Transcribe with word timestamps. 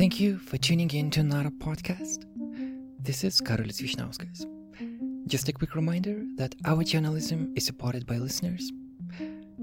Thank 0.00 0.18
you 0.18 0.38
for 0.38 0.56
tuning 0.56 0.90
in 0.92 1.10
to 1.10 1.20
another 1.20 1.50
podcast. 1.50 2.24
This 2.98 3.22
is 3.22 3.38
Karolis 3.38 3.82
Vyšniauskas. 3.82 4.46
Just 5.26 5.46
a 5.50 5.52
quick 5.52 5.74
reminder 5.74 6.24
that 6.36 6.54
our 6.64 6.82
journalism 6.84 7.52
is 7.54 7.66
supported 7.66 8.06
by 8.06 8.16
listeners. 8.16 8.72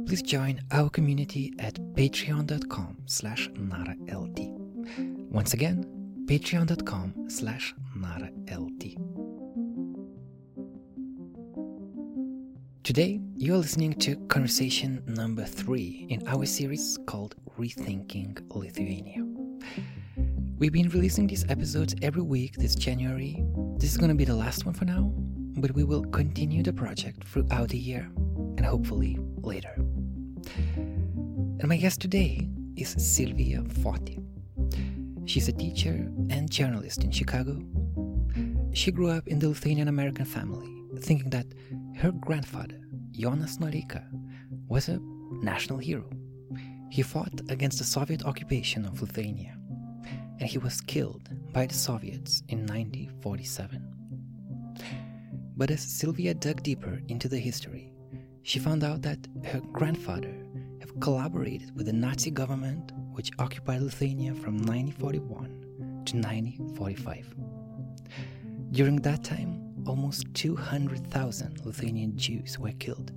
Please 0.05 0.21
join 0.21 0.61
our 0.69 0.91
community 0.91 1.55
at 1.57 1.73
patreon.com 1.95 2.97
slash 3.07 3.49
naraLT. 3.55 5.31
Once 5.31 5.55
again, 5.55 5.83
patreon.com 6.27 7.29
slash 7.31 7.73
naraLT. 7.97 8.93
Today, 12.83 13.19
you're 13.35 13.57
listening 13.57 13.93
to 13.93 14.15
conversation 14.27 15.01
number 15.07 15.45
three 15.45 16.05
in 16.11 16.27
our 16.27 16.45
series 16.45 16.99
called 17.07 17.35
Rethinking 17.57 18.39
Lithuania. 18.55 19.26
We've 20.59 20.73
been 20.73 20.89
releasing 20.89 21.27
these 21.27 21.45
episodes 21.49 21.93
every 22.01 22.23
week 22.23 22.55
this 22.55 22.73
January. 22.73 23.43
This 23.77 23.91
is 23.91 23.97
going 23.97 24.09
to 24.09 24.15
be 24.15 24.25
the 24.25 24.33
last 24.33 24.65
one 24.65 24.73
for 24.73 24.85
now, 24.85 25.13
but 25.57 25.69
we 25.75 25.83
will 25.83 26.03
continue 26.05 26.63
the 26.63 26.73
project 26.73 27.25
throughout 27.25 27.69
the 27.69 27.77
year 27.77 28.09
and 28.57 28.65
hopefully 28.65 29.19
later. 29.43 29.75
And 30.75 31.67
my 31.67 31.77
guest 31.77 32.01
today 32.01 32.49
is 32.75 32.89
Silvia 32.97 33.61
Foti. 33.61 34.17
She's 35.29 35.47
a 35.47 35.51
teacher 35.51 36.09
and 36.31 36.49
journalist 36.49 37.03
in 37.03 37.11
Chicago. 37.11 37.61
She 38.73 38.91
grew 38.91 39.09
up 39.09 39.27
in 39.27 39.37
the 39.37 39.49
Lithuanian 39.49 39.89
American 39.89 40.25
family, 40.25 40.73
thinking 41.01 41.29
that 41.29 41.45
her 41.97 42.11
grandfather, 42.11 42.81
Jonas 43.11 43.57
Noreika, 43.59 44.03
was 44.67 44.89
a 44.89 44.99
national 45.33 45.77
hero. 45.77 46.09
He 46.89 47.03
fought 47.03 47.41
against 47.49 47.77
the 47.77 47.83
Soviet 47.83 48.25
occupation 48.25 48.85
of 48.85 49.01
Lithuania, 49.01 49.55
and 50.39 50.49
he 50.49 50.57
was 50.57 50.81
killed 50.81 51.29
by 51.53 51.65
the 51.65 51.73
Soviets 51.73 52.43
in 52.49 52.59
1947. 52.59 53.81
But 55.55 55.71
as 55.71 55.81
Sylvia 55.81 56.33
dug 56.33 56.61
deeper 56.61 57.01
into 57.07 57.27
the 57.27 57.39
history, 57.39 57.91
she 58.43 58.59
found 58.59 58.83
out 58.83 59.01
that 59.01 59.27
her 59.45 59.59
grandfather 59.71 60.33
had 60.79 60.99
collaborated 61.01 61.75
with 61.75 61.87
the 61.87 61.93
Nazi 61.93 62.31
government 62.31 62.91
which 63.11 63.31
occupied 63.39 63.81
Lithuania 63.81 64.33
from 64.35 64.57
1941 64.57 66.03
to 66.05 66.17
1945. 66.17 67.35
During 68.71 68.97
that 68.97 69.23
time, 69.23 69.73
almost 69.87 70.31
200,000 70.35 71.65
Lithuanian 71.65 72.15
Jews 72.15 72.59
were 72.59 72.73
killed. 72.73 73.11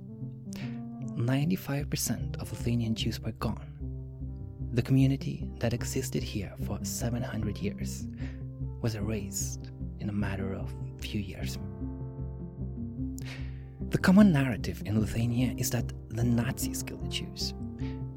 95% 1.15 2.41
of 2.41 2.51
Lithuanian 2.51 2.95
Jews 2.95 3.19
were 3.19 3.33
gone. 3.33 3.70
The 4.73 4.81
community 4.81 5.49
that 5.59 5.73
existed 5.73 6.23
here 6.23 6.53
for 6.65 6.79
700 6.83 7.57
years 7.57 8.07
was 8.81 8.95
erased 8.95 9.71
in 9.99 10.09
a 10.09 10.13
matter 10.13 10.53
of 10.53 10.73
few 10.99 11.19
years. 11.19 11.57
The 13.89 13.97
common 13.97 14.31
narrative 14.31 14.81
in 14.85 14.99
Lithuania 14.99 15.53
is 15.57 15.69
that 15.71 15.91
the 16.09 16.23
Nazis 16.23 16.83
killed 16.83 17.03
the 17.03 17.09
Jews, 17.09 17.53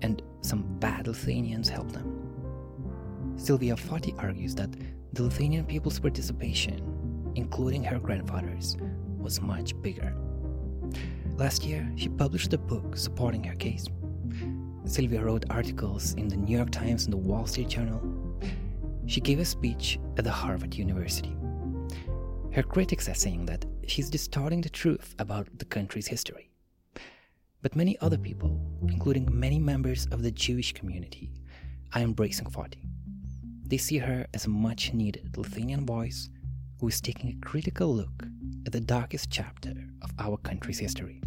and 0.02 0.22
some 0.42 0.64
bad 0.78 1.06
Lithuanians 1.08 1.68
helped 1.68 1.92
them. 1.92 3.34
Sylvia 3.36 3.74
Foti 3.74 4.16
argues 4.22 4.54
that 4.54 4.70
the 5.12 5.24
Lithuanian 5.24 5.64
people's 5.64 5.98
participation 5.98 6.94
including 7.36 7.82
her 7.84 7.98
grandfather's, 7.98 8.76
was 9.18 9.40
much 9.40 9.80
bigger. 9.82 10.14
Last 11.36 11.64
year, 11.64 11.90
she 11.96 12.08
published 12.08 12.52
a 12.52 12.58
book 12.58 12.96
supporting 12.96 13.42
her 13.44 13.54
case. 13.54 13.86
Sylvia 14.86 15.24
wrote 15.24 15.46
articles 15.48 16.12
in 16.14 16.28
the 16.28 16.36
New 16.36 16.56
York 16.56 16.70
Times 16.70 17.04
and 17.04 17.12
the 17.12 17.16
Wall 17.16 17.46
Street 17.46 17.68
Journal. 17.68 18.02
She 19.06 19.20
gave 19.20 19.38
a 19.38 19.44
speech 19.44 19.98
at 20.18 20.24
the 20.24 20.30
Harvard 20.30 20.74
University. 20.74 21.34
Her 22.52 22.62
critics 22.62 23.08
are 23.08 23.14
saying 23.14 23.46
that 23.46 23.64
she's 23.86 24.10
distorting 24.10 24.60
the 24.60 24.68
truth 24.68 25.14
about 25.18 25.48
the 25.58 25.64
country's 25.64 26.06
history. 26.06 26.50
But 27.62 27.74
many 27.74 27.98
other 28.00 28.18
people, 28.18 28.60
including 28.86 29.26
many 29.32 29.58
members 29.58 30.06
of 30.12 30.22
the 30.22 30.30
Jewish 30.30 30.74
community, 30.74 31.32
are 31.94 32.02
embracing 32.02 32.46
Foti. 32.46 32.86
They 33.66 33.78
see 33.78 33.98
her 33.98 34.26
as 34.34 34.44
a 34.44 34.50
much 34.50 34.92
needed 34.92 35.36
Lithuanian 35.38 35.86
voice 35.86 36.28
who 36.78 36.88
is 36.88 37.00
taking 37.00 37.30
a 37.30 37.46
critical 37.46 37.92
look 37.92 38.24
at 38.66 38.72
the 38.72 38.80
darkest 38.80 39.30
chapter 39.30 39.72
of 40.02 40.10
our 40.18 40.36
country's 40.36 40.78
history. 40.78 41.22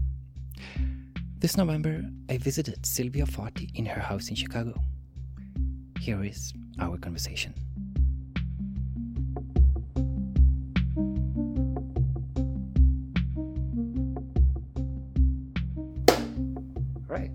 This 1.40 1.56
November, 1.56 2.02
I 2.30 2.40
visited 2.40 2.84
Sylvia 2.84 3.24
Foti 3.26 3.70
in 3.76 3.86
her 3.86 4.02
house 4.02 4.30
in 4.30 4.36
Chicago. 4.36 4.74
Here 6.00 6.24
is 6.24 6.52
our 6.80 6.98
conversation. 6.98 7.54
Right. 17.08 17.30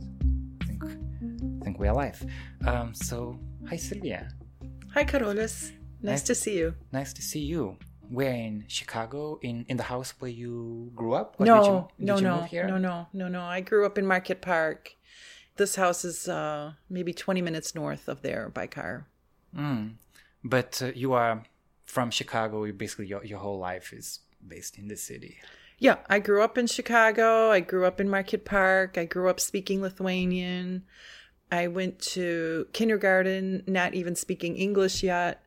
I 0.60 0.64
think, 0.66 0.82
I 0.84 1.64
think 1.64 1.78
we 1.78 1.86
are 1.86 1.94
live. 1.94 2.26
Um, 2.66 2.92
so, 2.94 3.38
hi 3.68 3.76
Sylvia. 3.76 4.28
Hi 4.94 5.04
Karolis. 5.04 5.70
Nice, 6.02 6.10
nice 6.10 6.22
to 6.24 6.34
see 6.34 6.58
you. 6.58 6.74
Nice 6.90 7.12
to 7.12 7.22
see 7.22 7.44
you 7.44 7.76
where 8.12 8.34
in 8.34 8.64
Chicago, 8.68 9.38
in 9.42 9.64
in 9.68 9.76
the 9.78 9.84
house 9.84 10.14
where 10.18 10.30
you 10.30 10.92
grew 10.94 11.14
up? 11.14 11.36
Or 11.38 11.46
no, 11.46 11.56
did 11.56 11.66
you, 11.66 12.06
no, 12.06 12.16
no, 12.18 12.46
no, 12.52 12.78
no, 12.78 13.06
no, 13.12 13.28
no. 13.28 13.42
I 13.42 13.60
grew 13.60 13.86
up 13.86 13.96
in 13.98 14.06
Marquette 14.06 14.42
Park. 14.42 14.94
This 15.56 15.76
house 15.76 16.04
is 16.04 16.28
uh, 16.28 16.72
maybe 16.88 17.12
twenty 17.12 17.42
minutes 17.42 17.74
north 17.74 18.08
of 18.08 18.22
there 18.22 18.48
by 18.48 18.66
car. 18.66 19.06
Mm. 19.56 19.94
But 20.44 20.82
uh, 20.82 20.92
you 20.94 21.14
are 21.14 21.42
from 21.86 22.10
Chicago. 22.10 22.70
Basically, 22.72 23.06
your 23.06 23.24
your 23.24 23.38
whole 23.38 23.58
life 23.58 23.92
is 23.92 24.20
based 24.46 24.78
in 24.78 24.88
the 24.88 24.96
city. 24.96 25.38
Yeah, 25.78 25.96
I 26.08 26.20
grew 26.20 26.42
up 26.42 26.56
in 26.58 26.66
Chicago. 26.66 27.50
I 27.50 27.60
grew 27.60 27.86
up 27.86 28.00
in 28.00 28.08
Marquette 28.08 28.44
Park. 28.44 28.96
I 28.98 29.04
grew 29.04 29.28
up 29.28 29.40
speaking 29.40 29.80
Lithuanian. 29.82 30.84
I 31.50 31.66
went 31.66 31.98
to 32.14 32.66
kindergarten, 32.72 33.62
not 33.66 33.94
even 33.94 34.14
speaking 34.16 34.56
English 34.56 35.02
yet 35.02 35.42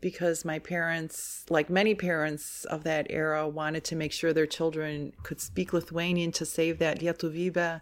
because 0.00 0.44
my 0.44 0.58
parents, 0.58 1.44
like 1.50 1.68
many 1.68 1.94
parents 1.94 2.64
of 2.66 2.84
that 2.84 3.06
era, 3.10 3.48
wanted 3.48 3.84
to 3.84 3.96
make 3.96 4.12
sure 4.12 4.32
their 4.32 4.46
children 4.46 5.12
could 5.22 5.40
speak 5.40 5.72
Lithuanian 5.72 6.32
to 6.32 6.44
save 6.44 6.78
that 6.78 7.00
Lietuvybę 7.00 7.80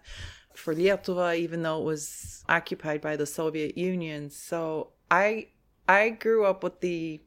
for 0.54 0.75
Lietuva, 0.75 1.37
even 1.37 1.62
though 1.62 1.81
it 1.81 1.84
was 1.84 2.44
occupied 2.49 3.00
by 3.00 3.16
the 3.16 3.27
Soviet 3.27 3.77
Union. 3.77 4.31
So 4.31 4.93
I 5.10 5.49
I 5.88 6.10
grew 6.10 6.47
up 6.47 6.62
with 6.62 6.81
the 6.81 7.21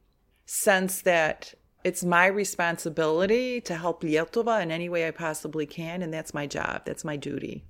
sense 0.46 1.02
that 1.02 1.54
it's 1.82 2.04
my 2.04 2.26
responsibility 2.26 3.60
to 3.62 3.74
help 3.76 4.02
Lietuva 4.02 4.62
in 4.62 4.70
any 4.70 4.88
way 4.88 5.06
I 5.06 5.12
possibly 5.12 5.66
can, 5.66 6.02
and 6.02 6.12
that's 6.12 6.34
my 6.34 6.46
job. 6.46 6.82
That's 6.84 7.04
my 7.04 7.16
duty. 7.16 7.64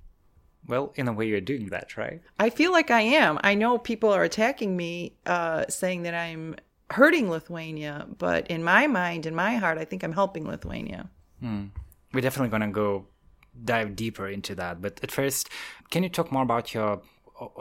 Well, 0.67 0.91
in 0.95 1.07
a 1.07 1.13
way, 1.13 1.27
you're 1.27 1.41
doing 1.41 1.67
that, 1.67 1.97
right? 1.97 2.21
I 2.39 2.49
feel 2.49 2.71
like 2.71 2.91
I 2.91 3.01
am. 3.01 3.39
I 3.43 3.55
know 3.55 3.77
people 3.77 4.09
are 4.11 4.23
attacking 4.23 4.75
me, 4.75 5.17
uh, 5.25 5.65
saying 5.69 6.03
that 6.03 6.13
I'm 6.13 6.55
hurting 6.91 7.29
Lithuania, 7.29 8.07
but 8.17 8.47
in 8.47 8.63
my 8.63 8.87
mind, 8.87 9.25
in 9.25 9.35
my 9.35 9.55
heart, 9.55 9.77
I 9.77 9.85
think 9.85 10.03
I'm 10.03 10.13
helping 10.13 10.47
Lithuania. 10.47 11.09
Hmm. 11.39 11.67
We're 12.13 12.21
definitely 12.21 12.49
going 12.49 12.61
to 12.61 12.75
go 12.75 13.07
dive 13.63 13.95
deeper 13.95 14.27
into 14.27 14.55
that. 14.55 14.81
But 14.81 14.99
at 15.03 15.11
first, 15.11 15.49
can 15.89 16.03
you 16.03 16.09
talk 16.09 16.31
more 16.31 16.43
about 16.43 16.73
your 16.73 17.01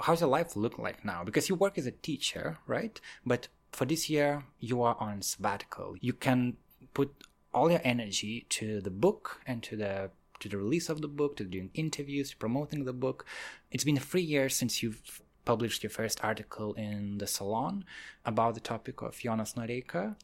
how's 0.02 0.20
your 0.20 0.28
life 0.28 0.56
look 0.56 0.78
like 0.78 1.04
now? 1.04 1.24
Because 1.24 1.48
you 1.48 1.54
work 1.54 1.78
as 1.78 1.86
a 1.86 1.90
teacher, 1.90 2.58
right? 2.66 3.00
But 3.24 3.48
for 3.72 3.84
this 3.84 4.10
year, 4.10 4.44
you 4.58 4.82
are 4.82 4.96
on 5.00 5.22
sabbatical. 5.22 5.96
You 6.00 6.12
can 6.12 6.56
put 6.94 7.14
all 7.52 7.70
your 7.70 7.80
energy 7.84 8.46
to 8.50 8.80
the 8.80 8.90
book 8.90 9.40
and 9.46 9.62
to 9.64 9.76
the 9.76 10.10
to 10.40 10.48
the 10.48 10.56
release 10.56 10.88
of 10.88 11.02
the 11.02 11.08
book, 11.08 11.36
to 11.36 11.44
doing 11.44 11.70
interviews, 11.74 12.30
to 12.30 12.36
promoting 12.36 12.84
the 12.84 12.94
book. 12.94 13.26
It's 13.70 13.84
been 13.84 13.98
three 13.98 14.22
years 14.22 14.56
since 14.56 14.82
you've 14.82 15.20
published 15.50 15.82
your 15.82 15.90
first 15.90 16.22
article 16.22 16.74
in 16.74 17.18
the 17.18 17.26
Salon 17.26 17.84
about 18.24 18.54
the 18.54 18.60
topic 18.60 19.02
of 19.02 19.18
Jonas 19.18 19.54
Noreika, 19.54 20.14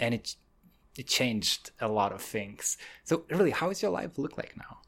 and 0.00 0.12
it 0.18 0.34
it 0.98 1.06
changed 1.06 1.70
a 1.80 1.86
lot 1.86 2.10
of 2.10 2.20
things. 2.20 2.76
So, 3.04 3.24
really, 3.30 3.52
how 3.52 3.70
is 3.70 3.82
your 3.82 3.92
life 3.92 4.18
look 4.18 4.36
like 4.36 4.54
now? 4.56 4.78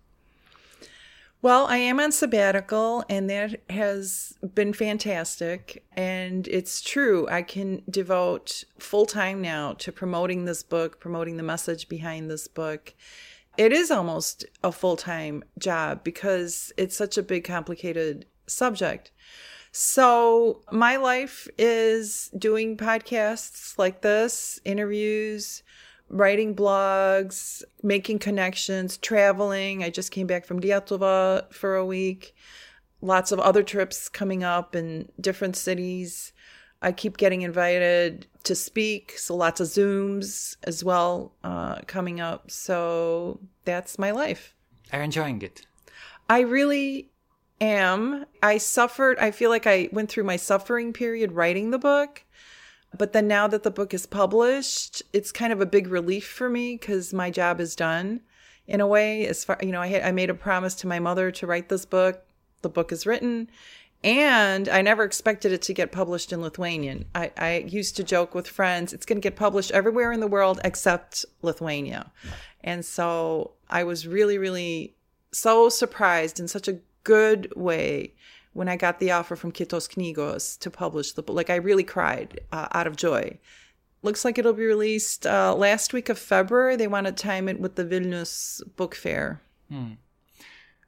Well, 1.40 1.66
I 1.66 1.76
am 1.76 2.00
on 2.00 2.10
sabbatical, 2.10 3.04
and 3.08 3.30
that 3.30 3.60
has 3.70 4.34
been 4.58 4.72
fantastic. 4.72 5.84
And 5.92 6.48
it's 6.48 6.80
true, 6.80 7.28
I 7.28 7.42
can 7.42 7.82
devote 7.88 8.64
full 8.80 9.06
time 9.06 9.40
now 9.40 9.74
to 9.74 9.92
promoting 9.92 10.46
this 10.46 10.64
book, 10.64 10.98
promoting 10.98 11.36
the 11.36 11.50
message 11.54 11.88
behind 11.88 12.28
this 12.28 12.48
book. 12.48 12.92
It 13.56 13.72
is 13.72 13.92
almost 13.92 14.46
a 14.64 14.72
full 14.72 14.96
time 14.96 15.44
job 15.60 16.02
because 16.02 16.72
it's 16.76 16.96
such 16.96 17.16
a 17.16 17.22
big, 17.22 17.44
complicated 17.44 18.26
subject. 18.48 19.12
So, 19.78 20.62
my 20.73 20.96
life 20.96 21.46
is 21.58 22.31
doing 22.38 22.78
podcasts 22.78 23.76
like 23.76 24.00
this, 24.00 24.58
interviews, 24.64 25.62
writing 26.08 26.56
blogs, 26.56 27.62
making 27.82 28.20
connections, 28.20 28.96
traveling. 28.96 29.84
I 29.84 29.90
just 29.90 30.12
came 30.12 30.26
back 30.26 30.46
from 30.46 30.61
Lietuva 30.61 31.52
for 31.52 31.76
a 31.76 31.84
week. 31.84 32.34
Lots 33.02 33.32
of 33.32 33.38
other 33.38 33.62
trips 33.62 34.08
coming 34.08 34.43
up 34.43 34.75
in 34.75 35.11
different 35.20 35.56
cities. 35.56 36.32
I 36.81 36.90
keep 36.93 37.19
getting 37.19 37.43
invited 37.43 38.26
to 38.44 38.55
speak, 38.55 39.19
so 39.19 39.37
lots 39.37 39.61
of 39.61 39.67
Zooms 39.67 40.56
as 40.64 40.84
well 40.84 41.34
uh, 41.44 41.82
coming 41.87 42.19
up. 42.19 42.50
So 42.50 43.40
that's 43.67 43.99
my 43.99 44.11
life. 44.11 44.55
Are 44.90 45.00
you 45.00 45.05
enjoying 45.05 45.43
it? 45.43 45.67
I 46.31 46.40
really 46.40 47.11
am. 47.60 48.26
I 48.42 48.58
suffered, 48.58 49.18
I 49.18 49.30
feel 49.30 49.50
like 49.50 49.66
I 49.66 49.88
went 49.92 50.10
through 50.10 50.24
my 50.24 50.36
suffering 50.36 50.92
period 50.92 51.32
writing 51.32 51.70
the 51.70 51.78
book. 51.78 52.24
But 52.96 53.12
then 53.12 53.28
now 53.28 53.46
that 53.48 53.62
the 53.62 53.70
book 53.70 53.92
is 53.92 54.06
published, 54.06 55.02
it's 55.12 55.32
kind 55.32 55.52
of 55.52 55.60
a 55.60 55.66
big 55.66 55.88
relief 55.88 56.26
for 56.26 56.48
me 56.48 56.74
because 56.74 57.12
my 57.12 57.30
job 57.30 57.60
is 57.60 57.76
done 57.76 58.20
in 58.66 58.80
a 58.80 58.86
way. 58.86 59.26
As 59.26 59.44
far, 59.44 59.58
you 59.60 59.72
know, 59.72 59.80
I, 59.80 59.88
had, 59.88 60.02
I 60.02 60.12
made 60.12 60.30
a 60.30 60.34
promise 60.34 60.74
to 60.76 60.86
my 60.86 60.98
mother 60.98 61.30
to 61.32 61.46
write 61.46 61.68
this 61.68 61.84
book. 61.84 62.22
The 62.62 62.68
book 62.68 62.92
is 62.92 63.06
written. 63.06 63.50
And 64.04 64.68
I 64.68 64.82
never 64.82 65.04
expected 65.04 65.52
it 65.52 65.62
to 65.62 65.74
get 65.74 65.90
published 65.90 66.32
in 66.32 66.40
Lithuanian. 66.40 67.06
I, 67.14 67.32
I 67.36 67.56
used 67.66 67.96
to 67.96 68.04
joke 68.04 68.34
with 68.34 68.46
friends, 68.46 68.92
it's 68.92 69.06
going 69.06 69.20
to 69.20 69.26
get 69.26 69.36
published 69.36 69.72
everywhere 69.72 70.12
in 70.12 70.20
the 70.20 70.26
world 70.26 70.60
except 70.62 71.24
Lithuania. 71.42 72.12
And 72.62 72.84
so 72.84 73.52
I 73.68 73.84
was 73.84 74.06
really, 74.06 74.38
really 74.38 74.94
so 75.32 75.68
surprised 75.68 76.38
and 76.38 76.48
such 76.48 76.68
a 76.68 76.78
good 77.06 77.52
way 77.54 78.12
when 78.52 78.68
I 78.68 78.76
got 78.76 78.98
the 78.98 79.12
offer 79.12 79.36
from 79.36 79.52
Kitos 79.52 79.88
Knygos 79.88 80.58
to 80.58 80.70
publish 80.70 81.12
the 81.12 81.22
book. 81.22 81.36
Like 81.36 81.50
I 81.50 81.56
really 81.56 81.84
cried 81.84 82.40
uh, 82.50 82.66
out 82.72 82.88
of 82.88 82.96
joy. 82.96 83.38
Looks 84.02 84.24
like 84.24 84.38
it'll 84.38 84.52
be 84.52 84.64
released 84.64 85.26
uh, 85.26 85.54
last 85.54 85.92
week 85.92 86.08
of 86.08 86.18
February. 86.18 86.74
They 86.76 86.88
want 86.88 87.06
to 87.06 87.12
time 87.12 87.48
it 87.48 87.60
with 87.60 87.76
the 87.76 87.84
Vilnius 87.84 88.60
Book 88.76 88.94
Fair. 88.94 89.40
Hmm. 89.70 89.92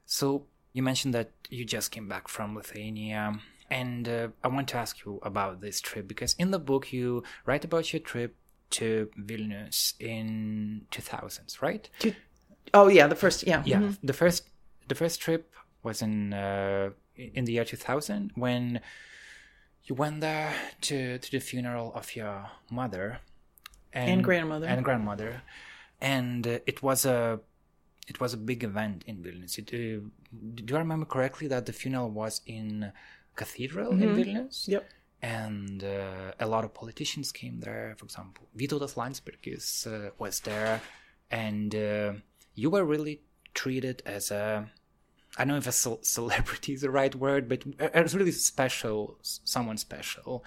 So 0.05 0.45
you 0.73 0.83
mentioned 0.83 1.13
that 1.13 1.31
you 1.49 1.63
just 1.63 1.91
came 1.91 2.07
back 2.07 2.27
from 2.27 2.55
Lithuania. 2.55 3.39
And 3.71 4.09
uh, 4.09 4.27
I 4.43 4.47
want 4.49 4.67
to 4.69 4.77
ask 4.77 5.05
you 5.05 5.19
about 5.23 5.61
this 5.61 5.79
trip 5.79 6.07
because 6.07 6.35
in 6.37 6.51
the 6.51 6.59
book 6.59 6.91
you 6.91 7.23
write 7.45 7.63
about 7.63 7.93
your 7.93 8.01
trip 8.01 8.35
to 8.71 9.09
Vilnius 9.17 9.93
in 9.99 10.85
2000s, 10.91 11.61
right? 11.61 11.89
Oh 12.73 12.87
yeah, 12.87 13.07
the 13.07 13.15
first 13.15 13.47
yeah. 13.47 13.63
Yeah, 13.65 13.77
mm-hmm. 13.77 14.05
the 14.05 14.13
first 14.13 14.49
the 14.87 14.95
first 14.95 15.21
trip 15.21 15.53
was 15.89 16.01
in 16.01 16.33
uh, 16.33 16.89
in 17.15 17.43
the 17.45 17.53
year 17.53 17.65
2000 17.65 18.31
when 18.35 18.79
you 19.85 19.95
went 20.03 20.21
there 20.21 20.53
to 20.87 21.17
to 21.23 21.31
the 21.35 21.39
funeral 21.39 21.87
of 21.99 22.15
your 22.15 22.35
mother 22.79 23.07
and, 23.91 24.09
and 24.11 24.23
grandmother 24.23 24.67
and 24.67 24.85
grandmother, 24.87 25.41
and 26.15 26.41
uh, 26.47 26.71
it 26.71 26.77
was 26.87 27.05
a 27.05 27.39
it 28.11 28.19
was 28.19 28.31
a 28.33 28.37
big 28.51 28.63
event 28.71 29.03
in 29.09 29.15
Vilnius. 29.25 29.57
It, 29.61 29.69
uh, 29.73 30.01
do 30.67 30.75
I 30.75 30.79
remember 30.79 31.07
correctly 31.15 31.47
that 31.53 31.65
the 31.65 31.73
funeral 31.81 32.09
was 32.21 32.41
in 32.45 32.91
cathedral 33.35 33.91
mm-hmm. 33.91 34.03
in 34.03 34.09
Vilnius? 34.17 34.67
Yep. 34.67 34.83
And 35.21 35.83
uh, 35.83 36.45
a 36.45 36.47
lot 36.53 36.63
of 36.63 36.71
politicians 36.73 37.27
came 37.41 37.59
there. 37.59 37.95
For 37.97 38.05
example, 38.05 38.43
Vytautas 38.59 38.93
Landsbergis 39.01 39.67
uh, 39.87 40.11
was 40.17 40.39
there, 40.49 40.81
and 41.29 41.69
uh, 41.75 42.13
you 42.55 42.69
were 42.69 42.85
really 42.93 43.15
treated 43.53 43.97
as 44.05 44.31
a 44.31 44.69
I 45.39 45.43
don't 45.43 45.53
know 45.53 45.57
if 45.57 45.67
a 45.67 45.71
ce- 45.71 46.05
celebrity 46.05 46.73
is 46.73 46.81
the 46.81 46.91
right 46.91 47.15
word, 47.15 47.47
but 47.47 47.63
it's 47.79 48.13
really 48.13 48.33
special, 48.33 49.17
someone 49.21 49.77
special. 49.77 50.43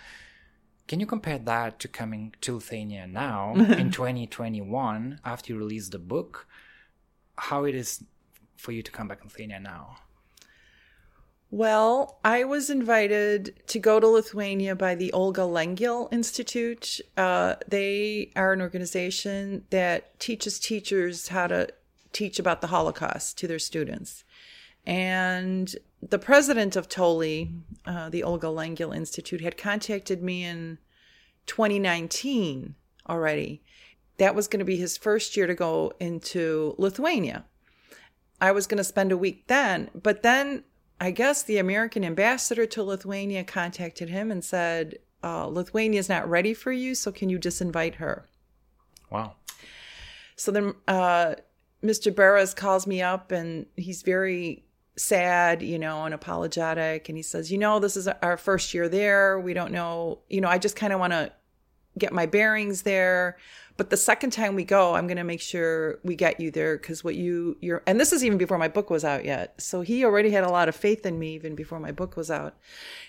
Can 0.87 1.01
you 1.01 1.07
compare 1.07 1.39
that 1.39 1.79
to 1.81 1.89
coming 1.89 2.35
to 2.43 2.57
Lithuania 2.57 3.07
now 3.07 3.55
in 3.57 3.91
2021 3.91 5.21
after 5.25 5.53
you 5.53 5.59
release 5.59 5.89
the 5.89 5.99
book? 5.99 6.47
How 7.37 7.65
it 7.65 7.75
is 7.75 8.05
for 8.57 8.73
you 8.73 8.83
to 8.83 8.93
come 8.93 9.09
back 9.09 9.21
to 9.21 9.25
Lithuania 9.25 9.59
now? 9.59 9.97
Well, 11.51 12.19
I 12.25 12.45
was 12.45 12.69
invited 12.69 13.55
to 13.69 13.79
go 13.79 14.01
to 14.01 14.09
Lithuania 14.09 14.75
by 14.75 14.95
the 14.95 15.13
Olga 15.13 15.43
Lengyel 15.43 16.13
Institute. 16.13 17.01
Uh, 17.17 17.57
they 17.67 18.31
are 18.37 18.53
an 18.53 18.61
organization 18.61 19.65
that 19.71 20.19
teaches 20.19 20.59
teachers 20.59 21.29
how 21.29 21.47
to 21.47 21.69
teach 22.13 22.39
about 22.39 22.61
the 22.61 22.69
Holocaust 22.69 23.39
to 23.39 23.49
their 23.49 23.59
students. 23.59 24.25
And 24.85 25.75
the 26.01 26.19
president 26.19 26.77
of 26.77 26.89
TOLI, 26.89 27.51
uh, 27.87 28.09
the 28.09 28.23
Olga 28.23 28.49
Lengyel 28.49 28.95
Institute, 28.95 29.41
had 29.41 29.57
contacted 29.57 30.23
me 30.23 30.45
in 30.45 30.79
2019 31.47 32.75
already. 33.09 33.63
That 34.19 34.35
was 34.35 34.49
going 34.49 34.59
to 34.59 34.65
be 34.65 34.77
his 34.77 34.97
first 34.97 35.37
year 35.37 35.47
to 35.47 35.55
go 35.55 35.93
into 36.01 36.75
Lithuania. 36.79 37.45
I 38.41 38.53
was 38.53 38.67
going 38.67 38.79
to 38.79 38.85
spend 38.85 39.13
a 39.13 39.17
week 39.17 39.47
then, 39.47 39.91
but 39.95 40.23
then 40.23 40.65
I 41.01 41.13
guess 41.13 41.43
the 41.43 41.59
American 41.59 42.05
ambassador 42.05 42.67
to 42.67 42.83
Lithuania 42.83 43.45
contacted 43.45 44.09
him 44.09 44.31
and 44.31 44.45
said, 44.45 44.99
uh, 45.23 45.47
Lithuania 45.47 46.01
is 46.01 46.09
not 46.09 46.29
ready 46.29 46.55
for 46.55 46.73
you, 46.73 46.95
so 46.95 47.13
can 47.13 47.29
you 47.29 47.39
disinvite 47.39 47.97
her? 47.97 48.29
Wow. 49.11 49.35
So 50.37 50.51
then 50.51 50.75
uh, 50.89 51.37
Mr. 51.83 52.13
Beres 52.13 52.55
calls 52.55 52.87
me 52.87 53.03
up 53.03 53.31
and 53.31 53.67
he's 53.77 54.03
very 54.03 54.65
sad, 54.97 55.63
you 55.63 55.79
know, 55.79 56.05
and 56.05 56.15
apologetic. 56.15 57.09
And 57.09 57.17
he 57.17 57.23
says, 57.23 57.51
you 57.51 57.59
know, 57.59 57.79
this 57.79 57.97
is 57.97 58.09
our 58.09 58.37
first 58.37 58.75
year 58.75 58.89
there. 58.89 59.41
We 59.41 59.55
don't 59.55 59.73
know, 59.73 60.21
you 60.29 60.41
know, 60.41 60.49
I 60.49 60.59
just 60.59 60.77
kind 60.77 60.93
of 60.93 61.01
want 61.01 61.13
to 61.13 61.33
get 61.99 62.13
my 62.13 62.27
bearings 62.27 62.83
there. 62.83 63.37
But 63.79 63.89
the 63.91 63.97
second 63.97 64.31
time 64.31 64.55
we 64.55 64.65
go, 64.65 64.95
I'm 64.95 65.07
going 65.07 65.17
to 65.17 65.25
make 65.25 65.41
sure 65.41 65.99
we 66.05 66.15
get 66.15 66.39
you 66.39 66.51
there 66.51 66.77
because 66.77 67.03
what 67.03 67.15
you, 67.15 67.57
you're, 67.61 67.83
and 67.87 67.99
this 67.99 68.13
is 68.13 68.23
even 68.23 68.37
before 68.37 68.59
my 68.59 68.69
book 68.69 68.91
was 68.91 69.05
out 69.05 69.25
yet. 69.25 69.61
So 69.61 69.81
he 69.81 70.05
already 70.05 70.31
had 70.31 70.45
a 70.45 70.51
lot 70.51 70.69
of 70.69 70.77
faith 70.77 71.07
in 71.07 71.19
me 71.19 71.35
even 71.35 71.55
before 71.55 71.81
my 71.81 71.91
book 71.91 72.17
was 72.17 72.31
out. 72.31 72.55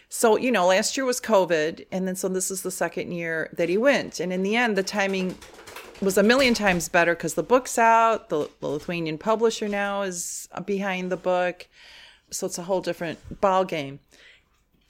So, 0.07 0.37
you 0.37 0.51
know, 0.51 0.67
last 0.67 0.95
year 0.95 1.05
was 1.05 1.19
COVID. 1.19 1.85
And 1.91 2.07
then 2.07 2.15
so 2.15 2.29
this 2.29 2.49
is 2.49 2.61
the 2.61 2.71
second 2.71 3.11
year 3.11 3.49
that 3.53 3.67
he 3.67 3.77
went. 3.77 4.21
And 4.21 4.31
in 4.31 4.41
the 4.41 4.55
end, 4.55 4.77
the 4.77 4.83
timing 4.83 5.37
was 6.01 6.17
a 6.17 6.23
million 6.23 6.53
times 6.53 6.89
better 6.89 7.15
because 7.15 7.33
the 7.35 7.43
book's 7.43 7.77
out. 7.77 8.29
The, 8.29 8.49
the, 8.59 8.67
Lithuanian 8.67 9.17
publisher 9.17 9.67
now 9.67 10.01
is 10.01 10.47
behind 10.65 11.11
the 11.11 11.17
book, 11.17 11.67
so 12.29 12.47
it's 12.47 12.57
a 12.57 12.63
whole 12.63 12.81
different 12.81 13.41
ball 13.41 13.65
game. 13.65 13.99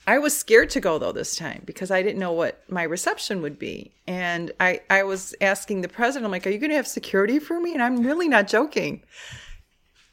I 0.06 0.18
was 0.18 0.36
scared 0.36 0.70
to 0.70 0.80
go 0.80 0.98
though 0.98 1.12
this 1.12 1.34
time 1.34 1.62
because 1.64 1.90
I 1.90 2.02
didn't 2.02 2.18
know 2.18 2.32
what 2.32 2.62
my 2.68 2.82
reception 2.82 3.40
would 3.42 3.58
be, 3.58 3.92
and 4.06 4.52
I 4.60 4.80
I 4.90 5.02
was 5.04 5.34
asking 5.40 5.80
the 5.80 5.88
president, 5.88 6.26
I'm 6.26 6.30
like, 6.30 6.46
"Are 6.46 6.50
you 6.50 6.58
going 6.58 6.70
to 6.70 6.76
have 6.76 6.86
security 6.86 7.38
for 7.38 7.58
me?" 7.58 7.72
And 7.72 7.82
I'm 7.82 8.02
really 8.02 8.28
not 8.28 8.46
joking. 8.46 9.02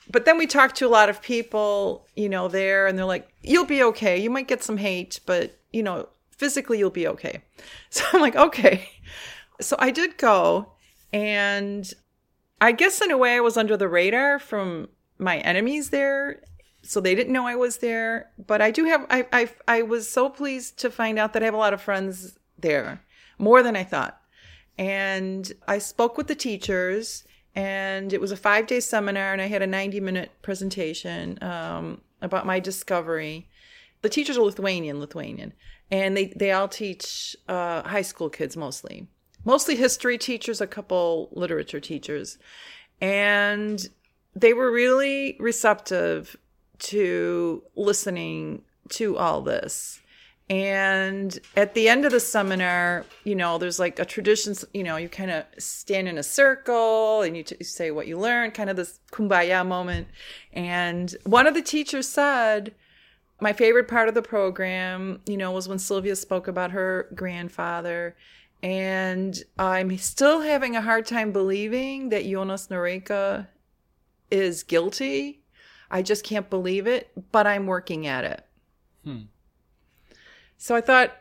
But 0.09 0.25
then 0.25 0.37
we 0.37 0.47
talked 0.47 0.77
to 0.77 0.87
a 0.87 0.89
lot 0.89 1.09
of 1.09 1.21
people, 1.21 2.07
you 2.15 2.29
know, 2.29 2.47
there, 2.47 2.87
and 2.87 2.97
they're 2.97 3.05
like, 3.05 3.27
"You'll 3.41 3.65
be 3.65 3.83
okay. 3.83 4.17
You 4.17 4.29
might 4.29 4.47
get 4.47 4.63
some 4.63 4.77
hate, 4.77 5.19
but 5.25 5.57
you 5.73 5.83
know, 5.83 6.07
physically 6.37 6.79
you'll 6.79 6.89
be 6.89 7.07
okay." 7.07 7.41
So 7.89 8.05
I'm 8.13 8.21
like, 8.21 8.35
"Okay." 8.35 8.89
So 9.59 9.75
I 9.77 9.91
did 9.91 10.17
go, 10.17 10.71
and 11.13 11.91
I 12.59 12.71
guess 12.71 13.01
in 13.01 13.11
a 13.11 13.17
way 13.17 13.35
I 13.35 13.39
was 13.39 13.57
under 13.57 13.75
the 13.75 13.89
radar 13.89 14.39
from 14.39 14.89
my 15.17 15.39
enemies 15.39 15.89
there. 15.89 16.41
So 16.83 16.99
they 16.99 17.15
didn't 17.15 17.33
know 17.33 17.45
I 17.45 17.55
was 17.55 17.77
there. 17.77 18.31
But 18.37 18.61
I 18.61 18.71
do 18.71 18.85
have 18.85 19.05
I 19.09 19.25
I 19.31 19.49
I 19.67 19.81
was 19.81 20.09
so 20.09 20.29
pleased 20.29 20.79
to 20.79 20.91
find 20.91 21.19
out 21.19 21.33
that 21.33 21.41
I 21.41 21.45
have 21.45 21.53
a 21.53 21.57
lot 21.57 21.73
of 21.73 21.81
friends 21.81 22.37
there. 22.57 23.01
More 23.37 23.63
than 23.63 23.75
I 23.75 23.83
thought. 23.83 24.19
And 24.77 25.51
I 25.67 25.79
spoke 25.79 26.17
with 26.17 26.27
the 26.27 26.35
teachers 26.35 27.23
and 27.55 28.13
it 28.13 28.21
was 28.21 28.31
a 28.31 28.37
five 28.37 28.67
day 28.67 28.79
seminar 28.79 29.33
and 29.33 29.41
I 29.41 29.47
had 29.47 29.61
a 29.61 29.67
90 29.67 29.99
minute 29.99 30.31
presentation 30.41 31.37
um, 31.41 32.01
about 32.21 32.45
my 32.45 32.59
discovery. 32.59 33.49
The 34.01 34.09
teachers 34.09 34.37
are 34.37 34.43
Lithuanian, 34.43 34.99
Lithuanian, 34.99 35.53
and 35.91 36.17
they, 36.17 36.27
they 36.35 36.51
all 36.51 36.67
teach 36.67 37.35
uh, 37.47 37.83
high 37.83 38.01
school 38.01 38.29
kids 38.29 38.57
mostly 38.57 39.07
mostly 39.45 39.75
history 39.75 40.17
teachers, 40.17 40.61
a 40.61 40.67
couple 40.67 41.29
literature 41.31 41.79
teachers. 41.79 42.37
And 42.99 43.87
they 44.35 44.53
were 44.53 44.71
really 44.71 45.35
receptive 45.39 46.35
to 46.79 47.63
listening 47.75 48.63
to 48.89 49.17
all 49.17 49.41
this. 49.41 50.01
And 50.49 51.39
at 51.55 51.75
the 51.75 51.87
end 51.87 52.03
of 52.03 52.11
the 52.11 52.19
seminar, 52.19 53.05
you 53.23 53.35
know, 53.35 53.57
there's 53.57 53.79
like 53.79 53.99
a 53.99 54.05
tradition, 54.05 54.53
you 54.73 54.83
know, 54.83 54.97
you 54.97 55.07
kind 55.07 55.31
of 55.31 55.45
stand 55.57 56.09
in 56.09 56.17
a 56.17 56.23
circle 56.23 57.21
and 57.21 57.37
you, 57.37 57.43
t- 57.43 57.55
you 57.59 57.65
say 57.65 57.89
what 57.89 58.05
you 58.05 58.19
learned, 58.19 58.53
kind 58.53 58.69
of 58.69 58.75
this 58.75 58.99
kumbaya 59.13 59.65
moment. 59.65 60.09
And 60.51 61.15
one 61.23 61.47
of 61.47 61.53
the 61.53 61.61
teachers 61.61 62.09
said, 62.09 62.75
my 63.39 63.53
favorite 63.53 63.87
part 63.87 64.09
of 64.09 64.13
the 64.13 64.21
program, 64.21 65.21
you 65.25 65.37
know, 65.37 65.51
was 65.51 65.69
when 65.69 65.79
Sylvia 65.79 66.17
spoke 66.17 66.49
about 66.49 66.71
her 66.71 67.07
grandfather 67.15 68.17
and 68.63 69.41
I'm 69.57 69.97
still 69.97 70.41
having 70.41 70.75
a 70.75 70.81
hard 70.81 71.05
time 71.05 71.31
believing 71.31 72.09
that 72.09 72.25
Jonas 72.25 72.67
Noreika 72.67 73.47
is 74.29 74.63
guilty. 74.63 75.43
I 75.89 76.01
just 76.01 76.23
can't 76.23 76.49
believe 76.49 76.87
it, 76.87 77.11
but 77.31 77.47
I'm 77.47 77.65
working 77.65 78.07
at 78.07 78.23
it. 78.23 78.45
Hmm. 79.03 79.21
So 80.57 80.75
I 80.75 80.81
thought 80.81 81.11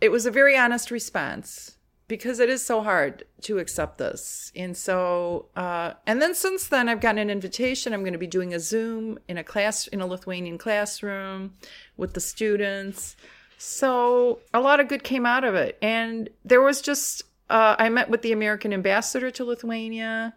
it 0.00 0.10
was 0.10 0.26
a 0.26 0.30
very 0.30 0.56
honest 0.56 0.90
response 0.90 1.76
because 2.08 2.38
it 2.38 2.48
is 2.48 2.64
so 2.64 2.82
hard 2.82 3.24
to 3.42 3.58
accept 3.58 3.98
this. 3.98 4.52
And 4.54 4.76
so, 4.76 5.48
uh, 5.56 5.94
and 6.06 6.22
then 6.22 6.34
since 6.34 6.68
then, 6.68 6.88
I've 6.88 7.00
gotten 7.00 7.18
an 7.18 7.30
invitation. 7.30 7.92
I'm 7.92 8.02
going 8.02 8.12
to 8.12 8.18
be 8.18 8.26
doing 8.26 8.54
a 8.54 8.60
Zoom 8.60 9.18
in 9.28 9.38
a 9.38 9.44
class, 9.44 9.86
in 9.88 10.00
a 10.00 10.06
Lithuanian 10.06 10.56
classroom 10.58 11.54
with 11.96 12.14
the 12.14 12.20
students 12.20 13.16
So 13.58 14.40
a 14.52 14.60
lot 14.60 14.80
of 14.80 14.88
good 14.88 15.02
came 15.02 15.26
out 15.26 15.44
of 15.44 15.54
it. 15.54 15.78
And 15.80 16.28
there 16.44 16.60
was 16.60 16.80
just, 16.80 17.22
uh, 17.48 17.76
I 17.78 17.88
met 17.88 18.10
with 18.10 18.22
the 18.22 18.32
American 18.32 18.72
ambassador 18.72 19.30
to 19.30 19.44
Lithuania. 19.44 20.34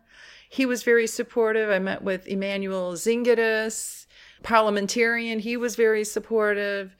He 0.49 0.65
was 0.65 0.83
very 0.83 1.07
supportive. 1.07 1.69
I 1.69 1.79
met 1.79 2.01
with 2.01 2.27
Emmanuel 2.27 2.93
Zingeris, 2.93 4.07
parliamentarian. 4.41 5.39
He 5.39 5.57
was 5.57 5.75
very 5.75 6.03
supportive. 6.03 6.95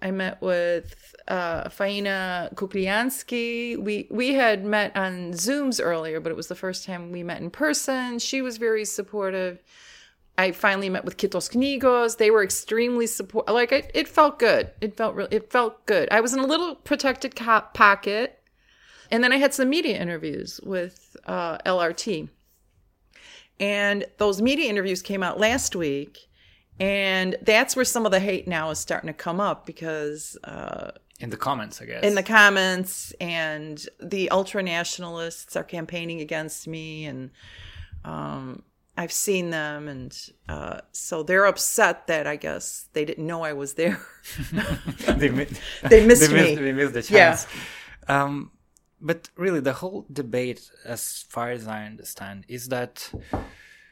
I 0.00 0.10
met 0.10 0.40
with 0.42 1.14
uh, 1.28 1.68
Faina 1.70 2.54
Kukliansky. 2.54 3.78
We 3.78 4.06
we 4.10 4.34
had 4.34 4.64
met 4.64 4.94
on 4.94 5.32
Zooms 5.32 5.80
earlier, 5.82 6.20
but 6.20 6.30
it 6.30 6.36
was 6.36 6.48
the 6.48 6.54
first 6.54 6.84
time 6.84 7.10
we 7.10 7.22
met 7.22 7.40
in 7.40 7.50
person. 7.50 8.18
She 8.18 8.42
was 8.42 8.58
very 8.58 8.84
supportive. 8.84 9.62
I 10.36 10.50
finally 10.52 10.88
met 10.88 11.04
with 11.04 11.16
Kitos 11.16 11.50
Knygos. 11.50 12.16
They 12.16 12.30
were 12.30 12.42
extremely 12.42 13.06
support. 13.06 13.48
Like 13.48 13.72
it, 13.72 13.90
it 13.94 14.08
felt 14.08 14.38
good. 14.38 14.70
It 14.80 14.96
felt 14.96 15.14
real. 15.14 15.28
It 15.30 15.50
felt 15.50 15.86
good. 15.86 16.08
I 16.10 16.20
was 16.20 16.32
in 16.32 16.40
a 16.40 16.46
little 16.46 16.74
protected 16.74 17.36
co- 17.36 17.64
pocket, 17.72 18.42
and 19.10 19.22
then 19.22 19.32
I 19.32 19.36
had 19.36 19.54
some 19.54 19.68
media 19.68 20.00
interviews 20.00 20.60
with 20.62 21.16
uh, 21.26 21.58
LRT. 21.58 22.28
And 23.60 24.04
those 24.18 24.42
media 24.42 24.68
interviews 24.68 25.02
came 25.02 25.22
out 25.22 25.38
last 25.38 25.76
week, 25.76 26.18
and 26.80 27.36
that's 27.42 27.76
where 27.76 27.84
some 27.84 28.04
of 28.04 28.10
the 28.10 28.18
hate 28.18 28.48
now 28.48 28.70
is 28.70 28.80
starting 28.80 29.06
to 29.06 29.14
come 29.14 29.38
up 29.40 29.64
because 29.64 30.36
uh, 30.42 30.90
in 31.20 31.30
the 31.30 31.36
comments, 31.36 31.80
I 31.80 31.84
guess. 31.84 32.02
in 32.02 32.16
the 32.16 32.24
comments, 32.24 33.12
and 33.20 33.84
the 34.02 34.30
ultra 34.30 34.64
nationalists 34.64 35.54
are 35.54 35.62
campaigning 35.62 36.20
against 36.20 36.66
me, 36.66 37.04
and 37.04 37.30
um, 38.04 38.64
I've 38.96 39.12
seen 39.12 39.50
them, 39.50 39.88
and 39.88 40.16
uh, 40.48 40.80
so 40.92 41.22
they're 41.24 41.46
upset 41.46 42.06
that 42.06 42.26
I 42.26 42.36
guess 42.36 42.88
they 42.92 43.04
didn't 43.04 43.26
know 43.26 43.42
I 43.42 43.52
was 43.52 43.74
there. 43.74 43.98
they, 45.16 45.30
mi- 45.30 45.48
They 45.88 46.06
missed 46.06 46.20
they 46.30 46.36
me. 46.36 46.42
Missed, 46.42 46.60
they 46.62 46.72
missed 46.72 46.94
the 46.94 47.14
Yeah. 47.14 47.30
chance. 47.30 47.46
Um, 48.08 48.52
but 49.00 49.30
really, 49.36 49.60
the 49.60 49.72
whole 49.74 50.06
debate, 50.12 50.70
as 50.84 51.24
far 51.28 51.50
as 51.50 51.66
I 51.66 51.84
understand, 51.84 52.44
is 52.48 52.68
that 52.68 53.10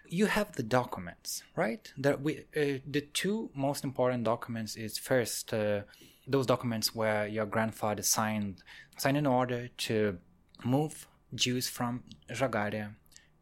you 0.08 0.26
have 0.26 0.52
the 0.52 0.62
documents, 0.62 1.42
right? 1.56 1.92
That 1.98 2.20
we, 2.22 2.40
uh, 2.56 2.78
the 2.86 3.00
two 3.12 3.50
most 3.54 3.82
important 3.84 4.24
documents 4.24 4.76
is 4.76 4.98
first 4.98 5.52
uh, 5.52 5.80
those 6.28 6.46
documents 6.46 6.94
where 6.94 7.26
your 7.26 7.46
grandfather 7.46 8.02
signed 8.02 8.62
signed 8.98 9.16
an 9.16 9.26
order 9.26 9.68
to 9.88 10.18
move 10.64 11.08
Jews 11.34 11.68
from 11.68 12.04
Žagarė 12.30 12.94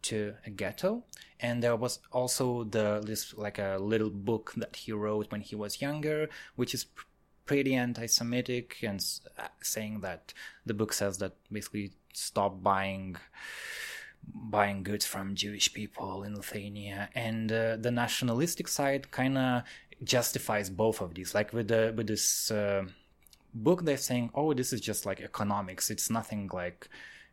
to 0.02 0.34
a 0.46 0.50
ghetto, 0.50 1.04
and 1.38 1.62
there 1.62 1.76
was 1.76 2.00
also 2.12 2.64
the 2.64 3.00
this 3.04 3.34
like 3.34 3.58
a 3.58 3.78
little 3.80 4.10
book 4.10 4.52
that 4.56 4.76
he 4.76 4.92
wrote 4.92 5.30
when 5.30 5.40
he 5.40 5.56
was 5.56 5.80
younger, 5.80 6.28
which 6.56 6.74
is 6.74 6.86
pretty 7.46 7.74
anti-Semitic 7.74 8.76
and 8.82 9.04
uh, 9.36 9.48
saying 9.60 10.00
that 10.00 10.32
the 10.66 10.74
book 10.74 10.92
says 10.92 11.18
that 11.18 11.32
basically 11.50 11.90
stop 12.12 12.62
buying 12.62 13.16
buying 14.34 14.82
goods 14.82 15.04
from 15.06 15.34
Jewish 15.34 15.72
people 15.72 16.22
in 16.22 16.34
Lithuania, 16.36 17.08
and 17.14 17.50
uh, 17.50 17.76
the 17.76 17.90
nationalistic 17.90 18.68
side 18.68 19.10
kind 19.10 19.38
of 19.38 19.62
justifies 20.04 20.70
both 20.70 21.00
of 21.00 21.14
these. 21.14 21.34
Like 21.34 21.52
with 21.52 21.68
the 21.68 21.92
with 21.96 22.06
this 22.06 22.50
uh, 22.50 22.84
book, 23.54 23.84
they're 23.84 23.96
saying, 23.96 24.30
"Oh, 24.34 24.52
this 24.54 24.72
is 24.72 24.80
just 24.80 25.06
like 25.06 25.20
economics. 25.20 25.90
It's 25.90 26.10
nothing 26.10 26.50
like." 26.52 26.88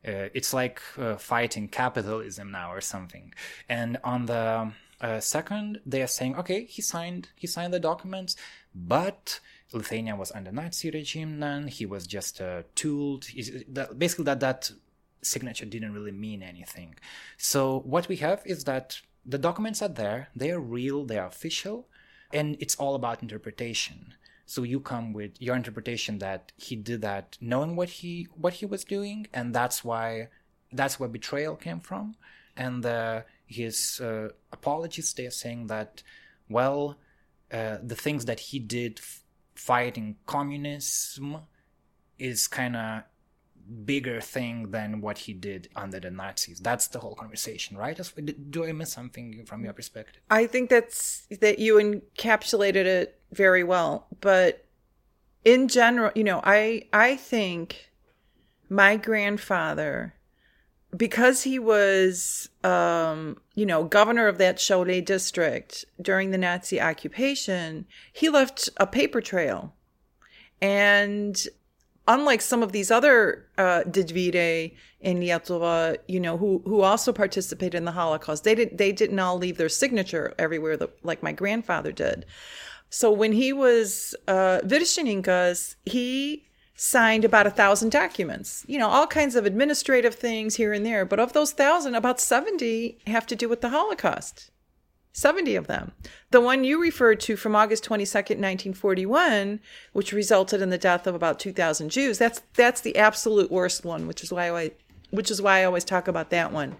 Uh, 0.05 0.29
it's 0.33 0.53
like 0.53 0.81
uh, 0.97 1.15
fighting 1.15 1.67
capitalism 1.67 2.51
now 2.51 2.71
or 2.71 2.81
something. 2.81 3.33
And 3.67 3.97
on 4.03 4.25
the 4.25 4.71
uh, 5.01 5.19
second, 5.19 5.79
they 5.85 6.01
are 6.01 6.07
saying, 6.07 6.35
okay, 6.37 6.65
he 6.65 6.81
signed 6.81 7.29
he 7.35 7.47
signed 7.47 7.73
the 7.73 7.79
documents, 7.79 8.35
but 8.73 9.39
Lithuania 9.73 10.15
was 10.15 10.31
under 10.31 10.51
Nazi 10.51 10.89
regime 10.91 11.39
then. 11.39 11.67
He 11.67 11.85
was 11.85 12.07
just 12.07 12.39
a 12.39 12.65
tool. 12.75 13.21
Basically, 13.97 14.25
that 14.25 14.39
that 14.39 14.71
signature 15.21 15.65
didn't 15.65 15.93
really 15.93 16.11
mean 16.11 16.41
anything. 16.41 16.95
So 17.37 17.79
what 17.79 18.07
we 18.07 18.17
have 18.17 18.41
is 18.45 18.63
that 18.63 19.01
the 19.25 19.37
documents 19.37 19.81
are 19.81 19.89
there. 19.89 20.29
They 20.35 20.51
are 20.51 20.59
real. 20.59 21.05
They 21.05 21.17
are 21.17 21.27
official, 21.27 21.87
and 22.33 22.55
it's 22.59 22.75
all 22.75 22.95
about 22.95 23.21
interpretation. 23.21 24.13
So 24.47 24.63
you 24.63 24.79
come 24.79 25.11
with 25.11 25.41
your 25.41 25.57
interpretation 25.57 26.19
that 26.19 26.53
he 26.55 26.77
did 26.77 27.01
that 27.01 27.37
knowing 27.41 27.75
what 27.75 27.89
he 27.89 28.29
what 28.33 28.53
he 28.53 28.65
was 28.65 28.85
doing, 28.85 29.27
and 29.33 29.53
that's 29.53 29.83
why 29.83 30.29
that's 30.71 30.99
where 30.99 31.09
betrayal 31.09 31.57
came 31.57 31.81
from. 31.81 32.15
And 32.55 32.83
uh, 32.85 33.21
his 33.45 33.99
uh, 33.99 34.29
apologies, 34.51 35.13
they 35.13 35.27
are 35.27 35.31
saying 35.31 35.67
that, 35.67 36.01
well, 36.49 36.97
uh, 37.51 37.77
the 37.83 37.95
things 37.95 38.25
that 38.25 38.39
he 38.39 38.57
did 38.57 38.99
f- 38.99 39.21
fighting 39.53 40.15
communism 40.25 41.37
is 42.17 42.47
kind 42.47 42.75
of 42.75 43.03
bigger 43.85 44.21
thing 44.21 44.71
than 44.71 45.01
what 45.01 45.17
he 45.17 45.33
did 45.33 45.69
under 45.75 45.99
the 45.99 46.11
Nazis. 46.11 46.59
That's 46.59 46.87
the 46.87 46.99
whole 46.99 47.15
conversation, 47.15 47.77
right? 47.77 47.99
Do 48.49 48.65
I 48.65 48.71
miss 48.71 48.91
something 48.91 49.45
from 49.45 49.63
your 49.63 49.73
perspective? 49.73 50.21
I 50.29 50.47
think 50.47 50.69
that's 50.69 51.27
that 51.41 51.59
you 51.59 51.75
encapsulated 51.75 52.85
it 52.85 53.19
very 53.31 53.63
well. 53.63 54.07
But 54.21 54.65
in 55.43 55.67
general, 55.67 56.11
you 56.15 56.23
know, 56.23 56.41
I 56.43 56.83
I 56.93 57.15
think 57.15 57.91
my 58.69 58.97
grandfather, 58.97 60.13
because 60.95 61.43
he 61.43 61.59
was, 61.59 62.49
um, 62.63 63.37
you 63.55 63.65
know, 63.65 63.83
governor 63.83 64.27
of 64.27 64.37
that 64.39 64.57
Šiauliai 64.57 65.03
district 65.03 65.85
during 66.01 66.31
the 66.31 66.37
Nazi 66.37 66.81
occupation, 66.81 67.85
he 68.11 68.29
left 68.29 68.69
a 68.77 68.87
paper 68.87 69.21
trail, 69.21 69.73
and 70.61 71.47
unlike 72.07 72.41
some 72.41 72.63
of 72.63 72.71
these 72.71 72.89
other 72.89 73.45
uh, 73.57 73.83
in 74.99 75.19
Lietuva, 75.19 75.97
you 76.07 76.19
know, 76.19 76.37
who 76.37 76.61
who 76.65 76.81
also 76.81 77.13
participated 77.13 77.75
in 77.75 77.85
the 77.85 77.91
Holocaust, 77.91 78.43
they 78.43 78.55
didn't 78.55 78.77
they 78.77 78.91
didn't 78.91 79.19
all 79.19 79.37
leave 79.37 79.57
their 79.57 79.69
signature 79.69 80.33
everywhere 80.39 80.77
like 81.03 81.21
my 81.21 81.31
grandfather 81.31 81.91
did. 81.91 82.25
So 82.89 83.11
when 83.11 83.33
he 83.33 83.51
was 83.53 84.15
uh, 84.27 84.61
he 85.85 86.45
signed 86.77 87.25
about 87.25 87.47
a 87.47 87.51
thousand 87.51 87.91
documents. 87.91 88.63
You 88.67 88.79
know, 88.79 88.87
all 88.87 89.07
kinds 89.07 89.35
of 89.35 89.45
administrative 89.45 90.15
things 90.15 90.55
here 90.55 90.73
and 90.73 90.85
there. 90.85 91.05
But 91.05 91.19
of 91.19 91.33
those 91.33 91.51
thousand, 91.51 91.95
about 91.95 92.19
seventy 92.19 92.99
have 93.07 93.27
to 93.27 93.35
do 93.35 93.49
with 93.49 93.61
the 93.61 93.69
Holocaust. 93.69 94.51
70 95.17 95.55
of 95.55 95.65
them. 95.65 95.93
The 96.29 96.39
one 96.39 96.63
you 96.63 96.79
referred 96.79 97.19
to 97.21 97.35
from 97.35 97.55
August 97.55 97.83
22nd, 97.85 98.37
1941, 98.37 99.59
which 99.91 100.13
resulted 100.13 100.61
in 100.61 100.69
the 100.69 100.77
death 100.77 101.07
of 101.07 101.15
about 101.15 101.39
2,000 101.39 101.89
Jews, 101.89 102.19
that's 102.19 102.43
that's 102.53 102.81
the 102.81 102.95
absolute 102.97 103.49
worst 103.49 103.83
one, 103.83 104.05
which 104.05 104.23
is 104.23 104.31
why 104.31 104.55
I 104.55 104.71
which 105.09 105.31
is 105.31 105.41
why 105.41 105.61
I 105.61 105.63
always 105.63 105.83
talk 105.83 106.07
about 106.07 106.29
that 106.29 106.51
one. 106.51 106.75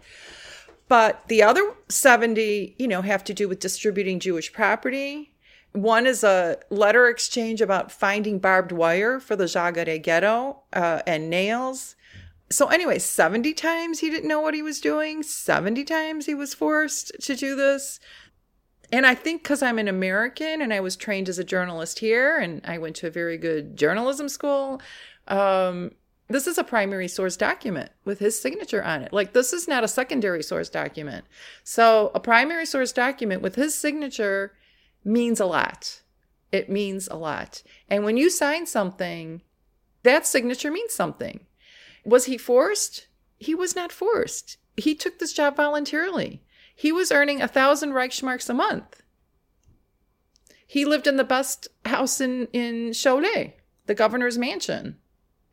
But 0.88 1.28
the 1.30 1.42
other 1.42 1.74
70, 1.90 2.76
you 2.78 2.88
know, 2.88 3.02
have 3.02 3.24
to 3.24 3.34
do 3.34 3.50
with 3.50 3.60
distributing 3.60 4.20
Jewish 4.20 4.54
property. 4.54 5.34
One 5.72 6.06
is 6.06 6.24
a 6.24 6.60
letter 6.70 7.08
exchange 7.08 7.60
about 7.60 7.92
finding 7.92 8.38
barbed 8.38 8.72
wire 8.72 9.20
for 9.20 9.36
the 9.36 9.46
Žagarė 9.46 10.04
ghetto 10.04 10.62
uh, 10.74 11.02
and 11.08 11.32
nails. 11.32 11.96
So, 12.50 12.68
anyway, 12.68 13.00
70 13.00 13.54
times 13.56 14.00
he 14.00 14.10
didn't 14.10 14.30
know 14.30 14.40
what 14.40 14.54
he 14.54 14.62
was 14.62 14.80
doing, 14.80 15.22
70 15.22 15.84
times 15.84 16.28
he 16.28 16.34
was 16.34 16.54
forced 16.54 17.12
to 17.22 17.36
do 17.36 17.56
this. 17.58 18.00
And 18.92 19.06
I 19.06 19.16
think 19.16 19.44
because 19.44 19.62
I'm 19.62 19.80
an 19.80 19.88
American 19.88 20.62
and 20.62 20.74
I 20.74 20.80
was 20.80 20.96
trained 20.96 21.28
as 21.28 21.40
a 21.40 21.44
journalist 21.44 22.00
here 22.00 22.38
and 22.38 22.62
I 22.66 22.78
went 22.78 22.96
to 22.98 23.08
a 23.08 23.12
very 23.12 23.38
good 23.38 23.76
journalism 23.76 24.30
school, 24.30 24.82
um, 25.28 25.92
this 26.30 26.48
is 26.48 26.58
a 26.58 26.64
primary 26.64 27.08
source 27.08 27.38
document 27.38 27.92
with 28.06 28.20
his 28.20 28.40
signature 28.40 28.84
on 28.84 29.02
it. 29.02 29.14
Like, 29.14 29.34
this 29.34 29.54
is 29.54 29.68
not 29.68 29.84
a 29.84 29.88
secondary 29.88 30.44
source 30.44 30.70
document. 30.70 31.26
So, 31.64 32.12
a 32.14 32.20
primary 32.20 32.66
source 32.66 32.92
document 32.92 33.42
with 33.42 33.56
his 33.56 33.76
signature 33.76 34.54
means 35.04 35.40
a 35.40 35.46
lot. 35.46 36.02
It 36.52 36.70
means 36.70 37.08
a 37.08 37.16
lot. 37.16 37.64
And 37.90 38.04
when 38.04 38.18
you 38.18 38.30
sign 38.30 38.66
something, 38.66 39.42
that 40.04 40.26
signature 40.26 40.72
means 40.72 40.94
something. 40.94 41.46
Was 42.06 42.26
he 42.26 42.38
forced? 42.38 43.08
He 43.38 43.56
was 43.56 43.76
not 43.76 43.92
forced. 43.92 44.58
He 44.76 44.96
took 44.96 45.20
this 45.20 45.34
job 45.34 45.56
voluntarily. 45.56 46.42
He 46.78 46.92
was 46.92 47.12
earning 47.12 47.42
a 47.42 47.48
thousand 47.48 47.94
Reichsmarks 47.94 48.52
a 48.52 48.54
month. 48.54 49.02
He 50.68 50.86
lived 50.86 51.08
in 51.08 51.18
the 51.18 51.24
best 51.24 51.68
house 51.86 52.22
in, 52.22 52.46
in 52.54 52.92
Šiauliai, 52.92 53.54
the 53.88 53.96
governor's 53.96 54.38
mansion 54.38 54.98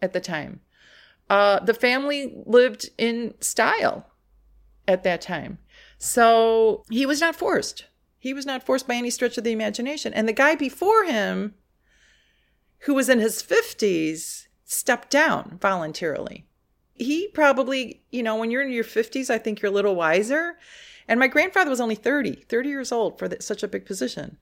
at 0.03 0.13
the 0.13 0.21
time. 0.21 0.61
Uh, 1.31 1.61
the 1.61 1.73
family 1.73 2.35
lived 2.45 2.91
in 2.99 3.33
style 3.41 4.07
at 4.87 5.03
that 5.05 5.23
time. 5.23 5.57
So 5.97 6.85
he 6.91 7.07
was 7.07 7.23
not 7.23 7.35
forced. 7.35 7.87
He 8.19 8.35
was 8.35 8.45
not 8.45 8.63
forced 8.63 8.87
by 8.87 8.97
any 8.97 9.09
stretch 9.09 9.39
of 9.39 9.45
the 9.45 9.53
imagination. 9.53 10.13
And 10.13 10.29
the 10.29 10.35
guy 10.35 10.55
before 10.55 11.05
him, 11.05 11.55
who 12.81 12.93
was 12.93 13.09
in 13.09 13.19
his 13.19 13.43
50s, 13.43 14.49
stepped 14.67 15.09
down 15.09 15.57
voluntarily. 15.59 16.47
He 16.93 17.29
probably, 17.29 18.03
you 18.11 18.23
know, 18.23 18.37
when 18.37 18.51
you're 18.51 18.63
in 18.63 18.73
your 18.73 18.85
50s, 18.85 19.31
I 19.31 19.39
think 19.39 19.63
you're 19.63 19.73
a 19.73 19.75
little 19.75 19.97
wiser. 19.97 20.59
And 21.09 21.21
my 21.21 21.29
grandfather 21.29 21.71
was 21.71 21.81
only 21.81 21.95
30, 21.95 22.45
30 22.49 22.69
years 22.69 22.93
old 22.93 23.19
for 23.19 23.29
th- 23.29 23.43
such 23.43 23.63
a 23.63 23.69
big 23.69 23.87
position. 23.87 24.39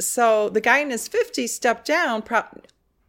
So 0.00 0.48
the 0.48 0.60
guy 0.60 0.78
in 0.78 0.90
his 0.90 1.08
50s 1.08 1.48
stepped 1.48 1.86
down, 1.86 2.22
pro- 2.22 2.44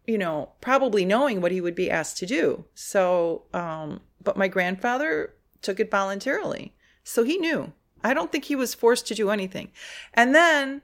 you 0.05 0.17
know, 0.17 0.49
probably 0.61 1.05
knowing 1.05 1.41
what 1.41 1.51
he 1.51 1.61
would 1.61 1.75
be 1.75 1.89
asked 1.89 2.17
to 2.17 2.25
do. 2.25 2.65
So, 2.75 3.43
um, 3.53 4.01
but 4.21 4.37
my 4.37 4.47
grandfather 4.47 5.33
took 5.61 5.79
it 5.79 5.91
voluntarily. 5.91 6.73
So 7.03 7.23
he 7.23 7.37
knew. 7.37 7.73
I 8.03 8.13
don't 8.13 8.31
think 8.31 8.45
he 8.45 8.55
was 8.55 8.73
forced 8.73 9.07
to 9.07 9.15
do 9.15 9.29
anything. 9.29 9.71
And 10.13 10.35
then 10.35 10.81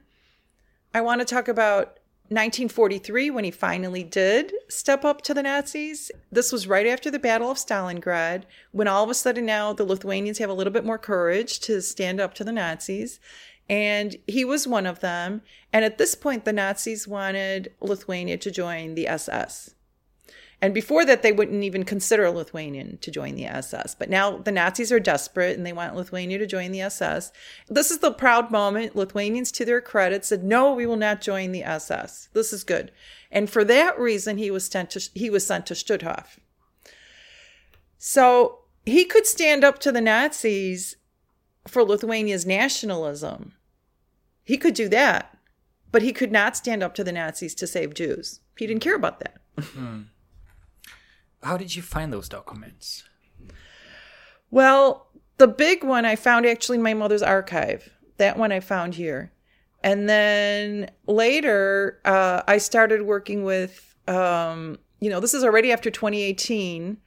I 0.94 1.02
want 1.02 1.22
to 1.22 1.26
talk 1.26 1.48
about 1.48 1.99
1943 2.30 3.32
when 3.32 3.44
he 3.44 3.50
finally 3.50 4.04
did 4.04 4.54
step 4.68 5.04
up 5.04 5.24
to 5.24 5.34
the 5.34 5.42
Nazis. 5.42 6.12
This 6.32 6.52
was 6.52 6.68
right 6.68 6.86
after 6.86 7.10
the 7.10 7.18
Battle 7.18 7.50
of 7.50 7.58
Stalingrad, 7.58 8.44
when 8.72 8.88
all 8.88 9.04
of 9.04 9.10
a 9.10 9.16
sudden 9.16 9.48
now 9.48 9.74
the 9.74 9.84
Lithuanians 9.84 10.38
have 10.38 10.50
a 10.50 10.54
little 10.54 10.72
bit 10.72 10.86
more 10.86 11.00
courage 11.00 11.60
to 11.62 11.82
stand 11.82 12.20
up 12.22 12.36
to 12.36 12.44
the 12.44 12.52
Nazis. 12.52 13.20
And 13.68 14.16
he 14.28 14.46
was 14.46 14.68
one 14.68 14.86
of 14.86 15.00
them. 15.00 15.42
And 15.74 15.84
at 15.84 15.98
this 15.98 16.14
point, 16.14 16.46
the 16.46 16.54
Nazis 16.54 17.08
wanted 17.08 17.74
Lithuania 17.82 18.38
to 18.38 18.52
join 18.52 18.94
the 18.94 19.08
SS. 19.08 19.76
And 20.62 20.74
before 20.74 21.06
that, 21.06 21.22
they 21.22 21.32
wouldn't 21.32 21.64
even 21.64 21.86
consider 21.86 22.26
a 22.26 22.32
Lithuanian 22.32 22.98
to 22.98 23.12
join 23.12 23.36
the 23.36 23.46
SS. 23.46 23.96
But 23.96 24.10
now 24.10 24.38
the 24.38 24.52
Nazis 24.52 24.92
are 24.92 25.00
desperate 25.00 25.58
and 25.58 25.66
they 25.66 25.72
want 25.72 25.96
Lithuania 25.96 26.38
to 26.38 26.46
join 26.46 26.72
the 26.72 26.82
SS. 26.82 27.32
This 27.70 27.92
is 27.92 28.00
the 28.00 28.12
proud 28.12 28.52
moment. 28.52 28.96
Lithuanians, 28.96 29.54
to 29.54 29.66
their 29.66 29.80
credit, 29.80 30.26
said, 30.26 30.44
"No, 30.44 30.74
we 30.74 30.86
will 30.86 30.98
not 30.98 31.22
join 31.22 31.54
the 31.54 31.64
SS. 31.64 32.28
This 32.34 32.52
is 32.52 32.66
good." 32.66 32.92
And 33.32 33.50
for 33.50 33.64
that 33.64 33.98
reason, 33.98 34.38
he 34.38 34.52
was 34.52 34.66
sent 34.66 34.90
to 34.92 35.10
he 35.14 35.30
was 35.30 35.48
sent 35.48 35.66
to 35.68 35.76
Stutthof. 35.76 36.40
So 37.98 38.64
he 38.86 39.06
could 39.06 39.26
stand 39.26 39.64
up 39.64 39.80
to 39.80 39.92
the 39.92 40.02
Nazis 40.02 40.98
for 41.68 41.84
Lithuania's 41.84 42.46
nationalism. 42.46 43.54
He 44.44 44.58
could 44.58 44.74
do 44.74 44.90
that, 44.90 45.38
but 45.92 46.02
he 46.02 46.12
could 46.12 46.32
not 46.32 46.58
stand 46.58 46.84
up 46.84 46.96
to 46.96 47.04
the 47.04 47.12
Nazis 47.12 47.54
to 47.56 47.68
save 47.68 47.94
Jews. 47.94 48.42
He 48.58 48.68
didn't 48.68 48.82
care 48.82 48.96
about 48.96 49.20
that. 49.20 49.40
Mm. 49.58 50.08
How 51.44 51.58
did 51.58 51.76
you 51.76 51.82
find 51.82 52.12
those 52.12 52.30
documents? 52.30 53.04
Well, 54.52 55.08
the 55.38 55.48
big 55.48 55.84
one 55.84 56.06
I 56.06 56.16
found 56.16 56.46
actually 56.46 56.78
in 56.78 56.84
my 56.84 56.94
mother's 56.94 57.22
archive. 57.22 57.90
That 58.18 58.38
one 58.38 58.52
I 58.52 58.60
found 58.60 58.96
here. 58.96 59.32
And 59.82 60.10
then 60.10 60.92
later, 61.08 62.00
uh, 62.04 62.42
I 62.48 62.58
started 62.58 63.04
working 63.04 63.44
with, 63.44 63.96
um, 64.08 64.78
you 65.00 65.10
know, 65.10 65.22
this 65.22 65.34
is 65.34 65.44
already 65.44 65.72
after 65.72 65.90
2018. 65.90 66.98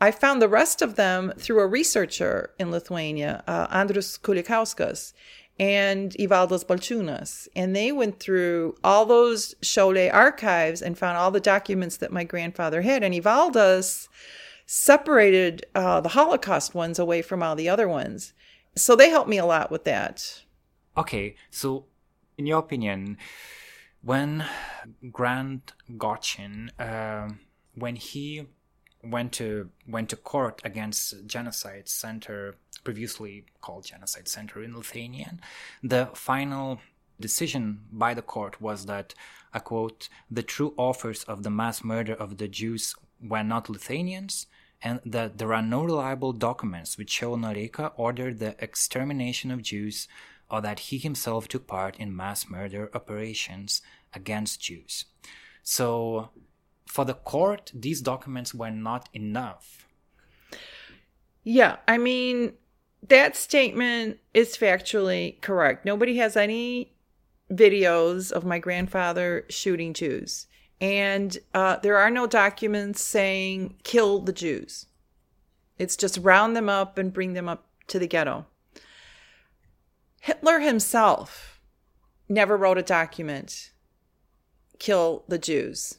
I 0.00 0.10
found 0.10 0.40
the 0.40 0.48
rest 0.48 0.80
of 0.80 0.96
them 0.96 1.32
through 1.38 1.60
a 1.60 1.66
researcher 1.66 2.54
in 2.58 2.70
Lithuania, 2.70 3.44
uh, 3.46 3.66
Andrius 3.68 4.18
Kulikauskas 4.18 5.12
and 5.58 6.12
Evaldas 6.12 6.64
Balčiūnas. 6.64 7.48
And 7.54 7.74
they 7.74 7.92
went 7.92 8.20
through 8.20 8.76
all 8.82 9.06
those 9.06 9.54
Šiauliai 9.62 10.12
archives 10.12 10.82
and 10.82 10.98
found 10.98 11.16
all 11.16 11.30
the 11.30 11.40
documents 11.40 11.96
that 11.98 12.12
my 12.12 12.24
grandfather 12.24 12.82
had. 12.82 13.02
And 13.02 13.14
Evaldas 13.14 14.08
separated 14.66 15.66
uh, 15.74 16.00
the 16.00 16.10
Holocaust 16.10 16.74
ones 16.74 16.98
away 16.98 17.22
from 17.22 17.42
all 17.42 17.54
the 17.54 17.68
other 17.68 17.88
ones. 17.88 18.32
So 18.76 18.96
they 18.96 19.10
helped 19.10 19.28
me 19.28 19.38
a 19.38 19.46
lot 19.46 19.70
with 19.70 19.84
that. 19.84 20.42
Okay, 20.96 21.36
so 21.50 21.86
in 22.36 22.46
your 22.46 22.58
opinion, 22.58 23.16
when 24.02 24.44
Grant 25.12 25.72
Gochin, 25.96 26.70
uh, 26.78 27.34
when 27.74 27.96
he 27.96 28.46
went 29.02 29.32
to 29.32 29.70
went 29.86 30.08
to 30.08 30.16
court 30.16 30.62
against 30.64 31.26
Genocide 31.26 31.88
Center 31.88 32.56
previously 32.84 33.46
called 33.60 33.86
Genocide 33.86 34.28
Center 34.28 34.62
in 34.62 34.76
Lithuania. 34.76 35.38
The 35.82 36.10
final 36.14 36.80
decision 37.18 37.80
by 37.90 38.14
the 38.14 38.22
court 38.22 38.60
was 38.60 38.86
that, 38.86 39.14
I 39.52 39.58
quote, 39.58 40.08
the 40.30 40.42
true 40.42 40.74
authors 40.76 41.24
of 41.24 41.42
the 41.42 41.50
mass 41.50 41.82
murder 41.82 42.14
of 42.14 42.38
the 42.38 42.48
Jews 42.48 42.94
were 43.20 43.42
not 43.42 43.68
Lithuanians, 43.68 44.46
and 44.82 45.00
that 45.06 45.38
there 45.38 45.54
are 45.54 45.62
no 45.62 45.84
reliable 45.84 46.32
documents 46.32 46.98
which 46.98 47.10
show 47.10 47.36
Noreika 47.36 47.92
ordered 47.96 48.38
the 48.38 48.54
extermination 48.62 49.50
of 49.50 49.62
Jews 49.62 50.08
or 50.50 50.60
that 50.60 50.78
he 50.78 50.98
himself 50.98 51.48
took 51.48 51.66
part 51.66 51.98
in 51.98 52.14
mass 52.14 52.48
murder 52.50 52.90
operations 52.94 53.80
against 54.12 54.60
Jews. 54.60 55.06
So, 55.62 56.30
for 56.86 57.04
the 57.04 57.14
court, 57.14 57.72
these 57.74 58.02
documents 58.02 58.54
were 58.54 58.70
not 58.70 59.08
enough. 59.14 59.88
Yeah, 61.42 61.76
I 61.88 61.98
mean, 61.98 62.52
that 63.08 63.36
statement 63.36 64.18
is 64.32 64.56
factually 64.56 65.40
correct. 65.40 65.84
Nobody 65.84 66.16
has 66.16 66.36
any 66.36 66.94
videos 67.50 68.32
of 68.32 68.44
my 68.44 68.58
grandfather 68.58 69.44
shooting 69.48 69.92
Jews. 69.92 70.46
And 70.80 71.36
uh, 71.52 71.76
there 71.76 71.96
are 71.96 72.10
no 72.10 72.26
documents 72.26 73.02
saying 73.02 73.76
kill 73.84 74.20
the 74.20 74.32
Jews. 74.32 74.86
It's 75.78 75.96
just 75.96 76.18
round 76.18 76.56
them 76.56 76.68
up 76.68 76.98
and 76.98 77.12
bring 77.12 77.34
them 77.34 77.48
up 77.48 77.66
to 77.88 77.98
the 77.98 78.06
ghetto. 78.06 78.46
Hitler 80.20 80.60
himself 80.60 81.60
never 82.28 82.56
wrote 82.56 82.78
a 82.78 82.82
document 82.82 83.70
kill 84.78 85.24
the 85.28 85.38
Jews. 85.38 85.98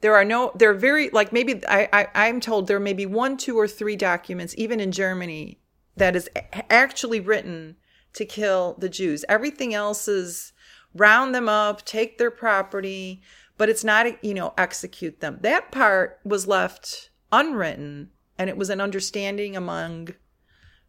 There 0.00 0.14
are 0.14 0.24
no, 0.24 0.52
there 0.54 0.70
are 0.70 0.74
very, 0.74 1.08
like 1.10 1.32
maybe, 1.32 1.66
I, 1.66 1.88
I, 1.92 2.08
I'm 2.14 2.40
told 2.40 2.66
there 2.66 2.78
may 2.80 2.92
be 2.92 3.06
one, 3.06 3.36
two, 3.36 3.58
or 3.58 3.66
three 3.66 3.96
documents, 3.96 4.54
even 4.58 4.78
in 4.78 4.92
Germany, 4.92 5.58
that 5.96 6.14
is 6.14 6.28
actually 6.68 7.20
written 7.20 7.76
to 8.12 8.24
kill 8.24 8.76
the 8.78 8.88
Jews. 8.88 9.24
Everything 9.28 9.72
else 9.74 10.06
is 10.08 10.52
round 10.94 11.34
them 11.34 11.48
up, 11.48 11.84
take 11.84 12.18
their 12.18 12.30
property, 12.30 13.22
but 13.56 13.68
it's 13.68 13.84
not, 13.84 14.22
you 14.22 14.34
know, 14.34 14.52
execute 14.58 15.20
them. 15.20 15.38
That 15.40 15.72
part 15.72 16.20
was 16.24 16.46
left 16.46 17.10
unwritten, 17.32 18.10
and 18.38 18.50
it 18.50 18.56
was 18.56 18.68
an 18.68 18.80
understanding 18.80 19.56
among, 19.56 20.10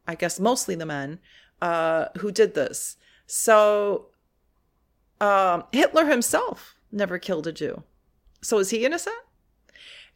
I 0.05 0.15
guess, 0.15 0.39
mostly 0.39 0.75
the 0.75 0.85
men 0.85 1.19
uh, 1.61 2.07
who 2.17 2.31
did 2.31 2.53
this. 2.53 2.97
So 3.25 4.07
um, 5.21 5.63
Hitler 5.71 6.05
himself 6.05 6.75
never 6.91 7.17
killed 7.19 7.47
a 7.47 7.51
Jew. 7.53 7.83
So 8.47 8.59
is 8.59 8.69
he 8.69 8.85
innocent? 8.85 9.17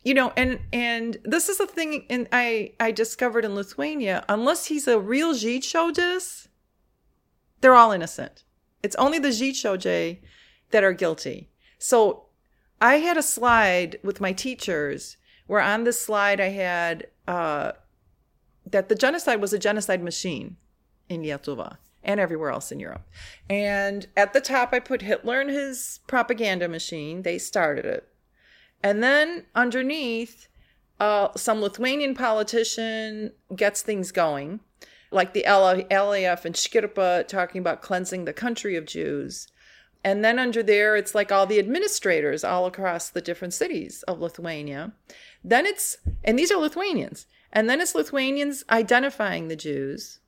You 0.03 0.13
know, 0.13 0.31
and 0.37 0.61
and 0.71 1.17
this 1.25 1.49
is 1.49 1.57
the 1.57 1.67
thing 1.67 2.05
and 2.09 2.29
I 2.31 2.71
I 2.79 2.91
discovered 2.91 3.43
in 3.43 3.55
Lithuania, 3.55 4.23
unless 4.29 4.67
he's 4.67 4.87
a 4.87 4.97
real 4.97 5.33
Žydšaudis, 5.33 6.47
they're 7.59 7.75
all 7.75 7.91
innocent. 7.91 8.45
It's 8.81 8.95
only 8.95 9.19
the 9.19 9.35
Žydšaudžiai 9.39 10.19
that 10.69 10.81
are 10.81 10.93
guilty. 10.93 11.49
So 11.77 12.27
I 12.79 12.95
had 12.99 13.17
a 13.17 13.21
slide 13.21 13.99
with 14.01 14.21
my 14.21 14.31
teachers 14.31 15.17
where 15.47 15.59
on 15.59 15.83
this 15.83 15.99
slide 15.99 16.39
I 16.39 16.51
had 16.51 17.07
uh, 17.27 17.73
that 18.65 18.87
the 18.87 18.95
genocide 18.95 19.41
was 19.41 19.51
a 19.51 19.59
genocide 19.59 20.01
machine 20.01 20.55
in 21.09 21.21
Lietuva 21.21 21.79
and 22.01 22.17
everywhere 22.17 22.51
else 22.51 22.71
in 22.71 22.79
Europe. 22.79 23.05
And 23.49 24.07
at 24.15 24.31
the 24.31 24.39
top, 24.39 24.69
I 24.71 24.79
put 24.79 25.01
Hitler 25.01 25.41
and 25.41 25.49
his 25.49 25.99
propaganda 26.07 26.69
machine. 26.69 27.23
They 27.23 27.37
started 27.37 27.83
it. 27.83 28.07
And 28.83 29.03
then 29.03 29.45
underneath, 29.55 30.47
uh, 30.99 31.29
some 31.35 31.61
Lithuanian 31.61 32.13
politician 32.13 33.31
gets 33.55 33.81
things 33.81 34.11
going, 34.11 34.59
like 35.11 35.33
the 35.33 35.43
LAF 35.47 36.45
and 36.45 36.55
Škirpa 36.55 37.27
talking 37.27 37.59
about 37.59 37.81
cleansing 37.81 38.25
the 38.25 38.33
country 38.33 38.75
of 38.75 38.85
Jews. 38.85 39.47
And 40.03 40.23
then 40.23 40.39
under 40.39 40.63
there, 40.63 40.95
it's 40.95 41.13
like 41.13 41.31
all 41.31 41.45
the 41.45 41.59
administrators 41.59 42.43
all 42.43 42.65
across 42.65 43.09
the 43.09 43.21
different 43.21 43.53
cities 43.53 44.03
of 44.03 44.19
Lithuania. 44.19 44.93
Then 45.43 45.65
it's, 45.65 45.97
and 46.23 46.37
these 46.37 46.51
are 46.51 46.59
Lithuanians. 46.59 47.27
And 47.51 47.69
then 47.69 47.81
it's 47.81 47.95
Lithuanians 47.95 48.63
identifying 48.69 49.47
the 49.47 49.55
Jews. 49.55 50.19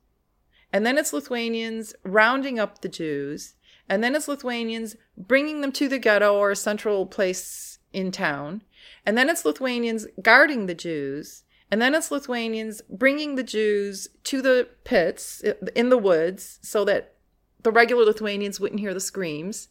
And 0.72 0.84
then 0.84 0.98
it's 0.98 1.12
Lithuanians 1.12 1.94
rounding 2.02 2.58
up 2.58 2.80
the 2.80 2.88
Jews. 2.88 3.54
And 3.88 4.02
then 4.02 4.14
it's 4.14 4.28
Lithuanians 4.28 4.96
bringing 5.16 5.60
them 5.60 5.72
to 5.72 5.88
the 5.88 5.98
ghetto 5.98 6.36
or 6.36 6.50
a 6.50 6.56
central 6.56 7.06
place 7.06 7.73
in 7.94 8.10
town. 8.10 8.62
And 9.06 9.16
then 9.16 9.30
it's 9.30 9.44
Lithuanians 9.44 10.06
guarding 10.20 10.66
the 10.66 10.74
Jews. 10.74 11.44
And 11.70 11.80
then 11.80 11.94
it's 11.94 12.10
Lithuanians 12.10 12.82
bringing 12.88 13.34
the 13.34 13.42
Jews 13.42 14.08
to 14.24 14.42
the 14.42 14.68
pits 14.84 15.42
in 15.74 15.88
the 15.88 15.98
woods 15.98 16.58
so 16.62 16.84
that 16.84 17.14
the 17.62 17.72
regular 17.72 18.04
Lithuanians 18.04 18.60
wouldn't 18.60 18.80
hear 18.80 18.94
the 18.94 19.00
screams. 19.00 19.68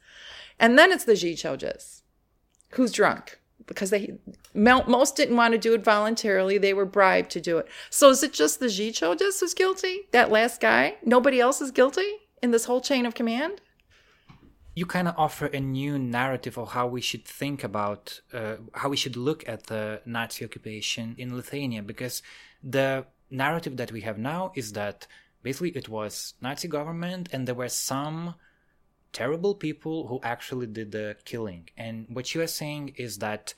And 0.59 0.77
then 0.77 0.91
it's 0.91 1.05
the 1.05 1.13
Žydšaudžius, 1.13 2.01
who's 2.71 2.91
drunk 2.91 3.39
because 3.65 3.91
they 3.91 4.15
most 4.53 5.15
didn't 5.15 5.37
want 5.37 5.53
to 5.53 5.57
do 5.57 5.73
it 5.73 5.83
voluntarily. 5.83 6.57
They 6.57 6.73
were 6.73 6.85
bribed 6.85 7.31
to 7.31 7.41
do 7.41 7.57
it. 7.57 7.67
So 7.89 8.09
is 8.09 8.23
it 8.23 8.33
just 8.33 8.59
the 8.59 8.65
Žydšaudžius 8.67 9.39
who's 9.39 9.53
guilty? 9.53 10.01
That 10.11 10.31
last 10.31 10.59
guy? 10.59 10.95
Nobody 11.03 11.39
else 11.39 11.61
is 11.61 11.71
guilty 11.71 12.11
in 12.41 12.51
this 12.51 12.65
whole 12.65 12.81
chain 12.81 13.05
of 13.05 13.15
command? 13.15 13.61
You 14.75 14.85
kind 14.85 15.07
of 15.07 15.15
offer 15.17 15.45
a 15.47 15.59
new 15.59 15.99
narrative 15.99 16.57
of 16.57 16.71
how 16.71 16.87
we 16.87 17.01
should 17.01 17.25
think 17.25 17.63
about 17.63 18.21
uh, 18.33 18.55
how 18.73 18.89
we 18.89 18.97
should 18.97 19.15
look 19.15 19.47
at 19.47 19.67
the 19.67 20.01
Nazi 20.05 20.43
occupation 20.45 21.15
in 21.17 21.35
Lithuania 21.35 21.83
because 21.83 22.23
the 22.63 23.05
narrative 23.29 23.77
that 23.77 23.91
we 23.91 24.01
have 24.01 24.17
now 24.17 24.51
is 24.55 24.73
that 24.73 25.07
basically 25.43 25.71
it 25.71 25.89
was 25.89 26.33
Nazi 26.41 26.67
government 26.67 27.29
and 27.31 27.47
there 27.47 27.55
were 27.55 27.69
some 27.69 28.35
terrible 29.11 29.53
people 29.53 30.07
who 30.07 30.19
actually 30.23 30.67
did 30.67 30.91
the 30.91 31.15
killing. 31.23 31.69
And 31.77 32.07
what 32.09 32.33
you 32.33 32.41
are 32.41 32.47
saying 32.47 32.95
is 32.97 33.19
that 33.19 33.53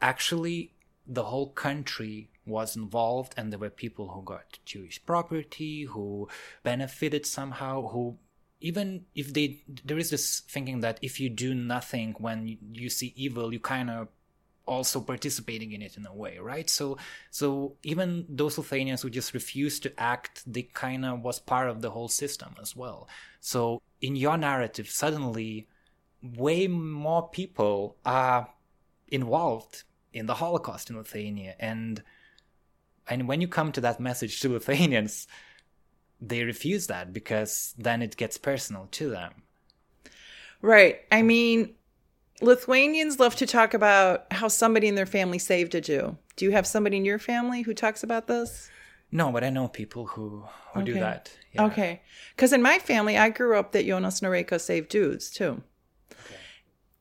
actually 0.00 0.74
the 1.06 1.24
whole 1.24 1.48
country 1.48 2.30
was 2.44 2.76
involved 2.76 3.34
and 3.36 3.50
there 3.50 3.58
were 3.58 3.70
people 3.70 4.08
who 4.08 4.22
got 4.22 4.58
Jewish 4.66 5.04
property, 5.06 5.84
who 5.84 6.28
benefited 6.62 7.24
somehow, 7.24 7.88
who 7.88 8.18
even 8.62 9.04
if 9.14 9.34
they 9.34 9.60
there 9.84 9.98
is 9.98 10.10
this 10.10 10.40
thinking 10.48 10.80
that 10.80 10.98
if 11.02 11.20
you 11.20 11.28
do 11.28 11.54
nothing 11.54 12.14
when 12.18 12.58
you 12.72 12.88
see 12.88 13.12
evil, 13.16 13.52
you 13.52 13.60
kind 13.60 13.90
of 13.90 14.08
also 14.64 15.00
participating 15.00 15.72
in 15.72 15.82
it 15.82 15.96
in 15.96 16.06
a 16.06 16.14
way, 16.14 16.38
right? 16.38 16.70
So 16.70 16.96
so 17.30 17.74
even 17.82 18.24
those 18.28 18.56
Lithuanians 18.56 19.02
who 19.02 19.10
just 19.10 19.34
refused 19.34 19.82
to 19.82 20.00
act, 20.00 20.42
they 20.46 20.62
kind 20.62 21.04
of 21.04 21.22
was 21.22 21.40
part 21.40 21.68
of 21.68 21.82
the 21.82 21.90
whole 21.90 22.08
system 22.08 22.54
as 22.60 22.76
well. 22.76 23.08
So 23.40 23.82
in 24.00 24.14
your 24.16 24.36
narrative, 24.36 24.88
suddenly 24.88 25.68
way 26.22 26.68
more 26.68 27.28
people 27.28 27.96
are 28.06 28.48
involved 29.08 29.82
in 30.12 30.26
the 30.26 30.34
Holocaust 30.34 30.88
in 30.88 30.96
Lithuania 30.96 31.56
and 31.58 32.02
and 33.08 33.26
when 33.26 33.40
you 33.40 33.48
come 33.48 33.72
to 33.72 33.80
that 33.80 33.98
message 33.98 34.38
to 34.40 34.48
Lithuanians, 34.48 35.26
they 36.22 36.44
refuse 36.44 36.86
that 36.86 37.12
because 37.12 37.74
then 37.76 38.00
it 38.00 38.16
gets 38.16 38.38
personal 38.38 38.86
to 38.92 39.10
them. 39.10 39.32
Right. 40.62 41.00
I 41.10 41.22
mean, 41.22 41.74
Lithuanians 42.40 43.18
love 43.18 43.34
to 43.36 43.46
talk 43.46 43.74
about 43.74 44.32
how 44.32 44.46
somebody 44.48 44.86
in 44.86 44.94
their 44.94 45.06
family 45.06 45.38
saved 45.38 45.74
a 45.74 45.80
Jew. 45.80 46.16
Do 46.36 46.44
you 46.44 46.52
have 46.52 46.66
somebody 46.66 46.96
in 46.96 47.04
your 47.04 47.18
family 47.18 47.62
who 47.62 47.74
talks 47.74 48.04
about 48.04 48.28
this? 48.28 48.70
No, 49.10 49.32
but 49.32 49.44
I 49.44 49.50
know 49.50 49.68
people 49.68 50.06
who, 50.06 50.44
who 50.72 50.80
okay. 50.80 50.92
do 50.92 50.94
that. 50.94 51.36
Yeah. 51.52 51.64
Okay. 51.66 52.02
Because 52.34 52.52
in 52.52 52.62
my 52.62 52.78
family, 52.78 53.18
I 53.18 53.28
grew 53.28 53.58
up 53.58 53.72
that 53.72 53.84
Jonas 53.84 54.20
Noreika 54.20 54.60
saved 54.60 54.90
Jews 54.90 55.30
too. 55.30 55.62
Okay. 56.12 56.40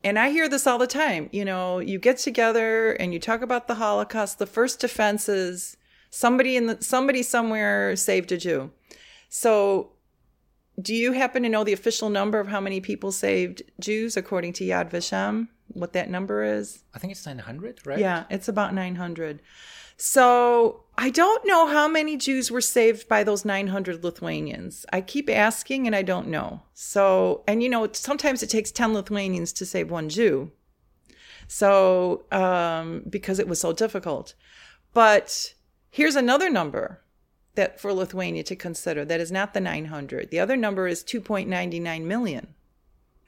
And 0.03 0.17
I 0.17 0.31
hear 0.31 0.49
this 0.49 0.67
all 0.67 0.79
the 0.79 0.87
time. 0.87 1.29
You 1.31 1.45
know, 1.45 1.79
you 1.79 1.99
get 1.99 2.17
together 2.17 2.93
and 2.93 3.13
you 3.13 3.19
talk 3.19 3.41
about 3.41 3.67
the 3.67 3.75
Holocaust. 3.75 4.39
The 4.39 4.47
first 4.47 4.79
defense 4.79 5.29
is 5.29 5.77
somebody 6.09 6.57
in 6.57 6.65
the 6.65 6.77
somebody 6.81 7.23
somewhere 7.23 7.95
saved 7.95 8.31
a 8.31 8.37
Jew. 8.37 8.71
So 9.33 9.93
do 10.79 10.93
you 10.93 11.13
happen 11.13 11.43
to 11.43 11.49
know 11.49 11.63
the 11.63 11.71
official 11.71 12.09
number 12.09 12.37
of 12.41 12.49
how 12.49 12.59
many 12.59 12.81
people 12.81 13.13
saved 13.13 13.63
Jews 13.79 14.17
according 14.17 14.51
to 14.53 14.65
Yad 14.65 14.91
Vashem? 14.91 15.47
What 15.69 15.93
that 15.93 16.09
number 16.09 16.43
is? 16.43 16.83
I 16.93 16.99
think 16.99 17.11
it's 17.11 17.25
900, 17.25 17.87
right? 17.87 17.97
Yeah, 17.97 18.25
it's 18.29 18.49
about 18.49 18.73
900. 18.73 19.41
So 19.95 20.83
I 20.97 21.11
don't 21.11 21.47
know 21.47 21.67
how 21.67 21.87
many 21.87 22.17
Jews 22.17 22.51
were 22.51 22.59
saved 22.59 23.07
by 23.07 23.23
those 23.23 23.45
900 23.45 24.03
Lithuanians. 24.03 24.85
I 24.91 24.99
keep 24.99 25.29
asking 25.29 25.87
and 25.87 25.95
I 25.95 26.01
don't 26.01 26.27
know. 26.27 26.63
So, 26.73 27.45
and 27.47 27.63
you 27.63 27.69
know, 27.69 27.87
sometimes 27.93 28.43
it 28.43 28.49
takes 28.49 28.69
10 28.69 28.93
Lithuanians 28.93 29.53
to 29.53 29.65
save 29.65 29.89
one 29.89 30.09
Jew. 30.09 30.51
So, 31.47 32.25
um, 32.33 33.05
because 33.09 33.39
it 33.39 33.47
was 33.47 33.61
so 33.61 33.71
difficult. 33.71 34.35
But 34.93 35.53
here's 35.89 36.17
another 36.17 36.49
number 36.49 37.00
that 37.55 37.79
for 37.79 37.93
Lithuania 37.93 38.43
to 38.43 38.55
consider 38.55 39.03
that 39.05 39.19
is 39.19 39.31
not 39.31 39.53
the 39.53 39.59
900. 39.59 40.31
The 40.31 40.39
other 40.39 40.55
number 40.55 40.87
is 40.87 41.03
2.99 41.03 42.03
million. 42.03 42.53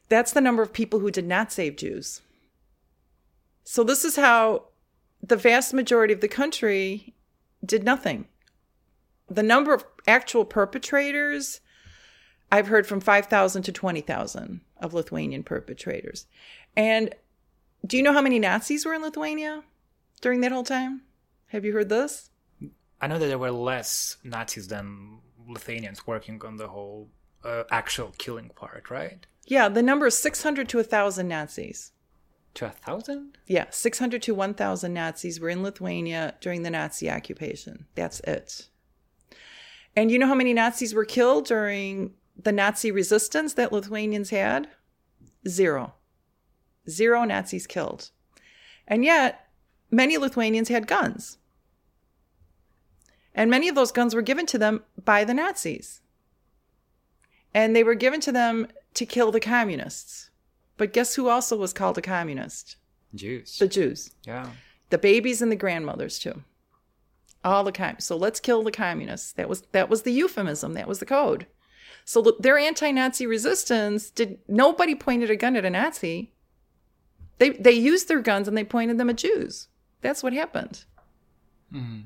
That's 0.10 0.32
the 0.32 0.42
number 0.42 0.62
of 0.62 0.74
people 0.74 1.00
who 1.00 1.12
did 1.12 1.28
not 1.28 1.52
save 1.52 1.76
Jews. 1.76 2.22
So 3.64 3.84
this 3.84 4.06
is 4.06 4.16
how 4.16 4.66
the 5.22 5.36
vast 5.36 5.74
majority 5.74 6.14
of 6.14 6.22
the 6.22 6.28
country 6.28 7.14
did 7.66 7.84
nothing. 7.84 8.28
The 9.30 9.44
number 9.44 9.74
of 9.74 9.86
actual 10.06 10.46
perpetrators, 10.46 11.62
I've 12.52 12.68
heard 12.68 12.86
from 12.86 13.00
5,000 13.00 13.64
to 13.64 13.72
20,000 13.72 14.62
of 14.78 14.94
Lithuanian 14.94 15.44
perpetrators. 15.44 16.28
And 16.76 17.16
do 17.86 17.98
you 17.98 18.04
know 18.04 18.14
how 18.14 18.22
many 18.22 18.40
Nazis 18.40 18.86
were 18.86 18.94
in 18.94 19.02
Lithuania 19.02 19.64
during 20.22 20.42
that 20.42 20.52
whole 20.52 20.64
time? 20.64 21.02
Have 21.48 21.66
you 21.66 21.74
heard 21.74 21.90
this? 21.90 22.30
I 23.04 23.08
know 23.08 23.20
that 23.20 23.28
there 23.28 23.38
were 23.38 23.52
less 23.52 24.16
Nazis 24.24 24.70
than 24.70 25.20
Lithuanians 25.46 26.08
working 26.08 26.42
on 26.46 26.56
the 26.56 26.70
whole 26.70 27.10
uh, 27.44 27.66
actual 27.70 28.14
killing 28.18 28.50
part, 28.56 28.90
right? 28.90 29.28
Yeah, 29.46 29.68
the 29.68 29.84
number 29.84 30.08
is 30.08 30.18
600 30.18 30.70
to 30.70 30.78
1,000 30.78 31.28
Nazis. 31.28 31.92
To 32.54 32.68
a 32.68 32.70
thousand? 32.70 33.38
Yeah, 33.46 33.66
600 33.72 34.22
to 34.22 34.34
1,000 34.34 34.94
Nazis 34.94 35.42
were 35.42 35.50
in 35.50 35.64
Lithuania 35.64 36.36
during 36.40 36.64
the 36.64 36.70
Nazi 36.70 37.12
occupation. 37.12 37.88
That's 37.96 38.22
it. 38.22 38.70
And 39.98 40.10
you 40.10 40.18
know 40.18 40.28
how 40.28 40.34
many 40.34 40.54
Nazis 40.54 40.94
were 40.94 41.04
killed 41.04 41.46
during 41.46 42.14
the 42.42 42.54
Nazi 42.54 42.90
resistance 42.90 43.56
that 43.56 43.74
Lithuanians 43.74 44.30
had? 44.30 44.70
Zero. 45.46 45.96
Zero 46.90 47.26
Nazis 47.26 47.68
killed. 47.68 48.12
And 48.88 49.04
yet, 49.04 49.46
many 49.92 50.18
Lithuanians 50.18 50.70
had 50.70 50.88
guns. 50.88 51.38
And 53.36 53.50
many 53.50 53.68
of 53.68 53.76
those 53.76 53.92
guns 53.92 54.14
were 54.14 54.22
given 54.22 54.46
to 54.48 54.58
them 54.58 54.84
by 55.04 55.24
the 55.24 55.34
Nazis. 55.34 56.02
And 57.54 57.76
they 57.76 57.84
were 57.84 57.96
given 57.96 58.20
to 58.22 58.32
them 58.32 58.68
to 58.94 59.06
kill 59.06 59.32
the 59.32 59.40
communists. 59.40 60.30
But 60.78 60.94
guess 60.94 61.16
who 61.16 61.30
also 61.30 61.56
was 61.58 61.74
called 61.74 61.98
a 61.98 62.02
communist? 62.02 62.78
Jews. 63.14 63.58
The 63.58 63.68
Jews. 63.68 64.12
Yeah. 64.26 64.50
The 64.90 64.98
babies 64.98 65.42
and 65.42 65.52
the 65.52 65.56
grandmothers 65.56 66.20
too. 66.20 66.44
All 67.44 67.64
the 67.64 67.72
com. 67.72 68.00
So 68.00 68.16
let's 68.16 68.40
kill 68.40 68.64
the 68.64 68.72
communists. 68.72 69.34
That 69.34 69.50
was 69.50 69.62
that 69.72 69.90
was 69.90 70.04
the 70.04 70.14
euphemism. 70.14 70.74
That 70.74 70.88
was 70.88 71.00
the 71.00 71.06
code. 71.06 71.46
So 72.06 72.36
their 72.40 72.58
anti-Nazi 72.58 73.26
resistance 73.26 74.10
did 74.10 74.40
nobody 74.48 74.96
pointed 74.96 75.30
a 75.30 75.36
gun 75.36 75.56
at 75.56 75.66
a 75.66 75.70
Nazi. 75.70 76.32
They 77.40 77.50
they 77.52 77.72
used 77.72 78.08
their 78.08 78.22
guns 78.22 78.48
and 78.48 78.58
they 78.58 78.64
pointed 78.64 78.98
them 78.98 79.10
at 79.10 79.18
Jews. 79.18 79.68
That's 80.02 80.24
what 80.24 80.34
happened. 80.34 80.86
Mm. 81.74 82.04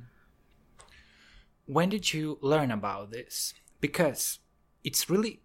When 1.68 1.90
did 1.90 2.14
you 2.14 2.40
learn 2.42 2.72
about 2.72 3.12
this? 3.12 3.54
Because 3.82 4.40
it's 4.86 5.10
really 5.10 5.42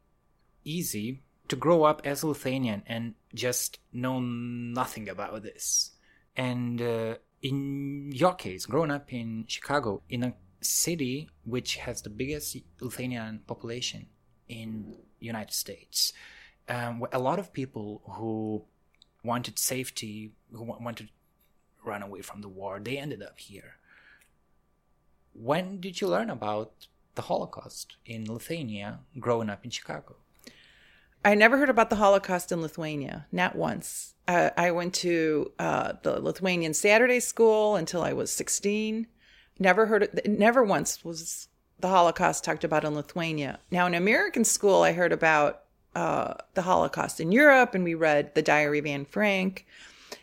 easy 0.65 1.23
to 1.49 1.57
grow 1.57 1.83
up 1.83 2.01
as 2.05 2.23
Lithuanian 2.23 2.85
and 2.87 3.15
just 3.35 3.81
know 3.93 4.21
nothing 4.21 5.09
about 5.09 5.43
this. 5.43 5.91
And 6.37 6.81
uh, 6.81 7.17
in 7.43 8.13
your 8.13 8.35
case, 8.35 8.67
growing 8.67 8.93
up 8.93 9.13
in 9.13 9.47
Chicago, 9.49 10.03
in 10.09 10.23
a 10.23 10.35
city 10.61 11.29
which 11.45 11.77
has 11.77 12.03
the 12.03 12.11
biggest 12.11 12.57
Lithuanian 12.81 13.41
population 13.49 14.07
in 14.49 14.95
United 15.19 15.53
States, 15.53 16.13
um, 16.69 17.05
a 17.13 17.19
lot 17.19 17.41
of 17.41 17.53
people 17.53 18.01
who 18.07 18.65
wanted 19.25 19.59
safety, 19.59 20.33
who 20.53 20.63
wanted 20.63 21.09
to 21.09 21.13
run 21.85 22.03
away 22.03 22.23
from 22.23 22.43
the 22.43 22.49
war, 22.49 22.79
they 22.79 22.97
ended 22.97 23.23
up 23.23 23.41
here 23.41 23.75
when 25.35 25.81
did 25.81 26.01
you 26.01 26.09
learn 26.09 26.31
about 26.31 26.87
the 27.15 27.23
Holocaust 27.23 27.97
in 28.07 28.33
Lithuania 28.33 29.01
growing 29.19 29.51
up 29.51 29.65
in 29.65 29.71
Chicago? 29.71 30.17
I 31.25 31.35
never 31.35 31.59
heard 31.59 31.71
about 31.71 31.91
the 31.91 31.97
Holocaust 31.97 32.51
in 32.51 32.61
Lithuania, 32.61 33.27
not 33.31 33.55
once. 33.55 34.15
Uh, 34.27 34.51
I 34.57 34.71
went 34.73 34.95
to 34.95 35.53
uh, 35.59 35.95
the 36.03 36.21
Lithuanian 36.21 36.75
Saturday 36.75 37.21
school 37.21 37.77
until 37.77 38.03
I 38.03 38.13
was 38.13 38.33
16. 38.33 39.07
Never 39.59 39.87
heard 39.87 40.03
it, 40.03 40.29
never 40.29 40.65
once 40.65 41.05
was 41.05 41.49
the 41.79 41.89
Holocaust 41.89 42.45
talked 42.45 42.65
about 42.65 42.85
in 42.85 42.95
Lithuania. 42.95 43.61
Now, 43.71 43.87
in 43.87 43.95
American 43.95 44.45
school, 44.45 44.83
I 44.83 44.93
heard 44.93 45.13
about 45.13 45.63
uh, 45.95 46.35
the 46.55 46.63
Holocaust 46.63 47.21
in 47.21 47.33
Europe, 47.33 47.75
and 47.75 47.85
we 47.85 47.95
read 47.95 48.35
The 48.35 48.43
Diary 48.43 48.79
of 48.79 48.87
Anne 48.87 49.05
Frank 49.05 49.67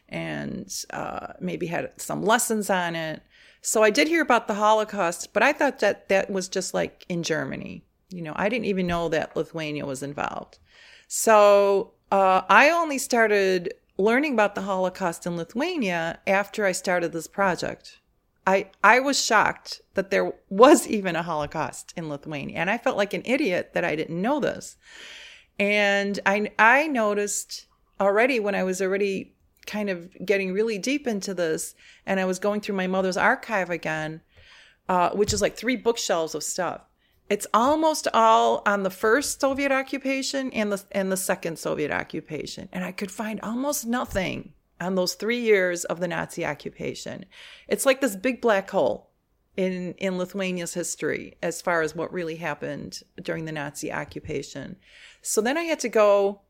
and 0.08 0.74
uh, 0.90 1.34
maybe 1.40 1.68
had 1.68 1.92
some 1.98 2.24
lessons 2.24 2.70
on 2.70 2.96
it. 2.96 3.22
So 3.62 3.84
I 3.84 3.90
did 3.90 4.08
hear 4.08 4.22
about 4.22 4.48
the 4.48 4.54
Holocaust, 4.54 5.34
but 5.34 5.44
I 5.44 5.54
thought 5.54 5.80
that 5.80 6.10
that 6.10 6.30
was 6.30 6.48
just 6.48 6.74
like 6.74 7.06
in 7.10 7.24
Germany. 7.24 7.84
You 8.10 8.22
know, 8.22 8.34
I 8.36 8.50
didn't 8.50 8.66
even 8.66 8.88
know 8.88 9.10
that 9.10 9.36
Lithuania 9.36 9.86
was 9.86 10.02
involved. 10.02 10.60
So 11.08 11.94
uh, 12.12 12.42
I 12.50 12.70
only 12.70 12.98
started 12.98 13.74
learning 13.98 14.34
about 14.34 14.56
the 14.56 14.62
Holocaust 14.62 15.26
in 15.26 15.36
Lithuania 15.36 16.20
after 16.26 16.66
I 16.66 16.72
started 16.72 17.12
this 17.12 17.28
project. 17.28 18.00
I, 18.48 18.72
I 18.84 19.00
was 19.00 19.24
shocked 19.24 19.82
that 19.94 20.10
there 20.10 20.34
was 20.50 20.88
even 20.88 21.16
a 21.16 21.22
Holocaust 21.22 21.94
in 21.96 22.10
Lithuania. 22.10 22.58
And 22.58 22.70
I 22.70 22.78
felt 22.78 22.98
like 22.98 23.14
an 23.14 23.22
idiot 23.26 23.72
that 23.74 23.84
I 23.84 23.96
didn't 23.96 24.22
know 24.22 24.40
this. 24.40 24.78
And 25.60 26.20
I, 26.26 26.50
I 26.58 26.88
noticed 26.88 27.68
already 28.00 28.40
when 28.40 28.56
I 28.56 28.64
was 28.64 28.82
already 28.82 29.36
kind 29.66 29.90
of 29.90 30.10
getting 30.26 30.54
really 30.54 30.78
deep 30.78 31.08
into 31.08 31.34
this 31.34 31.76
and 32.06 32.20
I 32.20 32.26
was 32.26 32.40
going 32.40 32.62
through 32.62 32.76
my 32.76 32.88
mother's 32.88 33.18
archive 33.18 33.70
again, 33.70 34.22
uh, 34.88 35.12
which 35.12 35.34
is 35.34 35.42
like 35.42 35.56
three 35.56 35.76
bookshelves 35.76 36.36
of 36.36 36.44
stuff. 36.44 36.82
It's 37.30 37.46
almost 37.54 38.08
all 38.12 38.64
on 38.66 38.82
the 38.82 38.90
first 38.90 39.40
Soviet 39.40 39.72
occupation 39.72 40.52
and 40.52 40.72
the 40.72 40.84
and 40.92 41.12
the 41.12 41.18
second 41.18 41.60
Soviet 41.60 41.92
occupation, 41.92 42.70
and 42.74 42.84
I 42.84 42.92
could 42.92 43.12
find 43.12 43.40
almost 43.42 43.86
nothing 43.86 44.54
on 44.82 44.96
those 44.96 45.14
three 45.14 45.40
years 45.40 45.86
of 45.86 46.00
the 46.00 46.08
Nazi 46.08 46.44
occupation. 46.44 47.26
It's 47.68 47.86
like 47.86 48.02
this 48.02 48.16
big 48.16 48.42
black 48.42 48.72
hole 48.72 49.12
in 49.56 49.94
in 50.00 50.18
Lithuania's 50.18 50.74
history 50.74 51.38
as 51.44 51.62
far 51.62 51.84
as 51.84 51.96
what 51.96 52.12
really 52.12 52.38
happened 52.38 53.04
during 53.22 53.46
the 53.46 53.52
Nazi 53.52 53.94
occupation. 53.94 54.78
So 55.22 55.40
then 55.40 55.58
I 55.58 55.64
had 55.64 55.80
to 55.82 55.90
go 55.90 56.42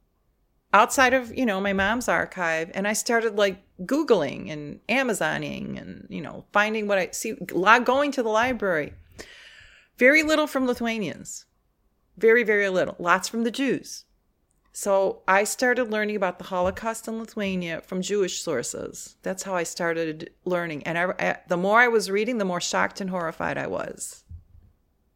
outside 0.74 1.14
of, 1.14 1.36
you 1.36 1.46
know, 1.46 1.60
my 1.60 1.74
mom's 1.74 2.08
archive 2.08 2.72
and 2.74 2.88
I 2.88 2.94
started 2.94 3.36
like 3.36 3.62
Googling 3.86 4.52
and 4.52 4.80
Amazoning 4.88 5.80
and, 5.80 6.08
you 6.10 6.22
know, 6.22 6.46
finding 6.52 6.88
what 6.88 6.98
I 6.98 7.10
see, 7.12 7.34
going 7.34 8.12
to 8.12 8.24
the 8.24 8.30
library. 8.30 8.94
Very 9.98 10.24
little 10.24 10.48
from 10.48 10.66
Lithuanians. 10.66 11.46
Very, 12.18 12.44
very 12.44 12.70
little. 12.70 12.96
Lots 13.00 13.28
from 13.28 13.44
the 13.44 13.52
Jews. 13.52 14.06
So 14.72 15.24
I 15.28 15.44
started 15.44 15.92
learning 15.92 16.16
about 16.16 16.38
the 16.38 16.46
Holocaust 16.46 17.08
in 17.08 17.20
Lithuania 17.20 17.82
from 17.82 18.02
Jewish 18.02 18.42
sources. 18.42 19.18
That's 19.24 19.44
how 19.44 19.56
I 19.56 19.64
started 19.64 20.30
learning. 20.46 20.84
And 20.84 20.98
I, 20.98 21.14
I, 21.20 21.38
the 21.48 21.58
more 21.58 21.80
I 21.80 21.88
was 21.88 22.10
reading, 22.10 22.38
the 22.38 22.46
more 22.46 22.62
shocked 22.62 23.02
and 23.02 23.10
horrified 23.10 23.58
I 23.58 23.68
was. 23.68 24.24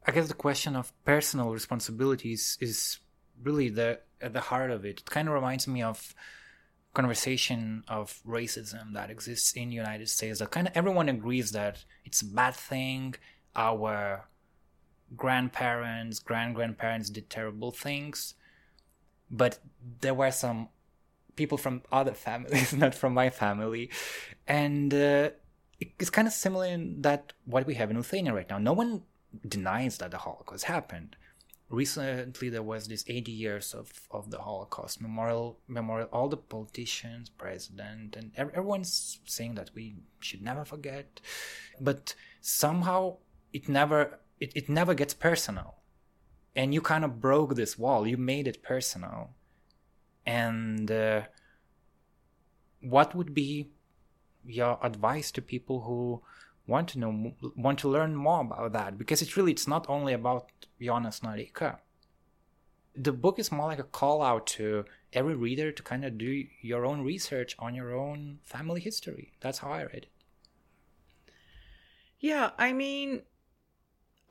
I 0.05 0.11
guess 0.11 0.27
the 0.27 0.33
question 0.33 0.75
of 0.75 0.91
personal 1.05 1.51
responsibilities 1.51 2.57
is 2.59 2.99
really 3.41 3.69
the 3.69 3.99
at 4.23 4.33
the 4.33 4.41
heart 4.41 4.71
of 4.71 4.85
it. 4.85 5.01
It 5.01 5.09
kind 5.09 5.27
of 5.27 5.33
reminds 5.33 5.67
me 5.67 5.81
of 5.81 6.15
conversation 6.93 7.83
of 7.87 8.21
racism 8.27 8.93
that 8.93 9.09
exists 9.09 9.53
in 9.53 9.69
the 9.69 9.75
United 9.75 10.09
States. 10.09 10.39
That 10.39 10.51
kind 10.51 10.67
of 10.67 10.73
everyone 10.75 11.09
agrees 11.09 11.51
that 11.51 11.83
it's 12.05 12.21
a 12.21 12.25
bad 12.25 12.55
thing. 12.55 13.15
Our 13.55 14.25
grandparents, 15.15 16.19
grand 16.19 16.55
grandparents 16.55 17.09
did 17.09 17.29
terrible 17.29 17.71
things, 17.71 18.35
but 19.29 19.59
there 20.01 20.13
were 20.13 20.31
some 20.31 20.69
people 21.35 21.57
from 21.57 21.81
other 21.91 22.13
families, 22.27 22.73
not 22.73 22.95
from 22.95 23.13
my 23.13 23.29
family, 23.29 23.89
and 24.47 24.93
uh, 24.93 25.29
it's 25.79 26.09
kind 26.09 26.27
of 26.27 26.33
similar 26.33 26.65
in 26.65 27.01
that 27.01 27.33
what 27.45 27.65
we 27.65 27.75
have 27.75 27.89
in 27.89 27.97
Lithuania 27.97 28.33
right 28.33 28.49
now. 28.49 28.57
No 28.57 28.73
one 28.73 29.03
denies 29.47 29.97
that 29.97 30.11
the 30.11 30.17
Holocaust 30.17 30.65
happened. 30.65 31.15
Recently, 31.73 32.49
there 32.49 32.61
was 32.61 32.87
this 32.87 33.03
80 33.07 33.31
years 33.31 33.73
of, 33.73 33.91
of 34.11 34.29
the 34.29 34.37
Holocaust 34.37 35.01
memorial. 35.01 35.57
Memorial. 35.67 36.07
All 36.13 36.29
the 36.29 36.37
politicians, 36.37 37.29
president, 37.29 38.15
and 38.15 38.31
everyone's 38.37 39.17
saying 39.25 39.55
that 39.55 39.71
we 39.73 39.95
should 40.19 40.43
never 40.43 40.65
forget, 40.65 41.19
but 41.81 42.13
somehow 42.41 43.17
it 43.53 43.67
never 43.67 44.19
it, 44.39 44.51
it 44.55 44.69
never 44.69 44.93
gets 44.93 45.15
personal, 45.15 45.77
and 46.55 46.75
you 46.75 46.81
kind 46.81 47.03
of 47.03 47.19
broke 47.19 47.55
this 47.55 47.75
wall. 47.75 48.05
You 48.05 48.17
made 48.17 48.47
it 48.47 48.61
personal, 48.61 49.31
and 50.27 50.91
uh, 50.91 51.21
what 52.81 53.15
would 53.15 53.33
be 53.33 53.71
your 54.45 54.77
advice 54.83 55.31
to 55.31 55.41
people 55.41 55.81
who 55.81 56.21
want 56.67 56.87
to 56.89 56.99
know 56.99 57.33
want 57.55 57.79
to 57.79 57.89
learn 57.89 58.15
more 58.15 58.41
about 58.41 58.73
that 58.73 58.97
because 58.97 59.21
it's 59.21 59.35
really 59.35 59.51
it's 59.51 59.67
not 59.67 59.85
only 59.89 60.13
about 60.13 60.49
Jonas 60.81 61.19
Noreika. 61.21 61.77
The 62.95 63.11
book 63.11 63.39
is 63.39 63.51
more 63.51 63.67
like 63.67 63.79
a 63.79 63.83
call 63.83 64.21
out 64.21 64.45
to 64.47 64.85
every 65.13 65.35
reader 65.35 65.71
to 65.71 65.83
kind 65.83 66.05
of 66.05 66.17
do 66.17 66.45
your 66.61 66.85
own 66.85 67.01
research 67.01 67.55
on 67.57 67.73
your 67.73 67.95
own 67.95 68.39
family 68.43 68.81
history. 68.81 69.33
That's 69.39 69.59
how 69.59 69.71
I 69.71 69.81
read 69.81 70.03
it. 70.03 70.07
Yeah, 72.19 72.51
I 72.57 72.71
mean, 72.71 73.23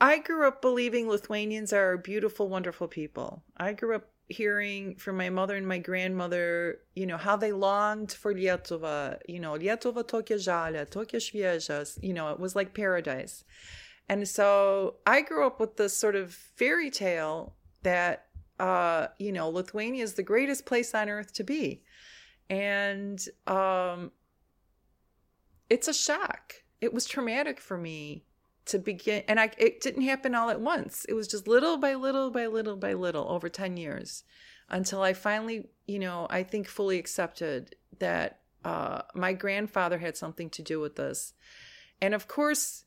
I 0.01 0.18
grew 0.18 0.47
up 0.47 0.62
believing 0.62 1.09
Lithuanians 1.09 1.73
are 1.73 1.97
beautiful, 1.97 2.49
wonderful 2.49 2.88
people. 2.88 3.42
I 3.57 3.73
grew 3.73 3.97
up 3.97 4.12
hearing 4.28 4.96
from 4.96 5.16
my 5.16 5.30
mother 5.30 5.56
and 5.56 5.66
my 5.66 5.78
grandmother, 5.78 6.78
you 6.94 7.06
know, 7.06 7.16
how 7.16 7.37
they 7.37 7.52
longed 7.52 8.12
for 8.12 8.35
Lietuva, 8.35 9.18
you 9.28 9.40
know, 9.40 9.52
Lietuva 9.52 10.04
tokia 10.04 10.37
žalia, 10.37 10.87
tokia 10.87 11.18
švieža, 11.18 11.98
you 12.02 12.12
know, 12.12 12.30
it 12.30 12.40
was 12.40 12.56
like 12.56 12.74
paradise. 12.74 13.44
And 14.08 14.26
so 14.26 14.96
I 15.06 15.22
grew 15.22 15.46
up 15.46 15.61
with 15.61 15.76
this 15.76 15.96
sort 15.96 16.16
of 16.16 16.35
fairy 16.35 16.90
tale 16.90 17.54
that, 17.82 18.26
uh, 18.58 19.08
you 19.18 19.32
know, 19.32 19.48
Lithuania 19.48 20.02
is 20.02 20.14
the 20.14 20.22
greatest 20.22 20.66
place 20.66 20.94
on 20.94 21.08
earth 21.08 21.32
to 21.35 21.44
be. 21.44 21.82
And 22.50 23.22
um, 23.46 24.12
it's 25.70 25.88
a 25.88 25.94
shock. 25.94 26.54
It 26.80 26.92
was 26.92 27.06
traumatic 27.06 27.61
for 27.61 27.78
me 27.78 28.24
to 28.66 28.79
begin 28.79 29.22
and 29.29 29.40
I 29.40 29.51
it 29.59 29.81
didn't 29.81 30.03
happen 30.03 30.35
all 30.35 30.51
at 30.51 30.61
once. 30.61 31.05
It 31.09 31.14
was 31.14 31.29
just 31.29 31.48
little 31.48 31.77
by 31.77 31.94
little 31.94 32.31
by 32.31 32.46
little 32.46 32.77
by 32.77 32.94
little 32.94 33.29
over 33.29 33.48
10 33.48 33.77
years 33.77 34.25
until 34.68 35.03
I 35.03 35.12
finally, 35.12 35.68
you 35.87 35.98
know, 35.98 36.27
I 36.31 36.42
think 36.42 36.68
fully 36.68 36.98
accepted 36.98 37.77
that 37.98 38.40
uh, 38.64 39.03
my 39.14 39.33
grandfather 39.33 39.98
had 39.98 40.16
something 40.16 40.48
to 40.51 40.62
do 40.62 40.81
with 40.81 40.96
this. 40.96 41.35
And 42.01 42.14
of 42.14 42.29
course, 42.29 42.85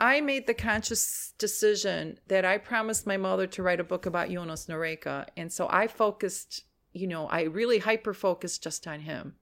I 0.00 0.20
made 0.20 0.46
the 0.46 0.54
conscious 0.54 1.32
decision 1.38 2.18
that 2.26 2.44
I 2.44 2.58
promised 2.58 3.06
my 3.06 3.16
mother 3.16 3.46
to 3.48 3.62
write 3.62 3.80
a 3.80 3.84
book 3.84 4.04
about 4.04 4.30
Jonas 4.30 4.66
Noreika. 4.66 5.28
And 5.36 5.52
so 5.52 5.68
I 5.70 5.86
focused, 5.86 6.64
you 6.92 7.06
know, 7.06 7.26
I 7.28 7.42
really 7.42 7.78
hyper 7.78 8.12
focused 8.12 8.62
just 8.62 8.86
on 8.86 9.00
him. 9.00 9.36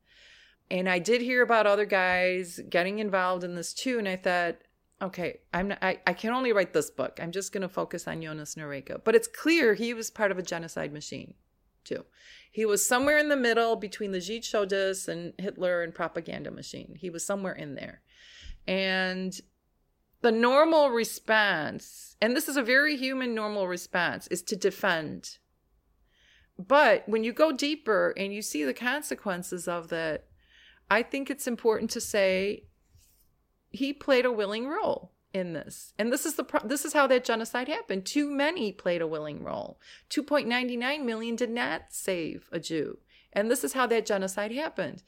And 0.71 0.89
I 0.89 0.99
did 0.99 1.23
hear 1.23 1.43
about 1.43 1.67
other 1.67 1.87
guys 1.87 2.61
getting 2.69 2.99
involved 2.99 3.43
in 3.43 3.55
this 3.55 3.73
too. 3.73 3.99
And 3.99 4.07
I 4.07 4.17
thought, 4.17 4.57
okay, 5.03 5.41
I'm 5.53 5.69
not, 5.69 5.79
I, 5.83 5.99
I 6.07 6.13
can 6.13 6.33
only 6.33 6.53
write 6.53 6.73
this 6.73 6.91
book. 6.91 7.19
I'm 7.23 7.33
just 7.33 7.53
going 7.53 7.63
to 7.63 7.69
focus 7.69 8.07
on 8.07 8.23
Jonas 8.23 8.55
Noreika. 8.55 9.03
But 9.03 9.15
it's 9.15 9.29
clear 9.29 9.75
he 9.75 9.95
was 9.95 10.11
part 10.11 10.31
of 10.31 10.39
a 10.39 10.43
genocide 10.43 10.93
machine, 10.93 11.35
too. 11.85 12.05
He 12.51 12.67
was 12.67 12.85
somewhere 12.85 13.19
in 13.19 13.29
the 13.29 13.37
middle 13.37 13.77
between 13.77 14.13
the 14.13 14.19
Žydšaudis 14.19 15.09
and 15.09 15.33
Hitler 15.39 15.83
and 15.83 15.95
propaganda 15.95 16.51
machine. 16.51 16.97
He 16.99 17.11
was 17.11 17.25
somewhere 17.25 17.55
in 17.55 17.75
there. 17.75 18.03
And 18.67 19.39
the 20.21 20.33
normal 20.33 20.91
response, 20.91 22.17
and 22.21 22.37
this 22.37 22.49
is 22.49 22.57
a 22.57 22.63
very 22.63 22.97
human 22.97 23.35
normal 23.35 23.69
response, 23.69 24.27
is 24.27 24.43
to 24.43 24.57
defend. 24.57 25.39
But 26.59 27.09
when 27.09 27.25
you 27.25 27.33
go 27.33 27.53
deeper 27.53 28.13
and 28.17 28.35
you 28.35 28.43
see 28.43 28.65
the 28.65 28.75
consequences 28.75 29.67
of 29.67 29.89
that, 29.89 30.27
I 30.91 31.03
think 31.03 31.31
it's 31.31 31.47
important 31.47 31.91
to 31.93 32.01
say 32.01 32.65
he 33.71 33.93
played 33.93 34.25
a 34.25 34.33
willing 34.33 34.69
role 34.69 35.13
in 35.33 35.53
this. 35.53 35.93
And 35.99 36.13
this 36.13 36.27
is 36.27 36.35
the 36.35 36.45
pro- 36.45 36.67
this 36.67 36.85
is 36.85 36.93
how 36.93 37.07
that 37.07 37.25
genocide 37.25 37.69
happened. 37.69 38.05
Too 38.05 38.31
many 38.31 38.73
played 38.73 39.01
a 39.01 39.07
willing 39.07 39.43
role. 39.43 39.79
2.99 40.11 41.05
million 41.05 41.37
did 41.37 41.51
not 41.51 41.83
save 41.91 42.49
a 42.53 42.59
Jew. 42.59 42.99
And 43.33 43.51
this 43.51 43.63
is 43.63 43.73
how 43.73 43.87
that 43.87 44.07
genocide 44.07 44.53
happened. 44.53 45.03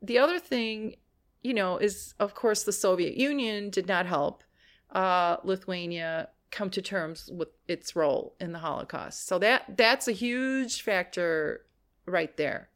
The 0.00 0.18
other 0.18 0.38
thing, 0.38 0.96
you 1.42 1.54
know, 1.54 1.76
is 1.76 2.14
of 2.20 2.34
course 2.34 2.62
the 2.62 2.72
Soviet 2.72 3.16
Union 3.16 3.70
did 3.70 3.88
not 3.88 4.06
help 4.06 4.44
uh, 4.92 5.38
Lithuania 5.42 6.28
come 6.50 6.70
to 6.70 6.80
terms 6.80 7.28
with 7.32 7.48
its 7.66 7.94
role 7.94 8.34
in 8.40 8.52
the 8.52 8.60
Holocaust. 8.60 9.26
So 9.26 9.38
that 9.40 9.76
that's 9.76 10.08
a 10.08 10.12
huge 10.12 10.82
factor 10.82 11.66
right 12.06 12.36
there. 12.36 12.70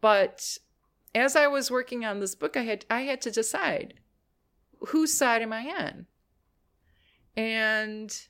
But 0.00 0.58
as 1.14 1.36
I 1.36 1.46
was 1.46 1.70
working 1.70 2.04
on 2.04 2.20
this 2.20 2.34
book, 2.34 2.56
I 2.56 2.62
had 2.62 2.86
I 2.88 3.02
had 3.02 3.20
to 3.22 3.30
decide 3.30 3.94
whose 4.88 5.12
side 5.12 5.42
am 5.42 5.52
I 5.52 5.66
on? 5.66 6.06
And 7.36 8.26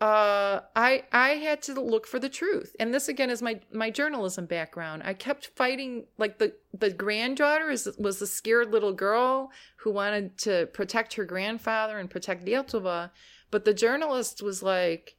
uh, 0.00 0.60
I 0.76 1.04
I 1.12 1.30
had 1.30 1.62
to 1.62 1.80
look 1.80 2.06
for 2.06 2.18
the 2.18 2.28
truth, 2.28 2.74
and 2.78 2.92
this 2.92 3.08
again 3.08 3.30
is 3.30 3.40
my 3.40 3.60
my 3.72 3.90
journalism 3.90 4.44
background. 4.44 5.02
I 5.04 5.14
kept 5.14 5.46
fighting 5.56 6.04
like 6.18 6.38
the 6.38 6.54
the 6.78 6.90
granddaughter 6.90 7.70
is 7.70 7.88
was 7.96 8.18
the 8.18 8.26
scared 8.26 8.70
little 8.70 8.92
girl 8.92 9.50
who 9.76 9.92
wanted 9.92 10.36
to 10.38 10.66
protect 10.74 11.14
her 11.14 11.24
grandfather 11.24 11.98
and 11.98 12.10
protect 12.10 12.44
Lietuva, 12.44 13.12
but 13.50 13.64
the 13.64 13.72
journalist 13.72 14.42
was 14.42 14.62
like, 14.62 15.16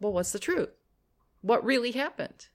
"Well, 0.00 0.14
what's 0.14 0.32
the 0.32 0.40
truth? 0.40 0.70
What 1.42 1.64
really 1.64 1.92
happened, 1.92 2.48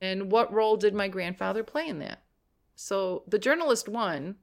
and 0.00 0.32
what 0.32 0.52
role 0.52 0.76
did 0.76 0.94
my 0.94 1.06
grandfather 1.06 1.62
play 1.62 1.86
in 1.86 2.00
that?" 2.00 2.24
So 2.74 3.24
the 3.28 3.38
journalist 3.38 3.88
won, 3.88 4.36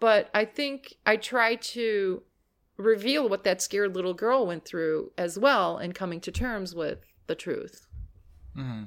but 0.00 0.30
I 0.34 0.44
think 0.44 0.94
I 1.04 1.16
try 1.16 1.56
to 1.56 2.22
reveal 2.76 3.28
what 3.28 3.44
that 3.44 3.62
scared 3.62 3.94
little 3.94 4.14
girl 4.14 4.46
went 4.46 4.64
through 4.64 5.12
as 5.16 5.38
well 5.38 5.78
in 5.78 5.92
coming 5.92 6.20
to 6.20 6.30
terms 6.30 6.74
with 6.74 6.98
the 7.26 7.34
truth. 7.34 7.86
Mm-hmm. 8.56 8.84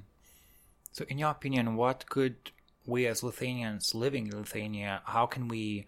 So, 0.92 1.06
in 1.08 1.18
your 1.18 1.32
opinion, 1.32 1.76
what 1.76 2.10
could 2.10 2.52
we 2.90 3.06
as 3.08 3.24
Lithuanians 3.24 3.94
living 3.94 4.28
in 4.28 4.38
Lithuania, 4.38 5.02
how 5.06 5.26
can 5.26 5.48
we 5.48 5.86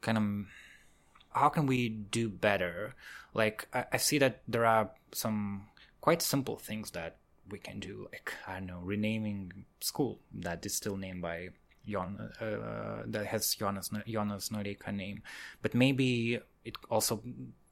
kind 0.00 0.18
of 0.18 0.24
how 1.32 1.48
can 1.48 1.66
we 1.66 1.88
do 1.88 2.28
better? 2.28 2.94
Like 3.32 3.68
I, 3.72 3.84
I 3.92 3.96
see 3.96 4.18
that 4.18 4.42
there 4.48 4.66
are 4.66 4.90
some 5.12 5.68
quite 6.00 6.22
simple 6.22 6.56
things 6.56 6.90
that 6.90 7.16
we 7.48 7.58
can 7.58 7.80
do, 7.80 8.08
like 8.12 8.34
I 8.46 8.54
don't 8.54 8.66
know, 8.66 8.80
renaming 8.82 9.64
school 9.80 10.18
that 10.34 10.66
is 10.66 10.74
still 10.74 10.96
named 10.96 11.22
by 11.22 11.50
Jon, 11.90 12.30
uh, 12.40 13.02
that 13.06 13.26
has 13.26 13.54
Jonas 13.54 13.90
Jonas 14.06 14.48
Noreika 14.48 14.94
name, 14.94 15.22
but 15.62 15.74
maybe 15.74 16.40
it 16.64 16.76
also 16.90 17.22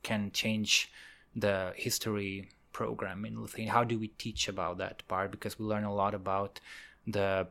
can 0.02 0.31
change 0.33 0.90
the 1.35 1.72
history 1.76 2.50
program 2.72 3.24
in 3.24 3.40
Lithuania. 3.40 3.72
How 3.72 3.85
do 3.85 3.98
we 3.98 4.09
teach 4.09 4.48
about 4.48 4.78
that 4.78 5.07
part? 5.09 5.31
Because 5.31 5.59
we 5.59 5.64
learn 5.64 5.85
a 5.85 5.94
lot 5.94 6.14
about 6.14 6.61
the 7.07 7.48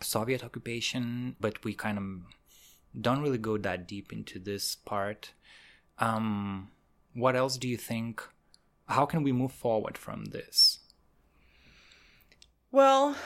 Soviet 0.00 0.44
occupation, 0.44 1.36
but 1.40 1.64
we 1.64 1.74
kind 1.74 1.98
of 1.98 2.04
don't 3.00 3.22
really 3.22 3.38
go 3.38 3.56
that 3.58 3.88
deep 3.88 4.12
into 4.12 4.38
this 4.38 4.76
part. 4.76 5.32
Um, 5.98 6.70
what 7.14 7.36
else 7.36 7.56
do 7.56 7.68
you 7.68 7.76
think? 7.76 8.22
How 8.86 9.06
can 9.06 9.22
we 9.22 9.32
move 9.32 9.52
forward 9.52 9.96
from 9.96 10.26
this? 10.26 10.80
Well, 12.70 13.16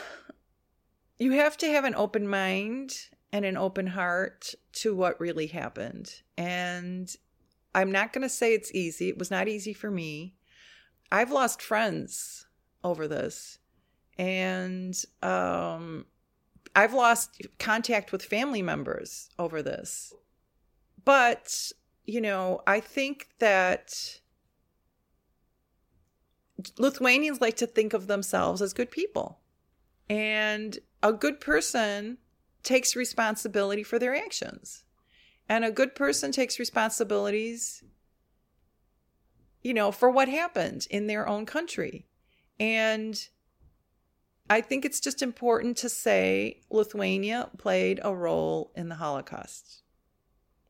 you 1.18 1.32
have 1.32 1.56
to 1.58 1.68
have 1.68 1.84
an 1.84 1.94
open 1.94 2.28
mind 2.28 3.08
and 3.32 3.44
an 3.44 3.56
open 3.56 3.88
heart 3.88 4.54
to 4.72 4.94
what 4.94 5.20
really 5.20 5.46
happened. 5.46 6.22
And 6.36 7.14
I'm 7.74 7.90
not 7.92 8.12
going 8.12 8.22
to 8.22 8.28
say 8.28 8.54
it's 8.54 8.74
easy. 8.74 9.08
It 9.08 9.18
was 9.18 9.30
not 9.30 9.48
easy 9.48 9.72
for 9.72 9.90
me. 9.90 10.34
I've 11.10 11.32
lost 11.32 11.62
friends 11.62 12.46
over 12.82 13.06
this. 13.08 13.58
And 14.18 14.98
um, 15.22 16.06
I've 16.74 16.94
lost 16.94 17.42
contact 17.58 18.12
with 18.12 18.22
family 18.22 18.62
members 18.62 19.28
over 19.38 19.62
this. 19.62 20.12
But, 21.04 21.72
you 22.04 22.20
know, 22.20 22.62
I 22.66 22.80
think 22.80 23.28
that 23.38 24.20
Lithuanians 26.78 27.40
like 27.40 27.56
to 27.56 27.66
think 27.66 27.92
of 27.92 28.06
themselves 28.06 28.62
as 28.62 28.72
good 28.72 28.90
people. 28.90 29.38
And 30.08 30.78
a 31.02 31.12
good 31.12 31.40
person 31.40 32.18
takes 32.62 32.96
responsibility 32.96 33.82
for 33.82 33.98
their 33.98 34.14
actions. 34.14 34.84
And 35.48 35.64
a 35.64 35.70
good 35.70 35.94
person 35.94 36.32
takes 36.32 36.58
responsibilities, 36.58 37.84
you 39.62 39.72
know, 39.72 39.92
for 39.92 40.10
what 40.10 40.28
happened 40.28 40.86
in 40.90 41.06
their 41.06 41.28
own 41.28 41.46
country. 41.46 42.06
And 42.58 43.28
I 44.48 44.60
think 44.60 44.84
it's 44.84 45.00
just 45.00 45.22
important 45.22 45.76
to 45.78 45.88
say 45.88 46.60
Lithuania 46.70 47.50
played 47.58 48.00
a 48.02 48.14
role 48.14 48.72
in 48.74 48.88
the 48.88 48.96
Holocaust. 48.96 49.82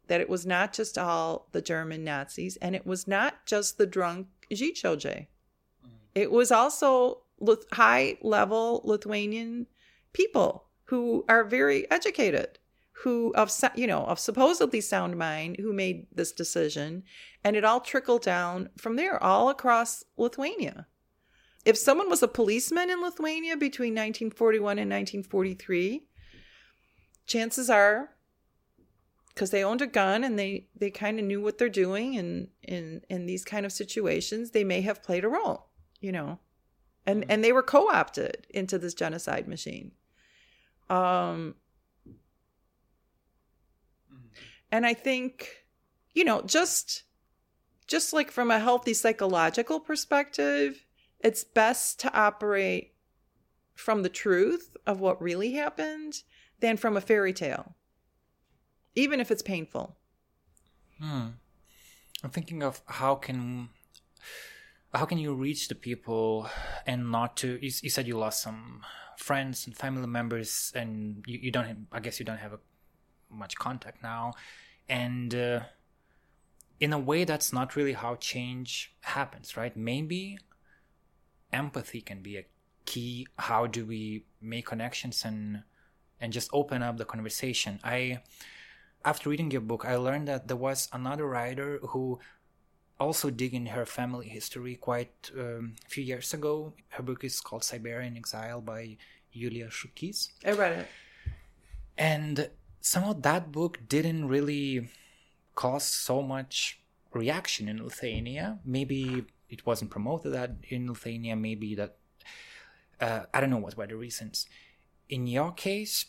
That 0.09 0.21
it 0.21 0.29
was 0.29 0.47
not 0.47 0.73
just 0.73 0.97
all 0.97 1.49
the 1.53 1.63
German 1.63 2.05
Nazis, 2.05 2.57
and 2.57 2.77
it 2.77 2.87
was 2.87 3.09
not 3.09 3.45
just 3.45 3.77
the 3.77 3.87
drunk 3.87 4.29
Žydšaudžiai. 4.51 5.27
Mm. 5.85 5.91
It 6.15 6.31
was 6.31 6.53
also 6.53 7.23
high 7.73 8.19
level 8.23 8.83
Lithuanian 8.85 9.67
people 10.13 10.67
who 10.85 11.25
are 11.29 11.45
very 11.45 11.91
educated, 11.91 12.59
who 13.03 13.33
of 13.35 13.53
you 13.75 13.87
know 13.87 14.05
of 14.05 14.19
supposedly 14.19 14.81
sound 14.81 15.17
mind, 15.17 15.57
who 15.59 15.73
made 15.73 16.07
this 16.13 16.33
decision, 16.33 17.03
and 17.45 17.57
it 17.57 17.65
all 17.65 17.81
trickled 17.81 18.23
down 18.23 18.71
from 18.77 18.97
there 18.97 19.23
all 19.23 19.49
across 19.49 20.05
Lithuania. 20.17 20.87
If 21.65 21.77
someone 21.77 22.09
was 22.09 22.23
a 22.23 22.29
policeman 22.29 22.91
in 22.91 23.03
Lithuania 23.03 23.57
between 23.57 23.93
1941 23.93 24.79
and 24.79 24.91
1943, 24.91 26.07
chances 27.27 27.69
are 27.69 28.11
because 29.37 29.51
they 29.51 29.63
owned 29.63 29.83
a 29.83 29.87
gun 29.87 30.25
and 30.25 30.39
they 30.39 30.69
they 30.75 30.91
kind 30.91 31.19
of 31.19 31.25
knew 31.27 31.43
what 31.43 31.59
they're 31.59 31.69
doing 31.69 32.17
and 32.17 32.49
in 32.63 33.03
in 33.11 33.27
these 33.27 33.45
kind 33.45 33.67
of 33.67 33.73
situations 33.73 34.51
they 34.51 34.65
may 34.65 34.81
have 34.81 35.03
played 35.03 35.25
a 35.25 35.29
role 35.29 35.67
you 36.01 36.11
know 36.11 36.39
and 37.07 37.25
and 37.29 37.43
they 37.43 37.53
were 37.53 37.63
co-opted 37.63 38.47
into 38.51 38.79
this 38.79 38.95
genocide 38.95 39.47
machine. 39.49 39.93
Um 40.91 41.55
and 44.71 44.87
i 44.87 44.95
think 44.95 45.65
you 46.15 46.25
know 46.25 46.43
just 46.43 47.05
just 47.87 48.13
like 48.13 48.31
from 48.31 48.51
a 48.51 48.59
healthy 48.59 48.95
psychological 48.95 49.81
perspective 49.81 50.85
it's 51.21 51.45
best 51.45 51.99
to 52.01 52.13
operate 52.15 52.95
from 53.75 54.03
the 54.03 54.09
truth 54.09 54.77
of 54.87 55.01
what 55.01 55.21
really 55.21 55.53
happened 55.53 56.23
than 56.61 56.77
from 56.77 56.97
a 56.97 57.01
fairy 57.01 57.33
tale 57.33 57.75
even 58.95 59.21
if 59.21 59.31
it's 59.31 59.43
painful. 59.43 59.97
Hmm. 61.01 61.29
i'm 62.25 62.31
thinking 62.31 62.63
of 62.63 62.81
how 62.87 63.15
can 63.15 63.69
how 64.97 65.05
can 65.05 65.19
you 65.19 65.35
reach 65.35 65.69
the 65.69 65.75
people 65.75 66.49
and 66.87 67.11
not 67.11 67.37
to 67.37 67.59
you, 67.63 67.71
you 67.83 67.91
said 67.91 68.07
you 68.07 68.17
lost 68.17 68.43
some 68.43 68.83
friends 69.17 69.67
and 69.67 69.77
family 69.77 70.07
members 70.07 70.73
and 70.75 71.25
you, 71.27 71.39
you 71.43 71.51
don't 71.51 71.67
have, 71.67 71.77
i 71.93 72.01
guess 72.01 72.19
you 72.19 72.25
don't 72.25 72.39
have 72.39 72.53
a, 72.53 72.59
much 73.29 73.57
contact 73.57 74.03
now. 74.03 74.33
And 74.89 75.35
uh, 75.35 75.61
in 76.79 76.93
a 76.93 76.99
way 76.99 77.25
that's 77.25 77.53
not 77.53 77.75
really 77.75 77.93
how 77.93 78.15
change 78.17 78.95
happens 79.01 79.57
right? 79.57 79.77
Maybe 79.77 80.39
empathy 81.53 82.01
can 82.01 82.23
be 82.23 82.37
a 82.37 82.45
key. 82.85 83.27
How 83.39 83.67
do 83.67 83.85
we 83.85 84.25
make 84.41 84.67
connections 84.67 85.25
and 85.25 85.65
and 86.21 86.33
just 86.33 86.49
open 86.53 86.83
up 86.83 86.97
the 86.97 87.05
conversation? 87.05 87.81
I 87.85 88.23
after 89.05 89.31
reading 89.31 89.53
your 89.53 89.61
book 89.61 89.85
i 89.87 89.95
learned 89.95 90.27
that 90.27 90.49
there 90.49 90.57
was 90.57 90.89
another 90.93 91.27
writer 91.27 91.79
who 91.91 92.19
also 92.99 93.31
digging 93.31 93.67
her 93.67 93.85
family 93.85 94.29
history 94.29 94.75
quite 94.77 95.31
um, 95.39 95.75
a 95.87 95.89
few 95.89 96.05
years 96.05 96.33
ago. 96.33 96.73
Her 96.89 97.03
book 97.03 97.25
is 97.25 97.41
called 97.41 97.65
Siberian 97.65 98.17
Exile 98.17 98.61
by 98.61 98.97
Julija 99.35 99.71
Šukys. 99.71 100.31
I 100.45 100.53
read 100.53 100.73
it. 100.73 100.89
And 101.99 102.51
somehow 102.81 103.13
that 103.13 103.53
book 103.53 103.81
didn't 103.89 104.29
really 104.29 104.89
cause 105.55 105.85
so 105.85 106.23
much 106.23 106.81
reaction 107.13 107.69
in 107.69 107.83
Lithuania. 107.83 108.59
Maybe 108.65 109.25
it 109.49 109.67
wasn't 109.67 109.91
promoted 109.91 110.33
that 110.33 110.53
in 110.69 110.89
Lithuania, 110.89 111.37
maybe 111.37 111.75
that 111.75 111.97
uh, 113.01 113.21
I 113.33 113.41
don't 113.41 113.51
know 113.51 113.59
what 113.59 113.77
were 113.77 113.87
the 113.87 113.97
reasons. 113.97 114.47
In 115.09 115.27
your 115.27 115.53
case, 115.53 116.07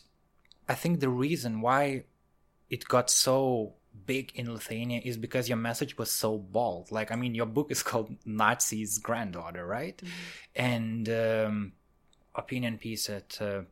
I 0.68 0.74
think 0.74 1.00
the 1.00 1.08
reason 1.08 1.60
why 1.60 2.04
it 2.68 2.88
got 2.88 3.10
so 3.10 3.74
big 4.06 4.32
in 4.34 4.52
Lithuania 4.52 5.00
is 5.04 5.16
because 5.16 5.48
your 5.48 5.58
message 5.58 5.98
was 5.98 6.10
so 6.10 6.38
bold. 6.38 6.90
Like, 6.90 7.10
I 7.12 7.16
mean, 7.16 7.34
your 7.34 7.46
book 7.46 7.70
is 7.70 7.82
called 7.88 8.14
Nazi's 8.24 8.98
Granddaughter, 8.98 9.66
right? 9.66 9.96
Mm-hmm. 9.96 10.62
And 10.62 11.08
um, 11.08 11.72
opinion 12.34 12.78
piece 12.78 13.08
at 13.10 13.40
uh, 13.40 13.62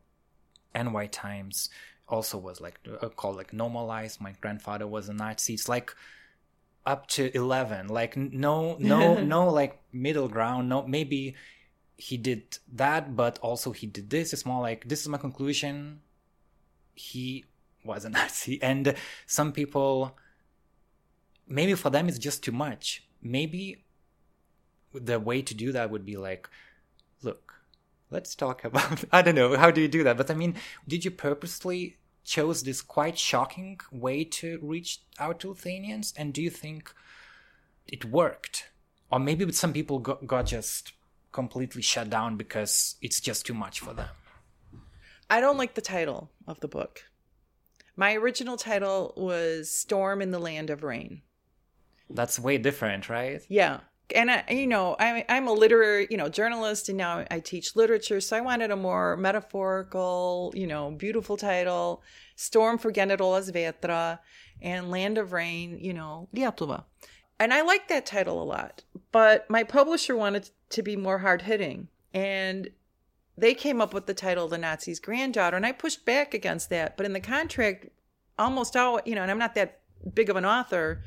NY 0.75 1.07
Times 1.07 1.69
also 2.07 2.37
was 2.37 2.61
like 2.61 2.79
uh, 3.01 3.09
called 3.09 3.35
like 3.37 3.53
normalized. 3.53 4.21
My 4.21 4.33
grandfather 4.39 4.87
was 4.87 5.09
a 5.09 5.13
Nazi. 5.13 5.53
It's 5.53 5.67
like 5.67 5.93
up 6.85 7.05
to 7.05 7.35
11 7.35 7.89
like 7.89 8.15
no 8.15 8.77
no 8.79 9.21
no 9.35 9.49
like 9.49 9.77
middle 9.91 10.29
ground 10.29 10.69
no 10.69 10.87
maybe 10.87 11.35
he 11.97 12.15
did 12.15 12.57
that 12.71 13.13
but 13.13 13.37
also 13.39 13.73
he 13.73 13.85
did 13.85 14.09
this 14.09 14.31
it's 14.31 14.45
more 14.45 14.61
like 14.61 14.87
this 14.87 15.01
is 15.01 15.09
my 15.09 15.17
conclusion 15.17 15.99
he 16.95 17.43
was 17.87 18.05
a 18.05 18.09
Nazi. 18.09 18.61
And 18.61 18.95
some 19.25 19.51
people, 19.51 20.17
maybe 21.47 21.73
for 21.73 21.89
them 21.89 22.07
it's 22.07 22.19
just 22.19 22.43
too 22.43 22.51
much. 22.51 23.07
Maybe 23.21 23.85
the 24.93 25.19
way 25.19 25.41
to 25.41 25.53
do 25.53 25.71
that 25.71 25.89
would 25.89 26.05
be 26.05 26.17
like, 26.17 26.49
look, 27.21 27.53
let's 28.11 28.35
talk 28.35 28.63
about, 28.69 29.03
I 29.11 29.21
don't 29.21 29.35
know, 29.35 29.57
how 29.57 29.71
do 29.71 29.81
you 29.81 29.87
do 29.87 30.03
that? 30.03 30.17
But 30.17 30.29
I 30.29 30.33
mean, 30.33 30.55
did 30.87 31.05
you 31.05 31.11
purposely 31.11 31.97
chose 32.23 32.63
this 32.63 32.81
quite 32.81 33.17
shocking 33.17 33.79
way 33.91 34.23
to 34.25 34.59
reach 34.61 35.01
out 35.17 35.39
to 35.39 35.49
Lithuanians? 35.49 36.13
And 36.17 36.33
do 36.33 36.41
you 36.41 36.49
think 36.49 36.93
it 37.87 38.05
worked? 38.05 38.69
Or 39.09 39.19
maybe 39.19 39.49
some 39.53 39.73
people 39.73 39.99
got, 39.99 40.27
got 40.27 40.45
just 40.45 40.91
completely 41.31 41.81
shut 41.81 42.09
down 42.09 42.35
because 42.35 42.95
it's 43.01 43.21
just 43.21 43.45
too 43.45 43.53
much 43.53 43.79
for 43.79 43.93
them. 43.93 44.09
I 45.29 45.41
don't 45.41 45.57
like 45.57 45.75
the 45.75 45.81
title 45.81 46.31
of 46.47 46.59
the 46.61 46.67
book. 46.67 47.03
My 47.99 48.13
original 48.13 48.57
title 48.57 49.11
was 49.17 49.71
Storm 49.71 50.21
in 50.21 50.29
the 50.29 50.37
Land 50.37 50.69
of 50.69 50.83
Rain. 50.83 51.23
That's 52.11 52.39
way 52.39 52.59
different, 52.59 53.09
right? 53.09 53.41
Yeah. 53.49 53.79
And 54.15 54.29
I, 54.29 54.45
you 54.49 54.67
know, 54.67 54.95
I, 54.99 55.25
I'm 55.27 55.47
a 55.47 55.51
literary, 55.51 56.07
you 56.09 56.15
know, 56.15 56.29
journalist, 56.29 56.89
and 56.89 56.97
now 56.97 57.25
I 57.29 57.39
teach 57.39 57.75
literature. 57.75 58.21
So 58.21 58.37
I 58.37 58.41
wanted 58.41 58.69
a 58.71 58.75
more 58.75 59.17
metaphorical, 59.17 60.53
you 60.55 60.67
know, 60.67 60.91
beautiful 60.91 61.35
title: 61.35 62.03
"Storm 62.37 62.77
for 62.77 62.93
Generolas 62.93 63.51
Vėtra" 63.51 64.19
and 64.61 64.91
"Land 64.91 65.17
of 65.17 65.33
Rain," 65.33 65.77
you 65.81 65.93
know, 65.93 66.29
Lietuva. 66.33 66.85
And 67.39 67.53
I 67.53 67.63
like 67.63 67.89
that 67.89 68.05
title 68.05 68.41
a 68.41 68.45
lot. 68.45 68.83
But 69.11 69.49
my 69.49 69.63
publisher 69.63 70.15
wanted 70.15 70.51
to 70.69 70.83
be 70.83 70.95
more 70.95 71.17
hard 71.17 71.41
hitting, 71.41 71.89
and 72.13 72.69
they 73.37 73.53
came 73.53 73.79
up 73.79 73.93
with 73.93 74.05
the 74.07 74.13
title 74.13 74.47
the 74.47 74.57
nazi's 74.57 74.99
granddaughter 74.99 75.55
and 75.55 75.65
i 75.65 75.71
pushed 75.71 76.05
back 76.05 76.33
against 76.33 76.69
that. 76.69 76.97
But 76.97 77.05
in 77.05 77.13
the 77.13 77.19
contract 77.19 77.87
almost 78.39 78.75
all 78.75 78.99
you 79.05 79.15
know 79.15 79.21
and 79.21 79.31
i'm 79.31 79.39
not 79.39 79.55
that 79.55 79.79
big 80.13 80.29
of 80.29 80.35
an 80.35 80.45
author 80.45 81.03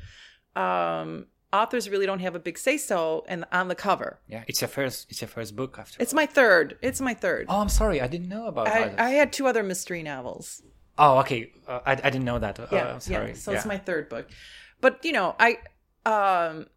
um 0.55 1.27
authors 1.53 1.89
really 1.89 2.05
don't 2.05 2.19
have 2.19 2.35
a 2.35 2.39
big 2.39 2.57
say 2.57 2.77
so 2.77 3.25
and 3.27 3.43
on 3.51 3.67
the 3.67 3.75
cover. 3.75 4.19
Yeah 4.27 4.43
it's 4.47 4.61
your 4.61 4.67
first 4.67 5.07
it's 5.09 5.21
your 5.21 5.27
first 5.27 5.55
book 5.55 5.77
after 5.77 6.01
it's 6.01 6.13
my 6.13 6.25
third. 6.25 6.77
It's 6.81 7.01
my 7.01 7.13
third. 7.13 7.47
Oh 7.49 7.59
i'm 7.59 7.69
sorry 7.69 8.01
i 8.01 8.07
didn't 8.07 8.29
know 8.29 8.47
about 8.47 8.67
i, 8.67 8.93
I 8.97 9.09
had 9.11 9.33
two 9.33 9.47
other 9.47 9.63
mystery 9.63 10.03
novels. 10.03 10.61
Oh 10.97 11.19
okay 11.19 11.51
uh, 11.67 11.79
I, 11.85 11.91
I 11.93 12.09
didn't 12.09 12.25
know 12.25 12.39
that. 12.39 12.59
Uh, 12.59 12.67
yeah, 12.71 12.97
sorry. 12.99 13.27
yeah. 13.29 13.33
so 13.33 13.51
yeah. 13.51 13.57
it's 13.57 13.65
my 13.65 13.77
third 13.77 14.09
book. 14.09 14.29
But 14.79 15.03
you 15.03 15.11
know 15.11 15.35
i 15.39 15.57
um 16.05 16.67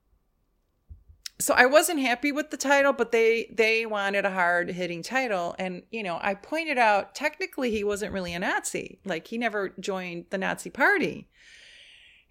so 1.39 1.53
I 1.55 1.67
wasn't 1.67 2.01
happy 2.01 2.31
with 2.31 2.51
the 2.51 2.57
title, 2.57 2.93
but 2.93 3.13
they 3.13 3.53
they 3.53 3.87
wanted 3.87 4.25
a 4.25 4.31
hard 4.31 4.71
hitting 4.71 5.03
title, 5.03 5.55
and 5.59 5.83
you 5.91 6.03
know 6.03 6.19
I 6.23 6.35
pointed 6.35 6.79
out 6.79 7.15
technically 7.15 7.71
he 7.71 7.85
wasn't 7.85 8.13
really 8.13 8.35
a 8.35 8.39
Nazi, 8.39 8.99
like 9.05 9.27
he 9.27 9.39
never 9.39 9.71
joined 9.81 10.27
the 10.31 10.39
Nazi 10.39 10.71
Party, 10.71 11.29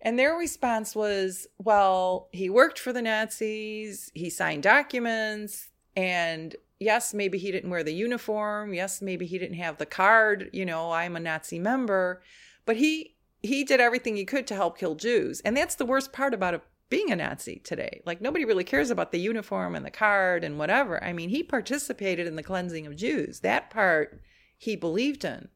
and 0.02 0.18
their 0.18 0.36
response 0.36 0.96
was, 0.96 1.48
well, 1.58 2.30
he 2.32 2.50
worked 2.50 2.80
for 2.80 2.94
the 2.94 3.02
Nazis, 3.02 4.12
he 4.14 4.30
signed 4.30 4.64
documents, 4.64 5.70
and 5.96 6.56
yes, 6.80 7.14
maybe 7.14 7.38
he 7.38 7.52
didn't 7.52 7.70
wear 7.70 7.84
the 7.84 7.94
uniform. 7.94 8.74
Yes, 8.74 9.02
maybe 9.02 9.26
he 9.26 9.40
didn't 9.40 9.58
have 9.58 9.78
the 9.78 9.86
card, 9.86 10.50
you 10.54 10.66
know, 10.66 10.92
I'm 10.92 11.16
a 11.16 11.20
Nazi 11.20 11.60
member, 11.60 12.22
but 12.66 12.78
he 12.78 13.16
he 13.42 13.66
did 13.66 13.82
everything 13.82 14.16
he 14.16 14.24
could 14.24 14.48
to 14.48 14.56
help 14.56 14.78
kill 14.78 14.96
Jews. 14.96 15.42
And 15.42 15.58
that's 15.58 15.76
the 15.76 15.86
worst 15.86 16.14
part 16.14 16.34
about 16.34 16.54
it 16.54 16.62
being 16.90 17.12
a 17.12 17.16
Nazi 17.16 17.60
today. 17.64 18.02
Like 18.06 18.22
nobody 18.22 18.46
really 18.46 18.64
cares 18.64 18.90
about 18.90 19.12
the 19.12 19.20
uniform 19.20 19.76
and 19.76 19.86
the 19.86 19.92
card 19.92 20.44
and 20.44 20.60
whatever. 20.60 21.04
I 21.04 21.14
mean, 21.14 21.30
he 21.30 21.44
participated 21.44 22.28
in 22.28 22.36
the 22.36 22.44
cleansing 22.44 22.86
of 22.86 22.96
Jews. 22.96 23.40
That 23.40 23.70
part 23.70 24.22
he 24.58 24.76
believed 24.76 25.26
in. 25.26 25.50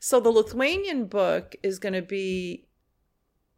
So 0.00 0.20
the 0.20 0.30
Lithuanian 0.30 1.06
book 1.06 1.56
is 1.62 1.78
going 1.78 1.94
to 1.94 2.02
be 2.02 2.68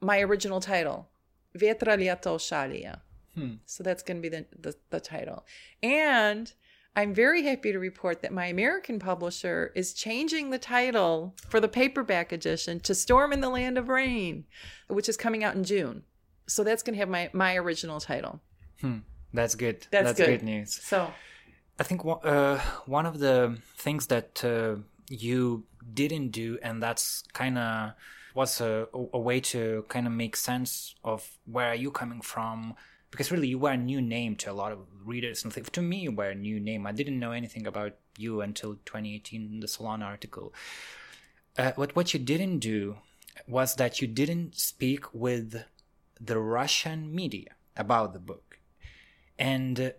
my 0.01 0.21
original 0.21 0.61
title, 0.61 1.09
lietaus 1.55 2.41
šalyje. 2.41 3.01
Hmm. 3.35 3.55
So 3.66 3.83
that's 3.83 4.03
going 4.03 4.19
to 4.19 4.23
be 4.23 4.29
the, 4.29 4.47
the, 4.59 4.75
the 4.91 5.01
title. 5.01 5.45
And 5.83 6.53
I'm 6.97 7.14
very 7.14 7.43
happy 7.43 7.71
to 7.71 7.79
report 7.79 8.23
that 8.23 8.33
my 8.33 8.47
American 8.47 8.99
publisher 8.99 9.71
is 9.77 9.93
changing 9.93 10.51
the 10.51 10.59
title 10.59 11.37
for 11.49 11.61
the 11.61 11.69
paperback 11.69 12.33
edition 12.33 12.81
to 12.81 12.95
Storm 12.95 13.33
in 13.33 13.41
the 13.41 13.49
Land 13.49 13.79
of 13.79 13.89
Rain, 13.89 14.47
which 14.89 15.09
is 15.09 15.16
coming 15.16 15.45
out 15.45 15.55
in 15.55 15.62
June. 15.62 16.03
So 16.49 16.64
that's 16.64 16.82
going 16.82 16.94
to 16.94 17.01
have 17.01 17.09
my, 17.09 17.30
my 17.32 17.57
original 17.57 18.01
title. 18.01 18.40
Hmm. 18.80 18.99
That's 19.32 19.55
good. 19.55 19.86
That's, 19.90 20.07
that's 20.07 20.18
good. 20.18 20.40
good 20.40 20.42
news. 20.42 20.80
So 20.82 21.11
I 21.78 21.82
think 21.82 22.03
uh, 22.05 22.59
one 22.86 23.07
of 23.07 23.18
the 23.18 23.59
things 23.76 24.07
that 24.09 24.44
uh, 24.44 24.76
you 25.09 25.64
didn't 25.94 26.30
do, 26.30 26.59
and 26.62 26.82
that's 26.82 27.22
kind 27.32 27.59
of 27.59 27.92
was 28.34 28.61
a, 28.61 28.86
a 29.12 29.18
way 29.18 29.40
to 29.40 29.84
kind 29.88 30.07
of 30.07 30.12
make 30.12 30.36
sense 30.36 30.94
of 31.03 31.28
where 31.44 31.68
are 31.68 31.74
you 31.74 31.90
coming 31.90 32.20
from 32.20 32.74
because 33.11 33.32
really 33.32 33.49
you 33.49 33.59
were 33.59 33.72
a 33.72 33.76
new 33.76 34.01
name 34.01 34.36
to 34.36 34.51
a 34.51 34.53
lot 34.53 34.70
of 34.70 34.78
readers 35.05 35.44
and 35.44 35.53
to 35.72 35.82
me 35.82 35.96
you 35.96 36.12
were 36.12 36.30
a 36.30 36.34
new 36.34 36.61
name 36.61 36.86
i 36.86 36.92
didn't 36.92 37.18
know 37.18 37.32
anything 37.32 37.66
about 37.66 37.94
you 38.16 38.40
until 38.40 38.74
2018 38.84 39.59
the 39.61 39.66
salon 39.66 40.03
article 40.03 40.53
uh, 41.57 41.72
what 41.76 41.96
what 41.96 42.12
you 42.14 42.20
didn't 42.20 42.59
do 42.59 42.96
was 43.49 43.74
that 43.76 44.01
you 44.01 44.07
didn't 44.07 44.57
speak 44.57 45.12
with 45.12 45.64
the 46.21 46.39
russian 46.39 47.14
media 47.14 47.55
about 47.77 48.12
the 48.12 48.19
book 48.19 48.59
and 49.39 49.81
uh, 49.81 49.91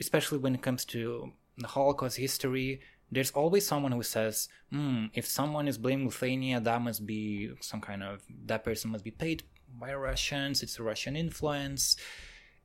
especially 0.00 0.38
when 0.38 0.54
it 0.54 0.62
comes 0.62 0.84
to 0.84 1.32
the 1.58 1.68
holocaust 1.68 2.16
history 2.16 2.80
there's 3.12 3.30
always 3.32 3.66
someone 3.66 3.92
who 3.92 4.02
says, 4.02 4.48
hmm, 4.70 5.04
if 5.12 5.26
someone 5.26 5.68
is 5.68 5.76
blaming 5.76 6.06
Lithuania, 6.06 6.60
that 6.60 6.80
must 6.80 7.04
be 7.04 7.52
some 7.60 7.82
kind 7.82 8.02
of, 8.02 8.22
that 8.46 8.64
person 8.64 8.90
must 8.90 9.04
be 9.04 9.10
paid 9.10 9.42
by 9.78 9.92
Russians, 9.92 10.62
it's 10.62 10.78
a 10.78 10.82
Russian 10.82 11.14
influence. 11.14 11.96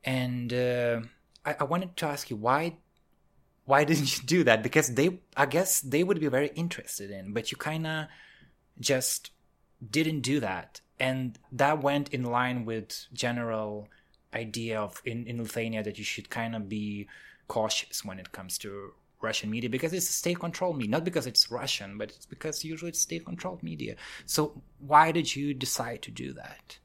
And 0.02 0.50
uh, 0.52 1.00
I, 1.44 1.56
I 1.60 1.64
wanted 1.64 1.96
to 1.98 2.06
ask 2.06 2.30
you, 2.30 2.36
why 2.36 2.78
why 3.66 3.84
didn't 3.90 4.16
you 4.16 4.24
do 4.24 4.44
that? 4.44 4.62
Because 4.62 4.94
they, 4.94 5.20
I 5.36 5.44
guess 5.44 5.82
they 5.82 6.02
would 6.02 6.18
be 6.18 6.28
very 6.28 6.48
interested 6.54 7.10
in, 7.10 7.34
but 7.34 7.52
you 7.52 7.58
kind 7.58 7.86
of 7.86 8.06
just 8.80 9.30
didn't 9.90 10.20
do 10.20 10.40
that. 10.40 10.80
And 11.00 11.38
that 11.52 11.82
went 11.82 12.08
in 12.10 12.24
line 12.24 12.64
with 12.64 13.06
general 13.12 13.88
idea 14.34 14.80
of 14.80 15.00
in, 15.04 15.26
in 15.26 15.38
Lithuania 15.38 15.82
that 15.82 15.98
you 15.98 16.04
should 16.04 16.28
kind 16.30 16.54
of 16.54 16.68
be 16.68 17.08
cautious 17.46 18.04
when 18.04 18.18
it 18.18 18.32
comes 18.32 18.58
to 18.58 18.92
Russian 19.20 19.50
media 19.50 19.70
because 19.70 19.92
it's 19.92 20.08
state 20.08 20.38
controlled 20.38 20.76
media, 20.76 20.92
not 20.92 21.04
because 21.04 21.26
it's 21.26 21.50
Russian, 21.50 21.98
but 21.98 22.10
it's 22.10 22.26
because 22.26 22.64
usually 22.64 22.90
it's 22.90 23.00
state 23.00 23.24
controlled 23.24 23.62
media. 23.62 23.96
So 24.26 24.60
why 24.78 25.12
did 25.12 25.34
you 25.34 25.54
decide 25.54 26.02
to 26.02 26.10
do 26.10 26.32
that? 26.34 26.78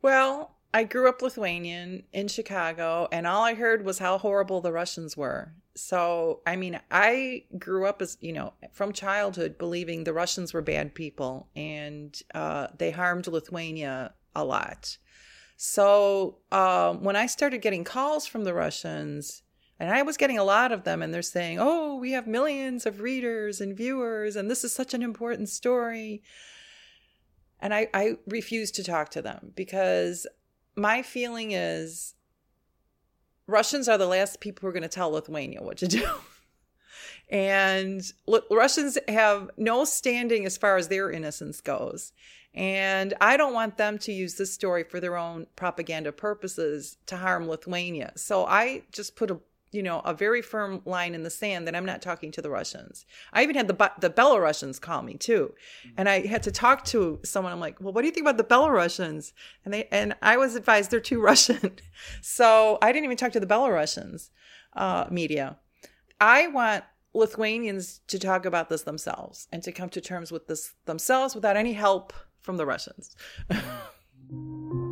Well, 0.00 0.54
I 0.72 0.84
grew 0.84 1.08
up 1.08 1.22
Lithuanian 1.22 2.04
in 2.12 2.28
Chicago, 2.28 3.08
and 3.12 3.26
all 3.26 3.42
I 3.42 3.54
heard 3.54 3.84
was 3.84 3.98
how 3.98 4.18
horrible 4.18 4.60
the 4.60 4.72
Russians 4.72 5.16
were. 5.16 5.52
So, 5.76 6.40
I 6.46 6.56
mean, 6.56 6.80
I 6.90 7.44
grew 7.58 7.86
up 7.86 8.00
as, 8.00 8.16
you 8.20 8.32
know, 8.32 8.54
from 8.72 8.92
childhood 8.92 9.58
believing 9.58 10.04
the 10.04 10.12
Russians 10.12 10.54
were 10.54 10.62
bad 10.62 10.94
people 10.94 11.48
and 11.56 12.16
uh, 12.34 12.68
they 12.78 12.92
harmed 12.92 13.26
Lithuania 13.26 14.14
a 14.36 14.44
lot. 14.44 14.98
So, 15.56 16.38
um, 16.52 17.02
when 17.02 17.16
I 17.16 17.26
started 17.26 17.58
getting 17.58 17.84
calls 17.84 18.26
from 18.26 18.44
the 18.44 18.54
Russians, 18.54 19.42
and 19.80 19.90
I 19.90 20.02
was 20.02 20.16
getting 20.16 20.38
a 20.38 20.44
lot 20.44 20.72
of 20.72 20.84
them, 20.84 21.02
and 21.02 21.12
they're 21.12 21.22
saying, 21.22 21.58
Oh, 21.60 21.96
we 21.96 22.12
have 22.12 22.26
millions 22.26 22.86
of 22.86 23.00
readers 23.00 23.60
and 23.60 23.76
viewers, 23.76 24.36
and 24.36 24.50
this 24.50 24.64
is 24.64 24.72
such 24.72 24.94
an 24.94 25.02
important 25.02 25.48
story. 25.48 26.22
And 27.60 27.74
I, 27.74 27.88
I 27.94 28.16
refused 28.26 28.74
to 28.76 28.84
talk 28.84 29.10
to 29.10 29.22
them 29.22 29.52
because 29.54 30.26
my 30.76 31.02
feeling 31.02 31.52
is 31.52 32.14
Russians 33.46 33.88
are 33.88 33.98
the 33.98 34.06
last 34.06 34.40
people 34.40 34.62
who 34.62 34.68
are 34.68 34.72
going 34.72 34.82
to 34.82 34.88
tell 34.88 35.10
Lithuania 35.10 35.62
what 35.62 35.76
to 35.78 35.88
do. 35.88 36.06
and 37.28 38.02
Russians 38.50 38.98
have 39.08 39.50
no 39.56 39.84
standing 39.84 40.46
as 40.46 40.56
far 40.56 40.76
as 40.76 40.88
their 40.88 41.10
innocence 41.10 41.60
goes. 41.60 42.12
And 42.54 43.14
I 43.20 43.36
don't 43.36 43.52
want 43.52 43.76
them 43.76 43.98
to 43.98 44.12
use 44.12 44.34
this 44.34 44.52
story 44.52 44.84
for 44.84 45.00
their 45.00 45.16
own 45.16 45.46
propaganda 45.56 46.12
purposes 46.12 46.96
to 47.06 47.16
harm 47.16 47.48
Lithuania. 47.48 48.12
So 48.16 48.46
I 48.46 48.82
just 48.92 49.16
put 49.16 49.30
a 49.30 49.40
you 49.74 49.82
know, 49.82 50.00
a 50.00 50.14
very 50.14 50.40
firm 50.40 50.80
line 50.84 51.14
in 51.14 51.22
the 51.22 51.30
sand 51.30 51.66
that 51.66 51.74
I'm 51.74 51.84
not 51.84 52.00
talking 52.00 52.30
to 52.32 52.42
the 52.42 52.50
Russians. 52.50 53.04
I 53.32 53.42
even 53.42 53.56
had 53.56 53.68
the 53.68 53.92
the 54.00 54.10
Belarusians 54.10 54.80
call 54.80 55.02
me 55.02 55.14
too, 55.14 55.54
mm-hmm. 55.86 55.94
and 55.96 56.08
I 56.08 56.26
had 56.26 56.42
to 56.44 56.52
talk 56.52 56.84
to 56.86 57.20
someone. 57.24 57.52
I'm 57.52 57.60
like, 57.60 57.80
well, 57.80 57.92
what 57.92 58.02
do 58.02 58.06
you 58.06 58.12
think 58.12 58.24
about 58.24 58.36
the 58.36 58.44
Belarusians? 58.44 59.32
And 59.64 59.74
they 59.74 59.88
and 59.90 60.14
I 60.22 60.36
was 60.36 60.54
advised 60.54 60.90
they're 60.90 61.00
too 61.00 61.20
Russian, 61.30 61.78
so 62.22 62.78
I 62.80 62.92
didn't 62.92 63.04
even 63.04 63.16
talk 63.16 63.32
to 63.32 63.40
the 63.40 63.46
Belarusians 63.46 64.30
uh, 64.74 65.06
media. 65.10 65.58
I 66.20 66.46
want 66.48 66.84
Lithuanians 67.12 68.00
to 68.08 68.18
talk 68.18 68.46
about 68.46 68.68
this 68.68 68.82
themselves 68.82 69.48
and 69.52 69.62
to 69.62 69.72
come 69.72 69.88
to 69.90 70.00
terms 70.00 70.30
with 70.30 70.46
this 70.46 70.74
themselves 70.86 71.34
without 71.34 71.56
any 71.56 71.72
help 71.72 72.12
from 72.40 72.56
the 72.56 72.66
Russians. 72.66 73.16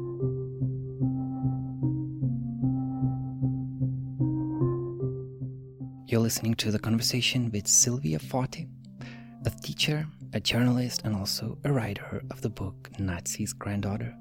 You're 6.13 6.21
listening 6.21 6.57
to 6.57 6.71
the 6.71 6.79
conversation 6.79 7.51
with 7.53 7.67
Silvia 7.67 8.19
Foti, 8.19 8.69
a 9.47 9.51
teacher, 9.63 10.07
a 10.35 10.41
journalist, 10.41 11.01
and 11.05 11.17
also 11.17 11.57
a 11.65 11.73
writer 11.73 12.23
of 12.31 12.43
the 12.43 12.51
book 12.51 12.91
Nazi's 12.99 13.55
Granddaughter. 13.55 14.15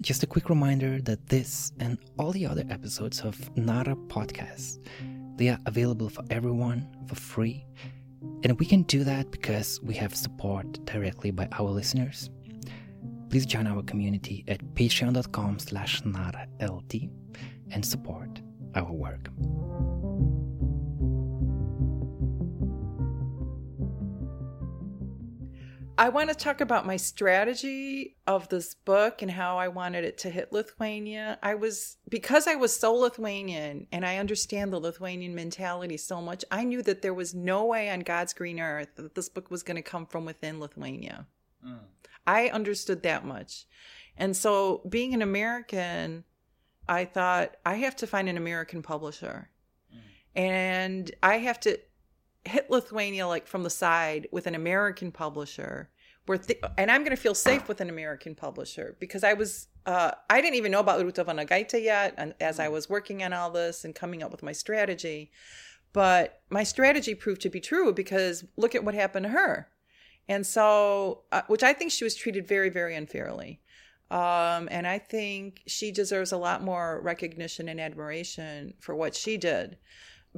Just 0.00 0.22
a 0.22 0.28
quick 0.28 0.48
reminder 0.48 1.00
that 1.00 1.26
this 1.26 1.72
and 1.80 1.98
all 2.20 2.30
the 2.30 2.46
other 2.46 2.62
episodes 2.70 3.22
of 3.22 3.34
Nara 3.56 3.96
podcasts 3.96 4.78
they 5.36 5.48
are 5.48 5.58
available 5.66 6.08
for 6.08 6.22
everyone 6.30 6.86
for 7.08 7.16
free. 7.16 7.66
And 8.44 8.56
we 8.60 8.64
can 8.64 8.84
do 8.84 9.02
that 9.02 9.32
because 9.32 9.80
we 9.82 9.94
have 9.96 10.14
support 10.14 10.84
directly 10.84 11.32
by 11.32 11.48
our 11.50 11.68
listeners. 11.68 12.30
Please 13.28 13.44
join 13.44 13.66
our 13.66 13.82
community 13.82 14.44
at 14.46 14.64
patreon.com 14.76 15.58
slash 15.58 16.02
NaraLT 16.02 17.10
and 17.72 17.84
support 17.84 18.40
our 18.76 18.92
work. 18.92 19.30
I 25.98 26.10
want 26.10 26.28
to 26.28 26.34
talk 26.34 26.60
about 26.60 26.84
my 26.84 26.96
strategy 26.96 28.16
of 28.26 28.48
this 28.48 28.74
book 28.74 29.22
and 29.22 29.30
how 29.30 29.58
I 29.58 29.68
wanted 29.68 30.04
it 30.04 30.18
to 30.18 30.30
hit 30.30 30.52
Lithuania. 30.52 31.38
I 31.42 31.54
was, 31.54 31.96
because 32.08 32.46
I 32.46 32.54
was 32.54 32.78
so 32.78 32.92
Lithuanian 32.92 33.86
and 33.92 34.04
I 34.04 34.18
understand 34.18 34.72
the 34.72 34.80
Lithuanian 34.80 35.34
mentality 35.34 35.96
so 35.96 36.20
much, 36.20 36.44
I 36.50 36.64
knew 36.64 36.82
that 36.82 37.00
there 37.00 37.14
was 37.14 37.34
no 37.34 37.64
way 37.64 37.88
on 37.88 38.00
God's 38.00 38.34
green 38.34 38.60
earth 38.60 38.88
that 38.96 39.14
this 39.14 39.30
book 39.30 39.50
was 39.50 39.62
going 39.62 39.76
to 39.76 39.82
come 39.82 40.04
from 40.04 40.26
within 40.26 40.60
Lithuania. 40.60 41.26
Mm. 41.66 41.78
I 42.26 42.48
understood 42.48 43.02
that 43.04 43.24
much. 43.24 43.66
And 44.18 44.36
so, 44.36 44.82
being 44.88 45.14
an 45.14 45.22
American, 45.22 46.24
I 46.88 47.04
thought 47.04 47.56
I 47.64 47.76
have 47.76 47.96
to 47.96 48.06
find 48.06 48.28
an 48.28 48.36
American 48.36 48.82
publisher. 48.82 49.50
Mm. 49.94 50.40
And 50.40 51.10
I 51.22 51.38
have 51.38 51.60
to 51.60 51.78
hit 52.46 52.70
Lithuania 52.70 53.26
like 53.26 53.46
from 53.46 53.62
the 53.62 53.70
side 53.70 54.28
with 54.32 54.46
an 54.46 54.54
American 54.54 55.12
publisher. 55.12 55.90
Where 56.26 56.38
th- 56.38 56.60
and 56.76 56.90
I'm 56.90 57.02
going 57.02 57.14
to 57.14 57.22
feel 57.22 57.36
safe 57.36 57.68
with 57.68 57.80
an 57.80 57.88
American 57.88 58.34
publisher 58.34 58.96
because 58.98 59.22
I 59.22 59.34
was 59.34 59.68
uh, 59.86 60.10
I 60.28 60.40
didn't 60.40 60.56
even 60.56 60.72
know 60.72 60.80
about 60.80 61.00
Ruta 61.00 61.24
Vanagaite 61.24 61.80
yet, 61.80 62.14
and 62.18 62.34
as 62.40 62.58
I 62.58 62.68
was 62.68 62.90
working 62.90 63.22
on 63.22 63.32
all 63.32 63.50
this 63.50 63.84
and 63.84 63.94
coming 63.94 64.24
up 64.24 64.32
with 64.32 64.42
my 64.42 64.50
strategy, 64.50 65.30
but 65.92 66.40
my 66.50 66.64
strategy 66.64 67.14
proved 67.14 67.42
to 67.42 67.48
be 67.48 67.60
true 67.60 67.92
because 67.92 68.44
look 68.56 68.74
at 68.74 68.82
what 68.82 68.94
happened 68.94 69.26
to 69.26 69.30
her, 69.30 69.68
and 70.28 70.44
so 70.44 71.22
uh, 71.30 71.42
which 71.46 71.62
I 71.62 71.72
think 71.72 71.92
she 71.92 72.02
was 72.02 72.16
treated 72.16 72.48
very 72.48 72.70
very 72.70 72.96
unfairly. 72.96 73.60
Um, 74.10 74.68
and 74.70 74.86
I 74.86 74.98
think 74.98 75.62
she 75.66 75.90
deserves 75.90 76.30
a 76.30 76.36
lot 76.36 76.62
more 76.62 77.00
recognition 77.02 77.68
and 77.68 77.80
admiration 77.80 78.74
for 78.80 78.94
what 78.94 79.16
she 79.16 79.36
did 79.36 79.78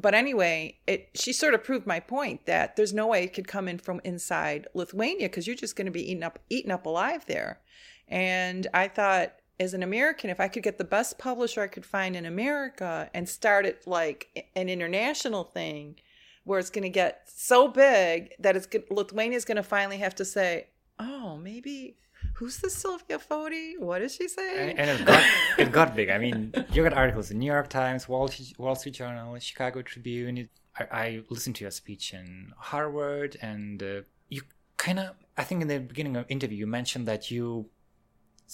but 0.00 0.14
anyway, 0.14 0.78
it 0.86 1.10
she 1.14 1.32
sort 1.32 1.54
of 1.54 1.64
proved 1.64 1.86
my 1.86 2.00
point 2.00 2.46
that 2.46 2.76
there's 2.76 2.94
no 2.94 3.08
way 3.08 3.24
it 3.24 3.34
could 3.34 3.48
come 3.48 3.68
in 3.68 3.78
from 3.78 4.00
inside 4.04 4.68
Lithuania 4.74 5.28
because 5.28 5.46
you're 5.46 5.56
just 5.56 5.76
going 5.76 5.86
to 5.86 5.92
be 5.92 6.10
eaten 6.10 6.22
up 6.22 6.38
eaten 6.48 6.70
up 6.70 6.86
alive 6.86 7.26
there. 7.26 7.60
And 8.06 8.66
I 8.72 8.88
thought 8.88 9.32
as 9.60 9.74
an 9.74 9.82
American, 9.82 10.30
if 10.30 10.38
I 10.38 10.48
could 10.48 10.62
get 10.62 10.78
the 10.78 10.84
best 10.84 11.18
publisher 11.18 11.62
I 11.62 11.66
could 11.66 11.84
find 11.84 12.14
in 12.14 12.26
America 12.26 13.10
and 13.12 13.28
start 13.28 13.66
it 13.66 13.86
like 13.86 14.48
an 14.54 14.68
international 14.68 15.42
thing 15.42 15.96
where 16.44 16.60
it's 16.60 16.70
going 16.70 16.82
to 16.82 16.88
get 16.88 17.22
so 17.26 17.66
big 17.68 18.34
that 18.38 18.56
it's 18.56 18.68
Lithuania 18.90 19.36
is 19.36 19.44
going 19.44 19.56
to 19.56 19.62
finally 19.62 19.98
have 19.98 20.14
to 20.14 20.24
say, 20.24 20.68
"Oh, 20.98 21.36
maybe 21.36 21.96
who's 22.38 22.58
this 22.58 22.74
Silvia 22.74 23.18
Foti? 23.18 23.78
What 23.78 24.00
is 24.02 24.14
she 24.14 24.28
saying?" 24.28 24.78
And, 24.78 24.90
and 24.90 25.00
it 25.00 25.06
got 25.06 25.24
it 25.58 25.72
got 25.72 25.96
big. 25.96 26.08
I 26.10 26.18
mean, 26.18 26.52
you 26.72 26.82
got 26.82 26.92
articles 26.92 27.30
in 27.30 27.38
New 27.38 27.52
York 27.56 27.68
Times, 27.68 28.08
Wall, 28.08 28.30
Wall 28.58 28.74
Street 28.76 28.94
Journal, 28.94 29.38
Chicago 29.38 29.82
Tribune. 29.82 30.48
I, 30.78 30.84
I, 31.02 31.22
listened 31.28 31.56
to 31.56 31.64
your 31.64 31.72
speech 31.72 32.14
in 32.14 32.52
Harvard, 32.56 33.36
and 33.42 33.82
uh, 33.82 34.00
you 34.28 34.42
kind 34.76 35.00
of, 35.00 35.16
I 35.36 35.42
think, 35.42 35.62
in 35.62 35.68
the 35.68 35.80
beginning 35.80 36.16
of 36.16 36.24
interview, 36.28 36.58
you 36.58 36.66
mentioned 36.66 37.08
that 37.08 37.30
you 37.30 37.68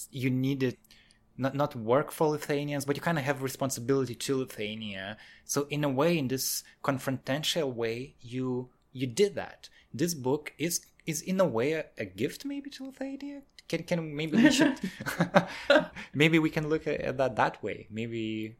you 0.09 0.29
needed 0.29 0.77
not 1.37 1.53
not 1.53 1.75
work 1.75 2.11
for 2.11 2.27
Lithuanians, 2.27 2.85
but 2.85 2.95
you 2.95 3.01
kind 3.01 3.19
of 3.19 3.23
have 3.23 3.43
responsibility 3.43 4.15
to 4.15 4.37
Lithuania. 4.37 5.17
So 5.43 5.67
in 5.69 5.83
a 5.83 5.89
way, 5.89 6.17
in 6.17 6.27
this 6.27 6.63
confrontational 6.83 7.73
way, 7.73 8.15
you 8.21 8.69
you 8.91 9.07
did 9.07 9.35
that. 9.35 9.69
This 9.93 10.13
book 10.13 10.53
is 10.57 10.81
is 11.05 11.21
in 11.21 11.39
a 11.39 11.45
way 11.45 11.73
a, 11.73 11.85
a 11.97 12.05
gift 12.05 12.45
maybe 12.45 12.69
to 12.71 12.85
Lithuania. 12.85 13.41
Can 13.67 13.83
can 13.83 14.15
maybe 14.15 14.37
we 14.37 14.51
should 14.51 14.79
maybe 16.13 16.39
we 16.39 16.49
can 16.49 16.69
look 16.69 16.87
at 16.87 17.17
that 17.17 17.35
that 17.35 17.63
way. 17.63 17.87
Maybe 17.89 18.57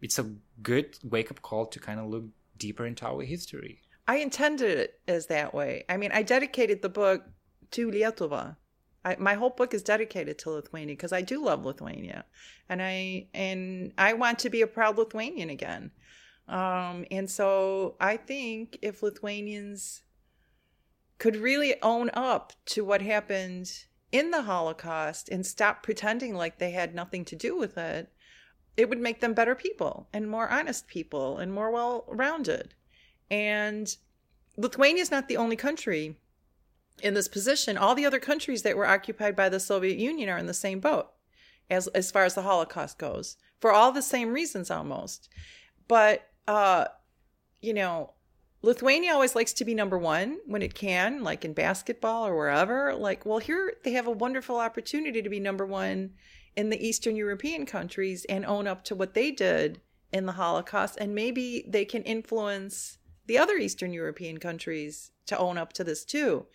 it's 0.00 0.18
a 0.18 0.26
good 0.62 0.98
wake 1.02 1.30
up 1.30 1.42
call 1.42 1.66
to 1.66 1.80
kind 1.80 2.00
of 2.00 2.06
look 2.06 2.24
deeper 2.56 2.86
into 2.86 3.06
our 3.06 3.22
history. 3.22 3.80
I 4.06 4.16
intended 4.16 4.78
it 4.78 5.00
as 5.08 5.26
that 5.28 5.54
way. 5.54 5.84
I 5.88 5.96
mean, 5.96 6.12
I 6.12 6.22
dedicated 6.22 6.82
the 6.82 6.90
book 6.90 7.24
to 7.70 7.90
Lietuva 7.90 8.56
I, 9.04 9.16
my 9.18 9.34
whole 9.34 9.50
book 9.50 9.74
is 9.74 9.82
dedicated 9.82 10.38
to 10.40 10.50
Lithuania 10.50 10.94
because 10.94 11.12
I 11.12 11.20
do 11.20 11.44
love 11.44 11.64
Lithuania, 11.64 12.24
and 12.68 12.82
I 12.82 13.28
and 13.34 13.92
I 13.98 14.14
want 14.14 14.38
to 14.40 14.50
be 14.50 14.62
a 14.62 14.66
proud 14.66 14.96
Lithuanian 14.96 15.50
again. 15.50 15.90
Um, 16.48 17.04
and 17.10 17.30
so 17.30 17.96
I 18.00 18.16
think 18.16 18.78
if 18.82 19.02
Lithuanians 19.02 20.02
could 21.18 21.36
really 21.36 21.80
own 21.82 22.10
up 22.14 22.52
to 22.66 22.84
what 22.84 23.02
happened 23.02 23.70
in 24.12 24.30
the 24.30 24.42
Holocaust 24.42 25.28
and 25.28 25.44
stop 25.44 25.82
pretending 25.82 26.34
like 26.34 26.58
they 26.58 26.70
had 26.70 26.94
nothing 26.94 27.24
to 27.26 27.36
do 27.36 27.56
with 27.56 27.76
it, 27.76 28.12
it 28.76 28.88
would 28.88 29.00
make 29.00 29.20
them 29.20 29.34
better 29.34 29.54
people 29.54 30.08
and 30.12 30.28
more 30.28 30.48
honest 30.48 30.86
people 30.86 31.38
and 31.38 31.52
more 31.52 31.70
well 31.70 32.04
rounded. 32.08 32.74
And 33.30 33.94
Lithuania 34.56 35.02
is 35.02 35.10
not 35.10 35.28
the 35.28 35.36
only 35.36 35.56
country 35.56 36.16
in 37.02 37.14
this 37.14 37.28
position, 37.28 37.76
all 37.76 37.94
the 37.94 38.06
other 38.06 38.20
countries 38.20 38.62
that 38.62 38.76
were 38.76 38.86
occupied 38.86 39.34
by 39.34 39.48
the 39.48 39.60
Soviet 39.60 39.98
Union 39.98 40.28
are 40.28 40.38
in 40.38 40.46
the 40.46 40.54
same 40.54 40.80
boat 40.80 41.10
as 41.70 41.88
as 41.88 42.10
far 42.10 42.24
as 42.24 42.34
the 42.34 42.42
Holocaust 42.42 42.98
goes, 42.98 43.36
for 43.60 43.72
all 43.72 43.90
the 43.90 44.02
same 44.02 44.32
reasons 44.32 44.70
almost. 44.70 45.28
But 45.88 46.28
uh, 46.46 46.86
you 47.60 47.74
know, 47.74 48.13
Lithuania 48.64 49.12
always 49.12 49.34
likes 49.34 49.52
to 49.52 49.64
be 49.64 49.74
number 49.74 49.98
one 49.98 50.38
when 50.46 50.62
it 50.62 50.74
can, 50.74 51.22
like 51.22 51.44
in 51.44 51.52
basketball 51.52 52.26
or 52.26 52.34
wherever. 52.34 52.94
Like, 52.94 53.26
well, 53.26 53.38
here 53.38 53.74
they 53.84 53.92
have 53.92 54.06
a 54.06 54.10
wonderful 54.10 54.56
opportunity 54.56 55.20
to 55.20 55.28
be 55.28 55.38
number 55.38 55.66
one 55.66 56.14
in 56.56 56.70
the 56.70 56.82
Eastern 56.82 57.14
European 57.14 57.66
countries 57.66 58.24
and 58.24 58.46
own 58.46 58.66
up 58.66 58.82
to 58.84 58.94
what 58.94 59.12
they 59.12 59.30
did 59.30 59.82
in 60.14 60.24
the 60.24 60.32
Holocaust, 60.32 60.96
and 60.98 61.14
maybe 61.14 61.66
they 61.68 61.84
can 61.84 62.02
influence 62.04 62.96
the 63.26 63.36
other 63.36 63.56
Eastern 63.56 63.92
European 63.92 64.38
countries 64.38 65.10
to 65.26 65.36
own 65.36 65.58
up 65.58 65.74
to 65.74 65.84
this 65.84 66.02
too. 66.02 66.46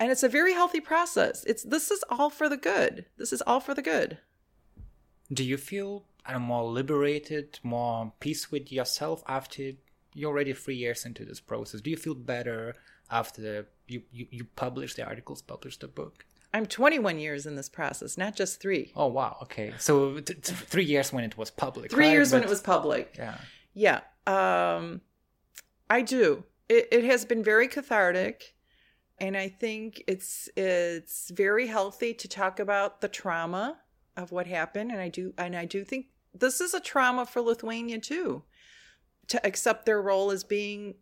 And 0.00 0.10
it's 0.10 0.22
a 0.22 0.28
very 0.28 0.54
healthy 0.54 0.80
process. 0.80 1.44
It's 1.44 1.64
this 1.64 1.90
is 1.90 2.02
all 2.08 2.30
for 2.30 2.48
the 2.48 2.56
good. 2.56 3.04
This 3.18 3.34
is 3.34 3.42
all 3.42 3.60
for 3.60 3.74
the 3.74 3.82
good. 3.82 4.18
Do 5.30 5.44
you 5.44 5.58
feel 5.58 6.04
more 6.38 6.64
liberated 6.64 7.58
more 7.62 8.12
peace 8.20 8.50
with 8.50 8.72
yourself 8.72 9.22
after 9.26 9.72
you're 10.14 10.30
already 10.30 10.52
three 10.52 10.76
years 10.76 11.04
into 11.04 11.24
this 11.24 11.40
process. 11.40 11.80
Do 11.80 11.90
you 11.90 11.96
feel 11.96 12.14
better 12.14 12.74
after 13.10 13.68
you, 13.86 14.02
you, 14.10 14.26
you 14.30 14.44
published 14.56 14.96
the 14.96 15.04
articles 15.04 15.42
published 15.42 15.80
the 15.80 15.88
book? 15.88 16.24
I'm 16.54 16.66
21 16.66 17.18
years 17.18 17.46
in 17.46 17.56
this 17.56 17.68
process 17.68 18.16
not 18.16 18.34
just 18.34 18.60
three. 18.60 18.92
Oh 18.96 19.06
wow. 19.08 19.36
Okay. 19.42 19.74
So 19.78 20.20
t- 20.20 20.34
t- 20.34 20.54
three 20.54 20.84
years 20.84 21.12
when 21.12 21.24
it 21.24 21.36
was 21.36 21.50
public 21.50 21.90
three 21.90 22.06
right? 22.06 22.12
years 22.12 22.30
but, 22.30 22.38
when 22.38 22.44
it 22.44 22.48
was 22.48 22.62
public. 22.62 23.14
Yeah. 23.18 23.38
Yeah. 23.74 24.00
Um 24.26 25.02
i 25.90 26.02
do. 26.02 26.44
It, 26.68 26.88
it 26.90 27.04
has 27.04 27.24
been 27.24 27.42
very 27.44 27.68
cathartic 27.68 28.54
and 29.18 29.36
I 29.36 29.48
think 29.48 30.02
it's 30.06 30.48
it's 30.56 31.30
very 31.30 31.66
healthy 31.66 32.14
to 32.14 32.28
talk 32.28 32.60
about 32.60 33.00
the 33.00 33.08
trauma 33.08 33.78
of 34.16 34.32
what 34.32 34.46
happened 34.46 34.90
and 34.90 35.00
I 35.00 35.08
do 35.08 35.34
and 35.36 35.54
I 35.54 35.66
do 35.66 35.84
think 35.84 36.06
this 36.34 36.60
is 36.60 36.72
a 36.72 36.80
trauma 36.80 37.26
for 37.26 37.40
Lithuania 37.42 37.98
too 37.98 38.42
to 39.28 39.46
accept 39.46 39.86
their 39.86 40.02
role 40.02 40.30
as 40.30 40.44
being 40.44 40.94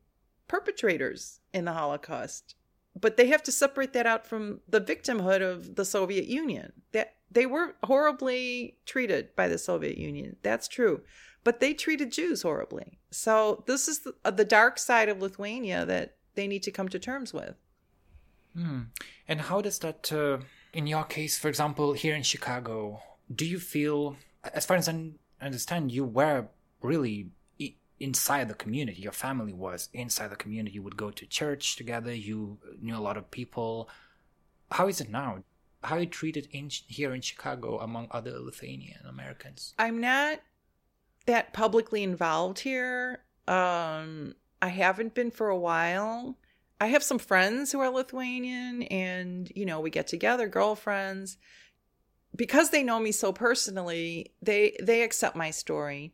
perpetrators 0.49 1.41
in 1.53 1.65
the 1.65 1.73
Holocaust. 1.73 2.55
But 2.99 3.17
they 3.17 3.27
have 3.29 3.43
to 3.45 3.53
separate 3.53 3.93
that 3.93 4.07
out 4.07 4.27
from 4.27 4.61
the 4.69 4.81
victimhood 4.81 5.43
of 5.43 5.75
the 5.75 5.85
Soviet 5.85 6.27
Union. 6.27 6.73
That 6.93 7.15
they 7.31 7.47
were 7.47 7.75
horribly 7.85 8.79
treated 8.87 9.35
by 9.37 9.49
the 9.49 9.59
Soviet 9.59 9.99
Union. 9.99 10.37
That's 10.43 10.69
true. 10.69 11.03
But 11.45 11.61
they 11.61 11.75
treated 11.75 12.11
Jews 12.11 12.43
horribly. 12.43 12.99
So 13.11 13.65
this 13.67 13.87
is 13.87 14.01
the, 14.01 14.33
the 14.33 14.45
dark 14.45 14.79
side 14.79 15.09
of 15.09 15.21
Lithuania 15.21 15.85
that 15.85 16.17
they 16.35 16.47
need 16.47 16.63
to 16.65 16.71
come 16.71 16.89
to 16.89 16.99
terms 16.99 17.33
with. 17.33 17.55
Mm. 18.57 18.87
And 19.29 19.41
how 19.43 19.61
does 19.61 19.79
that, 19.81 20.13
uh, 20.13 20.39
in 20.73 20.87
your 20.87 21.05
case, 21.05 21.39
for 21.39 21.49
example, 21.49 21.93
here 21.93 22.15
in 22.15 22.23
Chicago, 22.23 23.03
do 23.35 23.45
you 23.45 23.59
feel, 23.59 24.17
as 24.55 24.65
far 24.65 24.77
as 24.77 24.89
I 24.89 25.11
understand, 25.41 25.93
you 25.93 26.05
were 26.05 26.47
really 26.81 27.29
inside 27.99 28.49
the 28.49 28.55
community. 28.55 29.01
Your 29.01 29.13
family 29.13 29.53
was 29.53 29.89
inside 29.93 30.29
the 30.29 30.37
community. 30.37 30.75
You 30.75 30.83
would 30.83 30.97
go 30.97 31.11
to 31.11 31.27
church 31.27 31.77
together. 31.77 32.15
You 32.15 32.59
knew 32.81 32.97
a 32.97 33.01
lot 33.01 33.17
of 33.17 33.31
people. 33.31 33.89
How 34.71 34.89
is 34.89 35.01
it 35.01 35.11
now? 35.11 35.45
How 35.83 35.97
are 35.97 36.01
you 36.01 36.07
treated 36.07 36.49
in 36.51 36.71
here 36.89 37.15
in 37.15 37.21
Chicago 37.21 37.79
among 37.79 38.09
other 38.11 38.39
Lithuanian 38.39 39.07
Americans? 39.09 39.75
I'm 39.79 40.01
not 40.01 40.41
that 41.27 41.53
publicly 41.53 42.03
involved 42.03 42.59
here. 42.61 43.21
Um, 43.47 44.35
I 44.61 44.69
haven't 44.69 45.15
been 45.15 45.31
for 45.31 45.49
a 45.49 45.59
while. 45.59 46.37
I 46.81 46.89
have 46.89 47.03
some 47.03 47.19
friends 47.19 47.73
who 47.73 47.81
are 47.81 47.89
Lithuanian 47.89 48.83
and, 48.85 49.51
you 49.55 49.65
know, 49.65 49.81
we 49.81 49.91
get 49.91 50.09
together, 50.09 50.49
girlfriends. 50.49 51.39
Because 52.35 52.71
they 52.71 52.83
know 52.83 53.01
me 53.01 53.13
so 53.13 53.33
personally, 53.33 54.33
they 54.43 54.77
they 54.83 55.03
accept 55.03 55.37
my 55.37 55.51
story. 55.51 56.13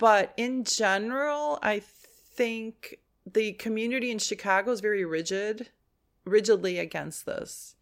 But 0.00 0.32
in 0.38 0.64
general, 0.64 1.58
I 1.62 1.80
think 1.80 2.96
the 3.30 3.52
community 3.52 4.10
in 4.10 4.18
Chicago 4.18 4.70
is 4.72 4.80
very 4.80 5.04
rigid, 5.04 5.68
rigidly 6.24 6.78
against 6.78 7.26
this. 7.26 7.76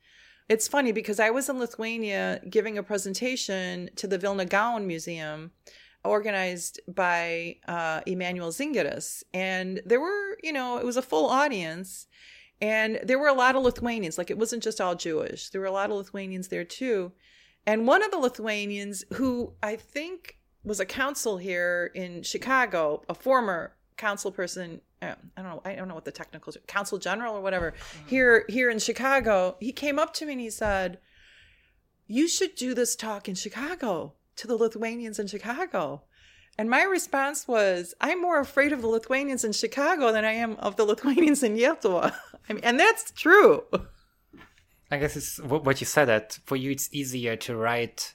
It's 0.49 0.67
funny 0.67 0.91
because 0.91 1.21
I 1.21 1.31
was 1.31 1.49
in 1.49 1.61
Lithuania 1.61 2.41
giving 2.51 2.77
a 2.77 2.83
presentation 2.83 3.91
to 3.95 4.09
the 4.09 4.19
Vilna 4.19 4.47
Gaon 4.47 4.85
Museum 4.89 5.53
organized 6.03 6.81
by 6.93 7.59
uh, 7.69 8.01
Emanuel 8.05 8.51
Zingeris. 8.51 9.23
And 9.33 9.81
there 9.87 10.01
were, 10.01 10.39
you 10.43 10.53
know, 10.53 10.79
it 10.79 10.85
was 10.85 10.97
a 10.97 11.03
full 11.03 11.27
audience. 11.27 12.09
And 12.61 12.99
there 13.05 13.21
were 13.21 13.29
a 13.29 13.33
lot 13.33 13.55
of 13.55 13.63
Lithuanians. 13.63 14.19
Like 14.19 14.33
it 14.33 14.39
wasn't 14.39 14.65
just 14.65 14.81
all 14.81 14.97
Jewish. 14.97 15.51
There 15.51 15.61
were 15.61 15.69
a 15.69 15.71
lot 15.71 15.91
of 15.91 15.97
Lithuanians 15.97 16.49
there 16.49 16.65
too. 16.65 17.13
And 17.65 17.87
one 17.87 18.03
of 18.03 18.11
the 18.11 18.19
Lithuanians, 18.19 19.05
who 19.15 19.53
I 19.63 19.77
think 19.77 20.38
was 20.69 20.81
a 20.81 20.87
council 20.87 21.39
here 21.39 21.91
in 21.95 22.23
Chicago, 22.23 23.03
a 23.09 23.15
former 23.15 23.75
council 23.97 24.31
person, 24.31 24.81
uh, 25.03 25.15
I 25.37 25.43
don't 25.43 25.51
know, 25.51 25.63
I 25.65 25.75
don't 25.75 25.89
know 25.89 25.95
what 25.95 26.05
the 26.05 26.13
technical 26.13 26.53
council 26.69 26.99
general 26.99 27.35
or 27.35 27.41
whatever, 27.41 27.73
mm-hmm. 27.73 28.09
here 28.09 28.45
here 28.49 28.71
in 28.71 28.79
Chicago, 28.79 29.57
he 29.59 29.73
came 29.73 29.99
up 29.99 30.15
to 30.15 30.27
me 30.27 30.35
and 30.35 30.41
he 30.41 30.51
said, 30.51 30.99
"You 32.07 32.29
should 32.29 32.55
do 32.55 32.75
this 32.75 32.95
talk 32.95 33.29
in 33.29 33.35
Chicago." 33.35 34.15
to 34.39 34.47
the 34.47 34.57
Lithuanians 34.57 35.19
in 35.19 35.27
Chicago. 35.27 36.03
And 36.57 36.71
my 36.71 36.83
response 36.83 37.47
was, 37.47 37.95
I'm 38.01 38.21
more 38.21 38.41
afraid 38.41 38.73
of 38.73 38.81
the 38.81 38.89
Lithuanians 38.89 39.45
in 39.45 39.53
Chicago 39.53 40.11
than 40.11 40.25
I 40.25 40.33
am 40.33 40.57
of 40.57 40.77
the 40.77 40.85
Lithuanians 40.85 41.43
in 41.43 41.57
Lietuva. 41.57 42.15
I 42.49 42.53
mean, 42.53 42.65
and 42.65 42.81
that's 42.81 43.11
true. 43.13 43.65
I 44.91 44.97
guess 44.97 45.17
it's 45.17 45.39
what 45.39 45.81
you 45.81 45.87
said 45.87 46.07
that 46.07 46.39
for 46.47 46.57
you 46.57 46.71
it's 46.71 46.89
easier 46.93 47.37
to 47.37 47.55
write 47.55 48.15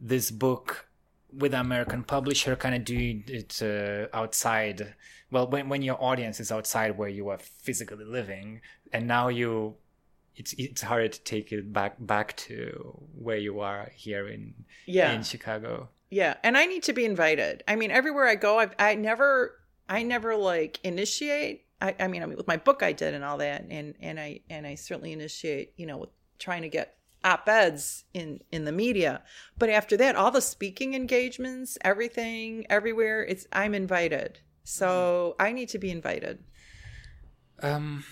this 0.00 0.30
book 0.30 0.87
with 1.32 1.54
an 1.54 1.60
American 1.60 2.02
publisher, 2.02 2.56
kind 2.56 2.74
of 2.74 2.84
doing 2.84 3.24
it 3.26 3.60
uh, 3.62 4.16
outside. 4.16 4.94
Well, 5.30 5.46
when 5.46 5.68
when 5.68 5.82
your 5.82 6.02
audience 6.02 6.40
is 6.40 6.50
outside 6.50 6.96
where 6.96 7.08
you 7.08 7.28
are 7.28 7.38
physically 7.38 8.04
living, 8.04 8.60
and 8.92 9.06
now 9.06 9.28
you 9.28 9.76
it's 10.36 10.54
it's 10.56 10.82
hard 10.82 11.12
to 11.12 11.20
take 11.22 11.52
it 11.52 11.72
back 11.72 11.96
back 11.98 12.36
to 12.36 12.98
where 13.14 13.36
you 13.36 13.60
are 13.60 13.90
here 13.94 14.28
in 14.28 14.54
yeah. 14.86 15.12
in 15.12 15.22
Chicago. 15.22 15.88
Yeah, 16.10 16.36
and 16.42 16.56
I 16.56 16.64
need 16.64 16.84
to 16.84 16.92
be 16.92 17.04
invited. 17.04 17.62
I 17.68 17.76
mean, 17.76 17.90
everywhere 17.90 18.26
I 18.26 18.36
go, 18.36 18.58
I've 18.58 18.74
I 18.78 18.94
never 18.94 19.60
I 19.88 20.02
never 20.02 20.36
like 20.36 20.80
initiate. 20.84 21.66
I, 21.80 21.94
I 22.00 22.08
mean, 22.08 22.22
I 22.22 22.26
mean, 22.26 22.36
with 22.36 22.48
my 22.48 22.56
book 22.56 22.82
I 22.82 22.92
did 22.92 23.14
and 23.14 23.24
all 23.24 23.38
that, 23.38 23.66
and 23.68 23.94
and 24.00 24.18
I 24.18 24.40
and 24.48 24.66
I 24.66 24.76
certainly 24.76 25.12
initiate. 25.12 25.74
You 25.76 25.86
know, 25.86 25.98
with 25.98 26.10
trying 26.38 26.62
to 26.62 26.68
get 26.68 26.97
op-eds 27.24 28.04
in 28.14 28.40
in 28.50 28.64
the 28.64 28.72
media. 28.72 29.22
But 29.58 29.70
after 29.70 29.96
that 29.96 30.16
all 30.16 30.30
the 30.30 30.40
speaking 30.40 30.94
engagements 30.94 31.78
everything 31.82 32.66
everywhere 32.70 33.24
it's 33.24 33.46
i'm 33.52 33.74
invited. 33.74 34.40
So 34.64 35.36
i 35.38 35.52
need 35.52 35.68
to 35.70 35.78
be 35.78 35.90
invited. 35.90 36.38
Um 37.62 38.04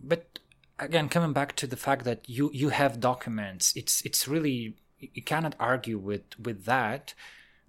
but 0.00 0.38
again 0.78 1.08
coming 1.08 1.32
back 1.32 1.56
to 1.56 1.66
the 1.66 1.76
fact 1.76 2.04
that 2.04 2.28
you 2.28 2.50
you 2.52 2.68
have 2.70 3.00
documents 3.00 3.72
it's 3.76 4.02
it's 4.02 4.28
really 4.28 4.76
you 4.98 5.22
cannot 5.22 5.54
argue 5.58 5.98
with 5.98 6.38
with 6.38 6.64
that. 6.64 7.14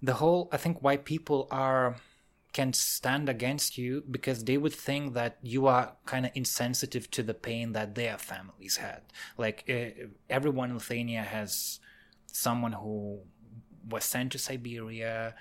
The 0.02 0.14
whole 0.14 0.48
i 0.52 0.56
think 0.56 0.82
why 0.82 0.96
people 0.96 1.48
are 1.50 1.96
can 2.52 2.72
stand 2.72 3.28
against 3.28 3.76
you 3.76 4.02
because 4.10 4.44
they 4.44 4.56
would 4.56 4.72
think 4.72 5.14
that 5.14 5.38
you 5.42 5.66
are 5.66 5.92
kind 6.06 6.26
of 6.26 6.32
insensitive 6.34 7.10
to 7.10 7.22
the 7.22 7.34
pain 7.34 7.72
that 7.72 7.94
their 7.94 8.18
families 8.18 8.76
had. 8.78 9.02
Like 9.36 9.64
uh, 9.68 10.06
everyone 10.30 10.70
in 10.70 10.76
lithuania 10.76 11.22
has 11.22 11.80
someone 12.26 12.72
who 12.72 13.20
was 13.88 14.04
sent 14.04 14.32
to 14.32 14.38
siberia. 14.38 15.34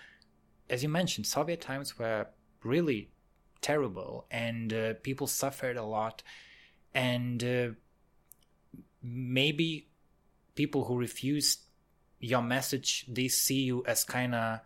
As 0.70 0.84
you 0.84 0.89
mentioned 0.89 1.26
soviet 1.26 1.62
times 1.62 1.97
were 1.97 2.28
really 2.64 3.10
terrible 3.62 4.26
and 4.30 4.74
uh, 4.74 4.93
people 5.01 5.28
suffered 5.28 5.78
a 5.78 5.84
lot. 5.84 6.24
And 6.93 7.43
uh, 7.43 7.70
maybe 9.01 9.88
people 10.55 10.86
who 10.86 10.97
refused 10.97 11.62
your 12.20 12.41
message 12.41 13.05
they 13.08 13.28
see 13.28 13.62
you 13.62 13.84
as 13.86 14.03
kind 14.03 14.34
of 14.34 14.60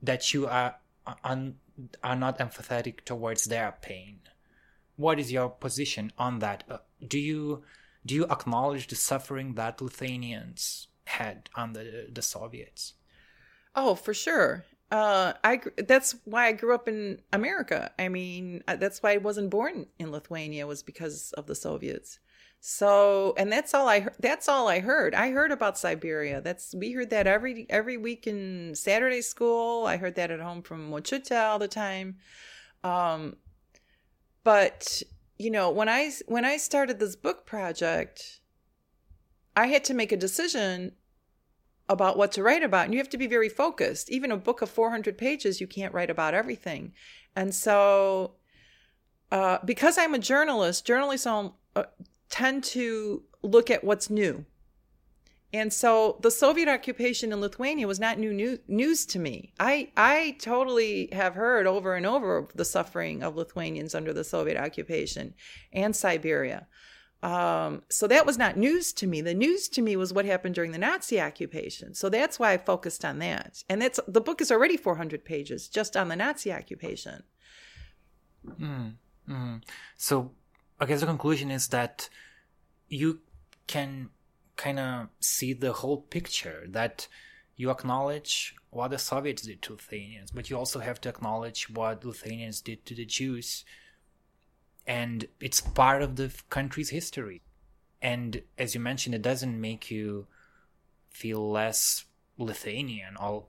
that 0.00 0.32
you 0.32 0.46
are 0.46 0.76
un, 1.24 1.56
are 2.02 2.16
not 2.16 2.38
empathetic 2.38 3.04
towards 3.04 3.44
their 3.44 3.76
pain 3.80 4.20
what 4.96 5.18
is 5.18 5.32
your 5.32 5.48
position 5.48 6.12
on 6.18 6.38
that 6.40 6.64
uh, 6.70 6.78
do 7.06 7.18
you 7.18 7.62
do 8.04 8.14
you 8.14 8.24
acknowledge 8.24 8.86
the 8.88 8.96
suffering 8.96 9.54
that 9.54 9.80
lithuanians 9.80 10.88
had 11.06 11.48
under 11.54 11.82
the, 11.82 12.08
the 12.12 12.22
soviets 12.22 12.94
oh 13.74 13.94
for 13.94 14.14
sure 14.14 14.64
uh, 14.90 15.34
I 15.44 15.60
that's 15.76 16.16
why 16.24 16.48
I 16.48 16.52
grew 16.52 16.74
up 16.74 16.88
in 16.88 17.20
America. 17.32 17.92
I 17.98 18.08
mean, 18.08 18.64
uh, 18.66 18.74
that's 18.76 19.02
why 19.02 19.12
I 19.12 19.18
wasn't 19.18 19.50
born 19.50 19.86
in 20.00 20.10
Lithuania 20.10 20.66
was 20.66 20.82
because 20.82 21.32
of 21.34 21.46
the 21.46 21.54
Soviets. 21.54 22.18
So, 22.60 23.32
and 23.38 23.50
that's 23.50 23.72
all 23.72 23.88
I 23.88 24.06
that's 24.18 24.46
all 24.48 24.68
I 24.68 24.80
heard. 24.80 25.14
I 25.14 25.30
heard 25.30 25.50
about 25.50 25.78
Siberia. 25.78 26.42
That's 26.42 26.74
we 26.74 26.92
heard 26.92 27.08
that 27.10 27.26
every 27.26 27.66
every 27.70 27.96
week 27.96 28.26
in 28.26 28.74
Saturday 28.74 29.22
school. 29.22 29.86
I 29.86 29.96
heard 29.96 30.14
that 30.16 30.30
at 30.30 30.40
home 30.40 30.62
from 30.62 30.90
Mochuta 30.90 31.48
all 31.48 31.58
the 31.58 31.68
time. 31.68 32.18
Um, 32.84 33.36
but 34.44 35.02
you 35.38 35.50
know, 35.50 35.70
when 35.70 35.88
I 35.88 36.12
when 36.26 36.44
I 36.44 36.58
started 36.58 36.98
this 36.98 37.16
book 37.16 37.46
project, 37.46 38.40
I 39.56 39.68
had 39.68 39.82
to 39.84 39.94
make 39.94 40.12
a 40.12 40.16
decision 40.16 40.92
about 41.88 42.16
what 42.18 42.30
to 42.32 42.42
write 42.42 42.62
about 42.62 42.84
and 42.84 42.94
you 42.94 43.00
have 43.00 43.08
to 43.08 43.18
be 43.18 43.26
very 43.26 43.48
focused 43.48 44.08
even 44.10 44.30
a 44.30 44.36
book 44.36 44.62
of 44.62 44.70
400 44.70 45.18
pages 45.18 45.60
you 45.60 45.66
can't 45.66 45.92
write 45.92 46.08
about 46.08 46.34
everything 46.34 46.92
and 47.34 47.52
so 47.52 48.34
uh, 49.32 49.58
because 49.64 49.98
i'm 49.98 50.14
a 50.14 50.18
journalist 50.20 50.86
journalists 50.86 51.26
uh, 51.26 51.42
tend 52.30 52.64
to 52.64 53.22
look 53.42 53.70
at 53.70 53.84
what's 53.84 54.10
new 54.10 54.44
and 55.52 55.72
so 55.72 56.18
the 56.22 56.30
soviet 56.30 56.68
occupation 56.68 57.32
in 57.32 57.40
lithuania 57.40 57.86
was 57.86 57.98
not 57.98 58.18
new, 58.18 58.32
new 58.32 58.58
news 58.68 59.04
to 59.04 59.18
me 59.18 59.52
i 59.58 59.90
i 59.96 60.36
totally 60.40 61.08
have 61.12 61.34
heard 61.34 61.66
over 61.66 61.94
and 61.94 62.06
over 62.06 62.48
the 62.54 62.64
suffering 62.64 63.22
of 63.22 63.36
lithuanians 63.36 63.94
under 63.94 64.12
the 64.12 64.24
soviet 64.24 64.56
occupation 64.56 65.34
and 65.72 65.94
siberia 65.94 66.66
um, 67.22 67.82
so 67.90 68.06
that 68.06 68.24
was 68.24 68.38
not 68.38 68.56
news 68.56 68.92
to 68.94 69.06
me. 69.06 69.20
The 69.20 69.34
news 69.34 69.68
to 69.70 69.82
me 69.82 69.94
was 69.96 70.12
what 70.12 70.24
happened 70.24 70.54
during 70.54 70.72
the 70.72 70.78
Nazi 70.78 71.20
occupation. 71.20 71.94
So 71.94 72.08
that's 72.08 72.38
why 72.38 72.52
I 72.52 72.58
focused 72.58 73.04
on 73.04 73.18
that. 73.18 73.62
And 73.68 73.82
that's 73.82 74.00
the 74.08 74.22
book 74.22 74.40
is 74.40 74.50
already 74.50 74.76
400 74.76 75.24
pages 75.24 75.68
just 75.68 75.96
on 75.96 76.08
the 76.08 76.16
Nazi 76.16 76.52
occupation. 76.52 77.22
Mm, 78.46 78.94
mm. 79.28 79.62
So 79.98 80.32
I 80.80 80.86
guess 80.86 81.00
the 81.00 81.06
conclusion 81.06 81.50
is 81.50 81.68
that 81.68 82.08
you 82.88 83.20
can 83.66 84.10
kind 84.56 84.78
of 84.78 85.08
see 85.20 85.52
the 85.52 85.72
whole 85.72 85.98
picture 85.98 86.64
that 86.68 87.06
you 87.56 87.70
acknowledge 87.70 88.54
what 88.70 88.88
the 88.88 88.98
Soviets 88.98 89.42
did 89.42 89.60
to 89.62 89.72
Lithuanians, 89.74 90.30
but 90.30 90.48
you 90.48 90.56
also 90.56 90.80
have 90.80 91.00
to 91.02 91.08
acknowledge 91.08 91.68
what 91.68 92.04
Lithuanians 92.04 92.60
did 92.60 92.86
to 92.86 92.94
the 92.94 93.04
Jews 93.04 93.64
and 94.86 95.26
it's 95.40 95.60
part 95.60 96.02
of 96.02 96.16
the 96.16 96.32
country's 96.48 96.90
history. 96.90 97.42
And 98.02 98.42
as 98.58 98.74
you 98.74 98.80
mentioned, 98.80 99.14
it 99.14 99.22
doesn't 99.22 99.60
make 99.60 99.90
you 99.90 100.26
feel 101.10 101.50
less 101.50 102.06
Lithuanian 102.38 103.16
or 103.16 103.44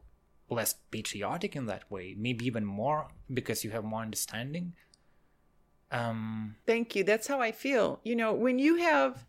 less 0.49 0.75
patriotic 0.91 1.55
in 1.55 1.65
that 1.67 1.89
way. 1.89 2.15
Maybe 2.17 2.45
even 2.45 2.65
more 2.65 3.07
because 3.33 3.63
you 3.63 3.71
have 3.71 3.83
more 3.83 4.01
understanding. 4.01 4.73
Um, 5.91 6.55
Thank 6.65 6.95
you. 6.95 7.03
That's 7.03 7.27
how 7.27 7.41
I 7.41 7.51
feel. 7.51 7.99
You 8.03 8.15
know, 8.15 8.33
when 8.33 8.59
you 8.59 8.77
have 8.77 9.25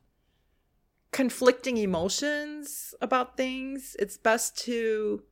conflicting 1.10 1.76
emotions 1.76 2.94
about 3.00 3.36
things, 3.36 3.96
it's 3.98 4.16
best 4.16 4.56
to 4.64 5.22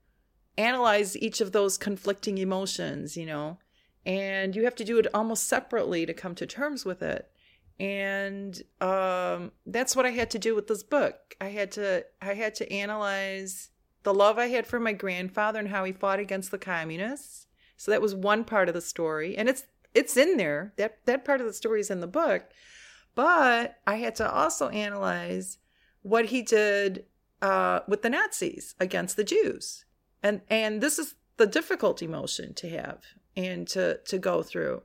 analyze 0.59 1.17
each 1.17 1.41
of 1.41 1.53
those 1.53 1.79
conflicting 1.79 2.39
emotions, 2.39 3.17
you 3.17 3.27
know? 3.27 3.59
And 4.05 4.55
you 4.55 4.65
have 4.65 4.75
to 4.77 4.85
do 4.85 4.99
it 4.99 5.07
almost 5.15 5.47
separately 5.47 6.07
to 6.07 6.15
come 6.15 6.35
to 6.37 6.47
terms 6.47 6.85
with 6.85 7.03
it. 7.03 7.31
And 7.79 8.61
um, 8.83 9.53
that's 9.65 9.97
what 9.97 10.05
i 10.05 10.11
had 10.11 10.31
to 10.33 10.39
do 10.39 10.55
with 10.55 10.67
this 10.67 10.83
book. 10.83 11.35
I 11.41 11.49
had 11.49 11.73
to 11.73 12.05
i 12.21 12.35
had 12.35 12.55
to 12.57 12.71
analyze 12.71 13.71
the 14.03 14.13
love 14.13 14.39
i 14.39 14.49
had 14.49 14.67
for 14.67 14.79
my 14.79 14.93
grandfather 14.93 15.59
and 15.59 15.69
how 15.69 15.85
he 15.85 15.93
fought 15.93 16.19
against 16.19 16.51
the 16.51 16.59
communists. 16.59 17.47
So 17.79 17.91
that 17.91 18.03
was 18.03 18.15
one 18.15 18.45
part 18.45 18.69
of 18.69 18.75
the 18.75 18.83
story. 18.83 19.37
And 19.37 19.49
it's 19.49 19.65
it's 19.95 20.17
in 20.17 20.37
there 20.37 20.73
that 20.77 20.99
that 21.07 21.25
part 21.25 21.41
of 21.41 21.47
the 21.47 21.53
story 21.53 21.81
is 21.81 21.91
in 21.91 22.01
the 22.01 22.07
book 22.07 22.45
but 23.15 23.77
i 23.87 23.97
had 23.97 24.15
to 24.15 24.31
also 24.31 24.69
analyze 24.69 25.59
what 26.03 26.27
he 26.27 26.43
did 26.43 27.05
uh, 27.43 27.81
with 27.89 28.03
the 28.03 28.11
nazis 28.11 28.75
against 28.79 29.17
the 29.17 29.25
jews 29.25 29.85
and 30.23 30.41
and 30.49 30.81
this 30.81 30.99
is 30.99 31.15
the 31.37 31.47
difficult 31.47 32.03
emotion 32.03 32.53
to 32.53 32.69
have 32.69 33.03
and 33.37 33.67
to 33.69 33.99
to 34.05 34.19
go 34.19 34.43
through. 34.43 34.83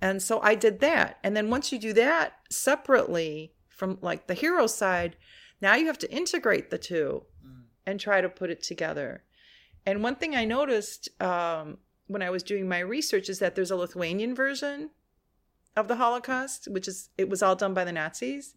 And 0.00 0.22
so 0.22 0.40
I 0.40 0.54
did 0.54 0.80
that. 0.80 1.18
And 1.22 1.36
then 1.36 1.50
once 1.50 1.72
you 1.72 1.78
do 1.78 1.92
that 1.94 2.34
separately 2.50 3.52
from 3.68 3.98
like 4.00 4.26
the 4.26 4.34
hero 4.34 4.66
side, 4.66 5.16
now 5.60 5.74
you 5.74 5.86
have 5.86 5.98
to 5.98 6.10
integrate 6.10 6.70
the 6.70 6.78
two 6.78 7.24
mm. 7.44 7.64
and 7.84 7.98
try 7.98 8.20
to 8.20 8.28
put 8.28 8.50
it 8.50 8.62
together. 8.62 9.24
And 9.84 10.02
one 10.02 10.14
thing 10.16 10.34
I 10.36 10.44
noticed 10.44 11.08
um, 11.20 11.78
when 12.08 12.22
I 12.22 12.30
was 12.30 12.42
doing 12.42 12.68
my 12.68 12.80
research 12.80 13.28
is 13.28 13.38
that 13.38 13.54
there's 13.54 13.70
a 13.70 13.76
Lithuanian 13.76 14.34
version 14.34 14.90
of 15.76 15.86
the 15.86 15.96
Holocaust, 15.96 16.66
which 16.68 16.88
is 16.88 17.10
it 17.16 17.28
was 17.28 17.42
all 17.42 17.54
done 17.54 17.74
by 17.74 17.84
the 17.84 17.92
Nazis, 17.92 18.54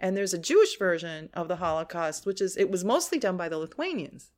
and 0.00 0.16
there's 0.16 0.34
a 0.34 0.38
Jewish 0.38 0.78
version 0.78 1.28
of 1.34 1.48
the 1.48 1.56
Holocaust, 1.56 2.24
which 2.24 2.40
is 2.40 2.56
it 2.56 2.70
was 2.70 2.84
mostly 2.84 3.18
done 3.18 3.36
by 3.36 3.48
the 3.48 3.58
Lithuanians. 3.58 4.30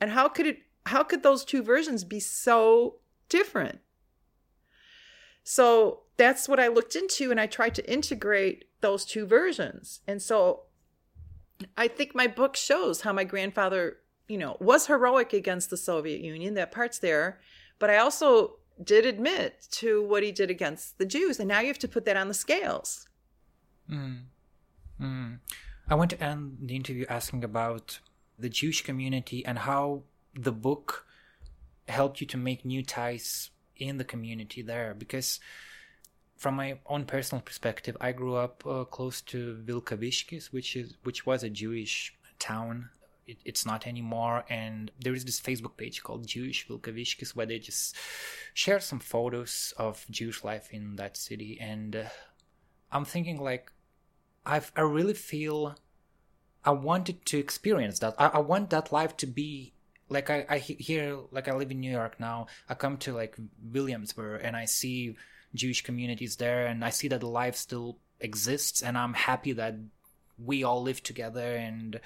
And 0.00 0.10
how 0.10 0.28
could 0.28 0.46
it 0.46 0.58
how 0.86 1.02
could 1.02 1.22
those 1.22 1.44
two 1.44 1.62
versions 1.62 2.04
be 2.04 2.20
so 2.20 2.96
different? 3.28 3.80
So 5.42 6.02
that's 6.16 6.48
what 6.48 6.58
I 6.58 6.68
looked 6.68 6.96
into 6.96 7.30
and 7.30 7.40
I 7.40 7.46
tried 7.46 7.74
to 7.76 7.92
integrate 7.92 8.64
those 8.80 9.04
two 9.04 9.26
versions. 9.26 10.00
And 10.06 10.22
so 10.22 10.62
I 11.76 11.88
think 11.88 12.14
my 12.14 12.26
book 12.26 12.56
shows 12.56 13.02
how 13.02 13.12
my 13.12 13.24
grandfather, 13.24 13.98
you 14.28 14.38
know, 14.38 14.56
was 14.60 14.86
heroic 14.86 15.32
against 15.32 15.70
the 15.70 15.76
Soviet 15.76 16.20
Union. 16.20 16.54
That 16.54 16.72
part's 16.72 16.98
there. 16.98 17.40
But 17.78 17.90
I 17.90 17.98
also 17.98 18.56
did 18.82 19.06
admit 19.06 19.66
to 19.70 20.02
what 20.02 20.22
he 20.22 20.32
did 20.32 20.50
against 20.50 20.98
the 20.98 21.06
Jews. 21.06 21.38
And 21.40 21.48
now 21.48 21.60
you 21.60 21.68
have 21.68 21.78
to 21.80 21.88
put 21.88 22.04
that 22.04 22.16
on 22.16 22.28
the 22.28 22.34
scales. 22.34 23.08
Mm. 23.90 24.22
Mm. 25.00 25.38
I 25.88 25.94
want 25.94 26.10
to 26.10 26.22
end 26.22 26.58
the 26.62 26.76
interview 26.76 27.06
asking 27.08 27.44
about 27.44 28.00
the 28.38 28.48
Jewish 28.48 28.82
community 28.82 29.44
and 29.44 29.58
how 29.60 30.02
the 30.34 30.52
book 30.52 31.06
helped 31.88 32.20
you 32.20 32.26
to 32.26 32.36
make 32.36 32.64
new 32.64 32.82
ties 32.82 33.50
in 33.76 33.98
the 33.98 34.04
community 34.04 34.62
there 34.62 34.94
because 34.94 35.40
from 36.36 36.54
my 36.54 36.78
own 36.86 37.04
personal 37.04 37.42
perspective 37.42 37.96
i 38.00 38.12
grew 38.12 38.34
up 38.34 38.64
uh, 38.66 38.84
close 38.84 39.20
to 39.20 39.58
vilkaviškis 39.64 40.52
which 40.52 40.76
is 40.76 40.94
which 41.04 41.26
was 41.26 41.42
a 41.42 41.50
jewish 41.50 42.14
town 42.38 42.88
it, 43.26 43.38
it's 43.44 43.66
not 43.66 43.86
anymore. 43.86 44.44
And 44.48 44.90
there 45.00 45.14
is 45.14 45.24
this 45.24 45.40
facebook 45.40 45.76
page 45.76 46.02
called 46.02 46.26
jewish 46.26 46.66
vilkaviškis 46.68 47.34
where 47.34 47.46
they 47.46 47.58
just 47.58 47.96
share 48.54 48.80
some 48.80 49.00
photos 49.00 49.74
of 49.76 50.04
jewish 50.10 50.44
life 50.44 50.68
in 50.70 50.96
that 50.96 51.16
city. 51.16 51.58
And 51.60 51.96
uh, 51.96 52.04
i'm 52.92 53.04
thinking 53.04 53.40
like 53.40 53.72
I've, 54.44 54.70
i 54.76 54.80
really 54.80 55.14
feel 55.14 55.76
i 56.64 56.70
wanted 56.70 57.24
to 57.26 57.38
experience 57.38 57.98
that. 58.00 58.14
I, 58.18 58.28
I 58.28 58.38
want 58.38 58.70
that 58.70 58.92
life 58.92 59.16
to 59.18 59.26
be 59.26 59.72
like 60.08 60.30
I, 60.30 60.46
I 60.48 60.58
here 60.58 61.18
like 61.30 61.48
i 61.48 61.54
live 61.54 61.70
in 61.70 61.80
new 61.80 61.90
york 61.90 62.20
now. 62.20 62.46
I 62.68 62.74
come 62.74 62.96
to 62.98 63.12
like 63.12 63.36
williamsburg 63.72 64.42
and 64.44 64.56
i 64.56 64.64
see 64.64 65.16
jewish 65.54 65.82
communities 65.82 66.36
there 66.36 66.66
and 66.66 66.84
i 66.84 66.90
see 66.90 67.08
that 67.08 67.20
the 67.20 67.28
life 67.28 67.56
still 67.56 67.98
exists 68.20 68.82
and 68.82 68.96
i'm 68.96 69.14
happy 69.14 69.52
that 69.52 69.74
we 70.38 70.64
all 70.64 70.82
live 70.82 71.02
together 71.02 71.56
and 71.56 72.00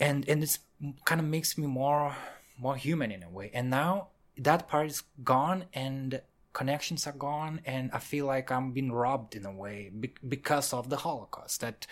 and 0.00 0.28
and 0.28 0.42
it's 0.42 0.58
kind 1.04 1.20
of 1.20 1.26
makes 1.26 1.58
me 1.58 1.66
more 1.66 2.16
more 2.58 2.76
human 2.76 3.10
in 3.10 3.22
a 3.22 3.30
way. 3.30 3.50
And 3.54 3.70
now 3.70 4.08
that 4.36 4.68
part 4.68 4.88
is 4.88 5.02
gone 5.24 5.64
and 5.72 6.20
connections 6.54 7.06
are 7.06 7.12
gone 7.12 7.60
and 7.66 7.90
i 7.92 7.98
feel 7.98 8.26
like 8.26 8.50
i'm 8.50 8.72
being 8.72 8.90
robbed 8.90 9.36
in 9.36 9.44
a 9.44 9.52
way 9.52 9.92
because 10.26 10.72
of 10.72 10.88
the 10.88 10.96
holocaust 10.96 11.60
that 11.60 11.86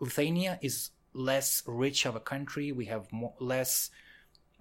lithuania 0.00 0.58
is 0.62 0.90
less 1.16 1.62
rich 1.66 2.04
of 2.06 2.14
a 2.14 2.20
country. 2.20 2.72
We 2.72 2.84
have 2.86 3.10
more, 3.12 3.34
less 3.40 3.90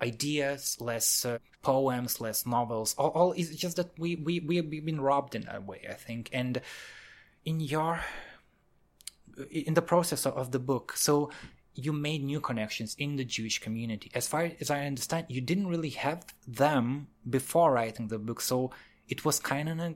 ideas 0.02 0.76
less 0.82 1.24
uh, 1.24 1.38
poems 1.62 2.20
less 2.20 2.46
novels. 2.46 2.96
All, 2.98 3.10
all 3.10 3.32
it's 3.32 3.56
just 3.56 3.78
that 3.78 3.98
we 3.98 4.16
we 4.18 4.40
we've 4.42 4.86
been 4.86 5.00
robbed 5.00 5.36
in 5.36 5.48
a 5.48 5.62
way 5.62 5.86
i 5.90 5.94
think. 5.94 6.30
And 6.34 6.62
in 7.46 7.60
your 7.60 8.02
in 9.50 9.74
the 9.74 9.82
process 9.82 10.26
of 10.26 10.52
the 10.52 10.60
book 10.60 10.94
so 10.96 11.30
you 11.76 11.94
made 11.94 12.24
new 12.24 12.40
connections 12.40 12.96
in 12.98 13.18
the 13.18 13.26
Jewish 13.26 13.60
community. 13.60 14.10
As 14.14 14.28
far 14.28 14.50
as 14.60 14.72
I 14.72 14.86
understand, 14.86 15.28
you 15.30 15.42
didn't 15.42 15.68
really 15.68 15.90
have 15.90 16.26
them 16.48 17.08
before 17.30 17.74
writing 17.74 18.08
the 18.08 18.18
book, 18.18 18.42
so 18.42 18.72
it 19.08 19.26
was 19.26 19.40
kind 19.40 19.70
of 19.70 19.80
a, 19.80 19.96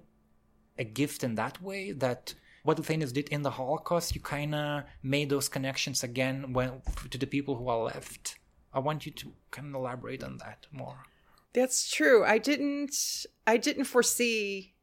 a, 0.77 0.83
gift 0.83 1.23
in 1.23 1.35
that 1.35 1.61
way 1.61 1.91
that 1.93 2.33
what 2.63 2.75
the 2.75 2.81
Lithuanians 2.81 3.13
did 3.13 3.29
in 3.29 3.41
the 3.41 3.51
Holocaust, 3.51 4.13
you 4.13 4.21
kind 4.21 4.53
of 4.53 4.83
made 5.01 5.29
those 5.29 5.47
connections 5.47 6.03
again 6.03 6.53
when 6.53 6.81
to 7.09 7.17
the 7.17 7.25
people 7.25 7.55
who 7.55 7.69
are 7.69 7.83
left. 7.83 8.37
I 8.73 8.79
want 8.79 9.05
you 9.05 9.11
to 9.13 9.33
kind 9.49 9.69
of 9.69 9.75
elaborate 9.75 10.23
on 10.23 10.37
that 10.37 10.67
more. 10.71 11.05
That's 11.53 11.89
true. 11.89 12.23
I 12.23 12.37
didn't. 12.37 13.25
I 13.47 13.57
didn't 13.57 13.85
foresee 13.85 14.75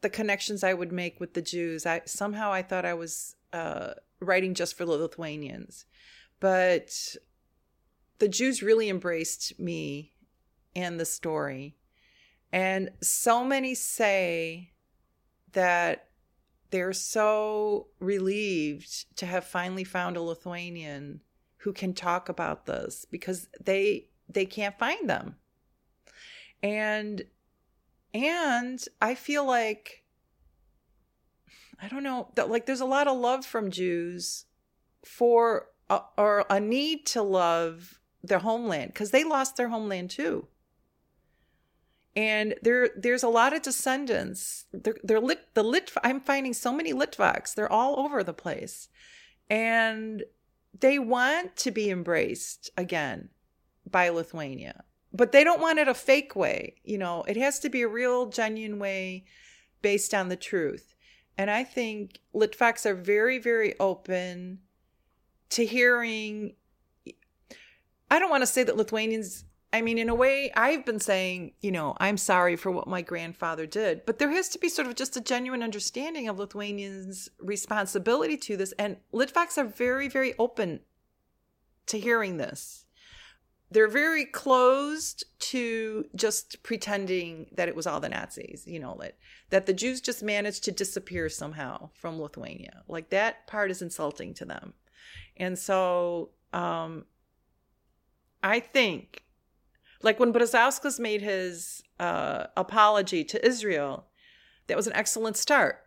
the 0.00 0.10
connections 0.10 0.62
I 0.62 0.74
would 0.74 0.92
make 0.92 1.18
with 1.18 1.34
the 1.34 1.42
Jews. 1.42 1.86
I 1.86 2.02
somehow 2.04 2.52
I 2.52 2.62
thought 2.62 2.84
I 2.84 2.94
was. 2.94 3.34
Uh, 3.52 3.94
writing 4.20 4.54
just 4.54 4.76
for 4.76 4.84
the 4.84 4.92
Lithuanians. 4.92 5.86
But 6.38 7.16
the 8.18 8.28
Jews 8.28 8.62
really 8.62 8.88
embraced 8.88 9.58
me 9.58 10.12
and 10.74 11.00
the 11.00 11.04
story. 11.04 11.76
And 12.52 12.90
so 13.02 13.44
many 13.44 13.74
say 13.74 14.72
that 15.52 16.08
they're 16.70 16.92
so 16.92 17.88
relieved 17.98 19.16
to 19.16 19.26
have 19.26 19.44
finally 19.44 19.84
found 19.84 20.16
a 20.16 20.22
Lithuanian 20.22 21.20
who 21.58 21.72
can 21.72 21.92
talk 21.92 22.28
about 22.28 22.66
this 22.66 23.04
because 23.10 23.48
they 23.60 24.06
they 24.28 24.46
can't 24.46 24.78
find 24.78 25.08
them. 25.10 25.36
And 26.62 27.24
and 28.14 28.82
I 29.00 29.14
feel 29.14 29.44
like 29.44 30.04
I 31.82 31.88
don't 31.88 32.02
know 32.02 32.28
that 32.34 32.50
like 32.50 32.66
there's 32.66 32.80
a 32.80 32.86
lot 32.86 33.08
of 33.08 33.18
love 33.18 33.44
from 33.44 33.70
Jews 33.70 34.44
for 35.04 35.68
uh, 35.88 36.00
or 36.16 36.44
a 36.50 36.60
need 36.60 37.06
to 37.06 37.22
love 37.22 38.00
their 38.22 38.38
homeland 38.40 38.92
because 38.92 39.10
they 39.10 39.24
lost 39.24 39.56
their 39.56 39.68
homeland 39.68 40.10
too. 40.10 40.46
And 42.14 42.54
there 42.62 42.90
there's 42.96 43.22
a 43.22 43.28
lot 43.28 43.52
of 43.52 43.62
descendants. 43.62 44.66
They're, 44.72 44.96
they're 45.02 45.20
lit 45.20 45.54
the 45.54 45.62
lit 45.62 45.90
I'm 46.04 46.20
finding 46.20 46.52
so 46.52 46.72
many 46.72 46.92
Litvaks. 46.92 47.54
They're 47.54 47.72
all 47.72 47.98
over 47.98 48.22
the 48.22 48.34
place. 48.34 48.88
And 49.48 50.24
they 50.78 50.98
want 50.98 51.56
to 51.56 51.70
be 51.70 51.90
embraced 51.90 52.70
again 52.76 53.30
by 53.88 54.08
Lithuania. 54.08 54.84
But 55.12 55.32
they 55.32 55.42
don't 55.42 55.60
want 55.60 55.80
it 55.80 55.88
a 55.88 55.94
fake 55.94 56.36
way. 56.36 56.76
You 56.84 56.98
know, 56.98 57.24
it 57.26 57.36
has 57.36 57.58
to 57.60 57.68
be 57.68 57.82
a 57.82 57.88
real 57.88 58.26
genuine 58.26 58.78
way 58.78 59.24
based 59.82 60.14
on 60.14 60.28
the 60.28 60.36
truth. 60.36 60.94
And 61.40 61.50
I 61.50 61.64
think 61.64 62.20
Litvaks 62.34 62.84
are 62.84 62.94
very, 62.94 63.38
very 63.38 63.72
open 63.80 64.58
to 65.48 65.64
hearing. 65.64 66.52
I 68.10 68.18
don't 68.18 68.28
want 68.28 68.42
to 68.42 68.46
say 68.46 68.62
that 68.62 68.76
Lithuanians, 68.76 69.46
I 69.72 69.80
mean, 69.80 69.96
in 69.96 70.10
a 70.10 70.14
way, 70.14 70.52
I've 70.54 70.84
been 70.84 71.00
saying, 71.00 71.52
you 71.62 71.72
know, 71.72 71.96
I'm 71.96 72.18
sorry 72.18 72.56
for 72.56 72.70
what 72.70 72.86
my 72.86 73.00
grandfather 73.00 73.64
did, 73.64 74.04
but 74.04 74.18
there 74.18 74.28
has 74.28 74.50
to 74.50 74.58
be 74.58 74.68
sort 74.68 74.86
of 74.86 74.96
just 74.96 75.16
a 75.16 75.20
genuine 75.22 75.62
understanding 75.62 76.28
of 76.28 76.38
Lithuanians' 76.38 77.30
responsibility 77.40 78.36
to 78.36 78.58
this. 78.58 78.72
And 78.72 78.98
Litvaks 79.10 79.56
are 79.56 79.64
very, 79.64 80.08
very 80.08 80.34
open 80.38 80.80
to 81.86 81.98
hearing 81.98 82.36
this 82.36 82.84
they're 83.70 83.88
very 83.88 84.24
closed 84.24 85.24
to 85.38 86.04
just 86.14 86.62
pretending 86.62 87.46
that 87.52 87.68
it 87.68 87.76
was 87.76 87.86
all 87.86 88.00
the 88.00 88.08
Nazis, 88.08 88.64
you 88.66 88.80
know, 88.80 88.96
that, 89.00 89.16
that 89.50 89.66
the 89.66 89.72
Jews 89.72 90.00
just 90.00 90.22
managed 90.22 90.64
to 90.64 90.72
disappear 90.72 91.28
somehow 91.28 91.90
from 91.94 92.20
Lithuania. 92.20 92.82
Like 92.88 93.10
that 93.10 93.46
part 93.46 93.70
is 93.70 93.80
insulting 93.80 94.34
to 94.34 94.44
them. 94.44 94.74
And 95.36 95.58
so 95.58 96.30
um, 96.52 97.04
I 98.42 98.60
think, 98.60 99.22
like 100.02 100.18
when 100.18 100.32
Brazauskas 100.32 100.98
made 100.98 101.22
his 101.22 101.82
uh, 102.00 102.46
apology 102.56 103.22
to 103.24 103.46
Israel, 103.46 104.06
that 104.66 104.76
was 104.76 104.86
an 104.86 104.94
excellent 104.94 105.36
start, 105.36 105.84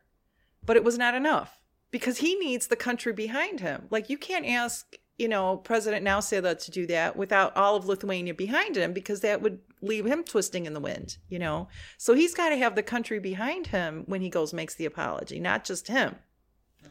but 0.66 0.78
it 0.78 0.84
was 0.84 0.98
not 0.98 1.16
enough 1.16 1.60
because 1.92 2.18
he 2.18 2.36
needs 2.36 2.68
the 2.68 2.76
country 2.76 3.12
behind 3.14 3.60
him. 3.60 3.88
Like 3.90 4.10
you 4.10 4.18
can't 4.18 4.46
ask 4.46 4.96
you 5.18 5.28
know, 5.28 5.58
President 5.58 6.06
Nauseda 6.06 6.56
to 6.64 6.72
do 6.72 6.88
that 6.88 7.16
without 7.16 7.56
all 7.56 7.76
of 7.76 7.86
Lithuania 7.86 8.34
behind 8.34 8.76
him 8.76 8.94
because 8.94 9.22
that 9.22 9.42
would 9.42 9.60
leave 9.82 10.06
him 10.06 10.24
twisting 10.24 10.66
in 10.66 10.74
the 10.74 10.80
wind, 10.80 11.18
you 11.30 11.38
know. 11.38 11.68
So 11.98 12.14
he's 12.14 12.34
got 12.34 12.50
to 12.50 12.58
have 12.58 12.76
the 12.76 12.84
country 12.84 13.20
behind 13.20 13.68
him 13.68 14.04
when 14.08 14.22
he 14.22 14.30
goes 14.30 14.54
makes 14.54 14.76
the 14.76 14.86
apology, 14.86 15.40
not 15.40 15.66
just 15.66 15.88
him. 15.88 16.16
Mm. 16.84 16.90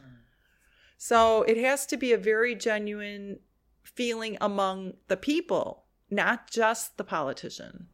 So 0.97 1.43
it 1.43 1.57
has 1.57 1.85
to 1.87 1.97
be 1.97 2.13
a 2.13 2.17
very 2.17 2.55
genuine 2.55 3.39
feeling 3.83 4.37
among 4.39 4.93
the 5.09 5.17
people, 5.17 5.83
not 6.09 6.49
just 6.49 6.97
the 6.97 7.03
politician. 7.03 7.87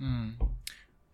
Mm. 0.00 0.34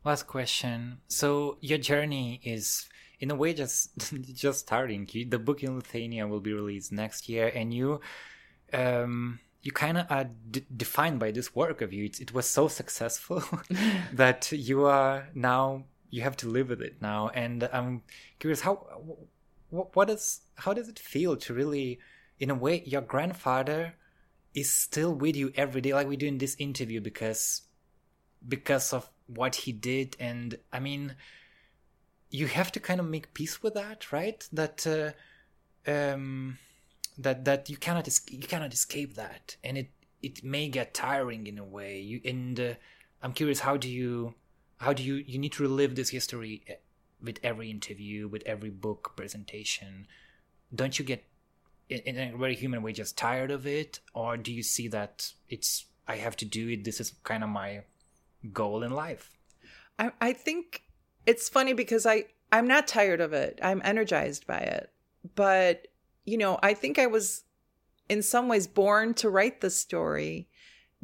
Last 0.05 0.27
question. 0.27 0.99
So 1.09 1.59
your 1.61 1.79
journey 1.79 2.41
is 2.43 2.89
in 3.21 3.31
a 3.31 3.35
way 3.35 3.55
just 3.55 3.91
just 4.35 4.61
starting. 4.61 5.09
The 5.29 5.39
book 5.39 5.63
in 5.63 5.77
Lithuania 5.77 6.27
will 6.27 6.41
be 6.41 6.53
released 6.53 6.93
next 6.93 7.29
year, 7.29 7.51
and 7.55 7.73
you 7.73 8.01
um, 8.73 9.41
you 9.63 9.73
kind 9.73 9.99
of 9.99 10.07
are 10.11 10.29
d- 10.51 10.67
defined 10.77 11.19
by 11.19 11.31
this 11.31 11.55
work 11.55 11.81
of 11.83 11.93
you. 11.93 12.05
It, 12.05 12.21
it 12.21 12.33
was 12.33 12.47
so 12.47 12.69
successful 12.69 13.43
that 14.13 14.51
you 14.53 14.85
are 14.85 15.29
now 15.35 15.85
you 16.11 16.23
have 16.23 16.37
to 16.39 16.49
live 16.49 16.71
with 16.71 16.81
it 16.81 17.01
now. 17.01 17.29
And 17.29 17.69
I'm 17.73 18.03
curious 18.39 18.61
how 18.61 18.87
what, 19.71 19.95
what 19.95 20.11
is 20.11 20.41
how 20.57 20.73
does 20.73 20.89
it 20.89 20.99
feel 20.99 21.37
to 21.37 21.55
really, 21.55 21.99
in 22.39 22.51
a 22.51 22.55
way, 22.55 22.83
your 22.87 23.03
grandfather 23.03 23.95
is 24.55 24.73
still 24.73 25.15
with 25.15 25.37
you 25.37 25.53
every 25.57 25.81
day, 25.81 25.93
like 25.93 26.09
we 26.09 26.17
do 26.17 26.27
in 26.27 26.39
this 26.39 26.57
interview, 26.59 27.01
because 27.01 27.63
because 28.47 28.93
of 28.93 29.11
what 29.27 29.55
he 29.55 29.73
did. 29.73 30.17
And 30.19 30.59
I 30.73 30.81
mean 30.81 31.17
you 32.31 32.47
have 32.47 32.71
to 32.73 32.81
kind 32.81 33.01
of 33.01 33.07
make 33.07 33.35
peace 33.35 33.63
with 33.63 33.75
that, 33.75 34.13
right? 34.13 34.47
That 34.53 34.87
uh, 34.87 35.91
um, 35.91 36.59
that 37.17 37.45
that 37.45 37.71
you 37.71 37.77
cannot 37.77 38.07
es- 38.07 38.31
you 38.31 38.47
cannot 38.47 38.73
escape 38.73 39.15
that, 39.15 39.57
and 39.65 39.79
it 39.79 39.91
it 40.23 40.45
may 40.45 40.69
get 40.69 40.95
tiring 40.95 41.47
in 41.47 41.59
a 41.59 41.65
way. 41.65 42.01
You 42.01 42.21
and 42.25 42.61
uh, 42.61 42.75
I'm 43.23 43.33
curious, 43.33 43.61
how 43.61 43.77
do 43.77 43.89
you 43.89 44.35
how 44.79 44.93
do 44.93 45.03
you 45.03 45.17
you 45.17 45.39
need 45.39 45.53
to 45.53 45.63
relive 45.63 45.95
this 45.95 46.11
history 46.11 46.63
eh, 46.69 46.75
with 47.23 47.39
every 47.43 47.71
interview, 47.71 48.29
with 48.29 48.43
every 48.47 48.71
book 48.71 49.15
presentation? 49.17 50.07
Don't 50.75 50.99
you 50.99 51.05
get 51.05 51.25
in 51.89 52.19
a 52.19 52.37
very 52.37 52.55
human 52.55 52.83
way 52.83 52.93
just 52.93 53.17
tired 53.17 53.51
of 53.51 53.67
it, 53.67 54.01
or 54.13 54.37
do 54.37 54.53
you 54.53 54.63
see 54.63 54.89
that 54.89 55.33
it's 55.49 55.87
I 56.07 56.17
have 56.17 56.37
to 56.37 56.45
do 56.45 56.69
it? 56.69 56.85
This 56.85 57.01
is 57.01 57.15
kind 57.25 57.43
of 57.43 57.49
my 57.49 57.85
goal 58.53 58.83
in 58.83 58.91
life. 58.91 59.31
I 59.99 60.13
I 60.21 60.33
think 60.35 60.83
it's 61.29 61.49
funny 61.51 61.75
because 61.75 62.07
I 62.07 62.25
I'm 62.51 62.67
not 62.67 62.89
tired 62.89 63.21
of 63.21 63.35
it. 63.35 63.61
I'm 63.63 63.83
energized 63.85 64.47
by 64.47 64.59
it. 64.59 64.91
But, 65.35 65.89
you 66.25 66.39
know, 66.39 66.59
I 66.63 66.73
think 66.73 66.99
I 66.99 67.07
was 67.07 67.45
in 68.09 68.23
some 68.23 68.49
ways 68.49 68.67
born 68.67 69.13
to 69.15 69.29
write 69.29 69.61
this 69.61 69.77
story 69.77 70.49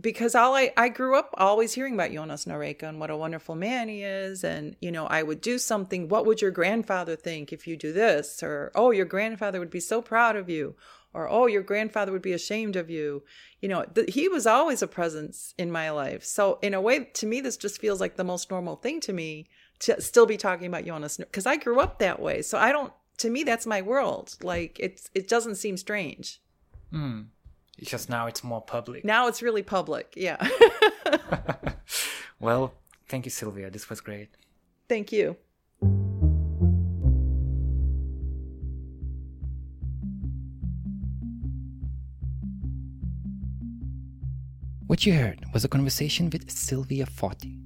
because 0.00 0.34
all 0.34 0.54
I, 0.54 0.72
I 0.76 0.88
grew 0.88 1.18
up 1.18 1.34
always 1.34 1.74
hearing 1.74 1.92
about 1.92 2.12
Jonas 2.12 2.46
Noreika 2.46 2.84
and 2.84 2.98
what 2.98 3.10
a 3.10 3.16
wonderful 3.16 3.54
man 3.54 3.88
he 3.88 4.02
is. 4.02 4.42
And, 4.42 4.76
you 4.80 4.90
know, 4.90 5.06
I 5.06 5.22
would 5.22 5.42
do 5.42 5.58
something. 5.58 6.08
What 6.08 6.24
would 6.24 6.40
your 6.40 6.50
grandfather 6.50 7.14
think 7.14 7.52
if 7.52 7.66
you 7.66 7.76
do 7.76 7.92
this? 7.92 8.42
Or, 8.42 8.72
oh, 8.74 8.90
your 8.90 9.04
grandfather 9.04 9.60
would 9.60 9.70
be 9.70 9.80
so 9.80 10.00
proud 10.00 10.36
of 10.36 10.48
you. 10.48 10.74
Or, 11.12 11.28
oh, 11.28 11.46
your 11.46 11.62
grandfather 11.62 12.10
would 12.10 12.22
be 12.22 12.32
ashamed 12.32 12.74
of 12.74 12.88
you. 12.88 13.22
You 13.60 13.68
know, 13.68 13.84
th- 13.84 14.14
he 14.14 14.28
was 14.28 14.46
always 14.46 14.82
a 14.82 14.88
presence 14.88 15.54
in 15.58 15.70
my 15.70 15.90
life. 15.90 16.24
So, 16.24 16.58
in 16.62 16.74
a 16.74 16.80
way, 16.80 17.04
to 17.04 17.26
me, 17.26 17.40
this 17.42 17.58
just 17.58 17.80
feels 17.80 18.00
like 18.00 18.16
the 18.16 18.24
most 18.24 18.50
normal 18.50 18.76
thing 18.76 19.00
to 19.02 19.12
me 19.12 19.46
to 19.84 20.00
still 20.00 20.24
be 20.24 20.38
talking 20.38 20.66
about 20.66 20.86
Jonas 20.86 21.18
because 21.18 21.44
I 21.44 21.56
grew 21.56 21.78
up 21.78 21.98
that 21.98 22.20
way. 22.20 22.42
So 22.42 22.58
I 22.58 22.72
don't. 22.72 22.92
To 23.18 23.30
me, 23.30 23.44
that's 23.44 23.66
my 23.66 23.82
world. 23.82 24.34
Like 24.42 24.78
it's 24.80 25.10
it 25.14 25.28
doesn't 25.28 25.56
seem 25.56 25.76
strange. 25.76 26.40
Hmm. 26.90 27.22
Because 27.78 28.08
now 28.08 28.26
it's 28.26 28.42
more 28.42 28.62
public. 28.62 29.04
Now 29.04 29.28
it's 29.28 29.42
really 29.42 29.62
public. 29.62 30.14
Yeah. 30.16 30.36
well, 32.40 32.72
thank 33.08 33.26
you, 33.26 33.30
Silvia. 33.30 33.70
This 33.70 33.90
was 33.90 34.00
great. 34.00 34.30
Thank 34.88 35.12
you. 35.12 35.36
What 44.86 45.04
you 45.04 45.14
heard 45.14 45.44
was 45.52 45.64
a 45.64 45.68
conversation 45.68 46.30
with 46.30 46.50
Silvia 46.50 47.06
Foti, 47.06 47.58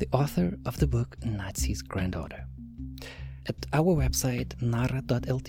the 0.00 0.08
author 0.12 0.56
of 0.64 0.78
the 0.78 0.86
book 0.86 1.14
Nazi's 1.20 1.82
Granddaughter. 1.82 2.46
At 3.46 3.66
our 3.74 3.94
website, 3.94 4.60
nara.lt, 4.62 5.48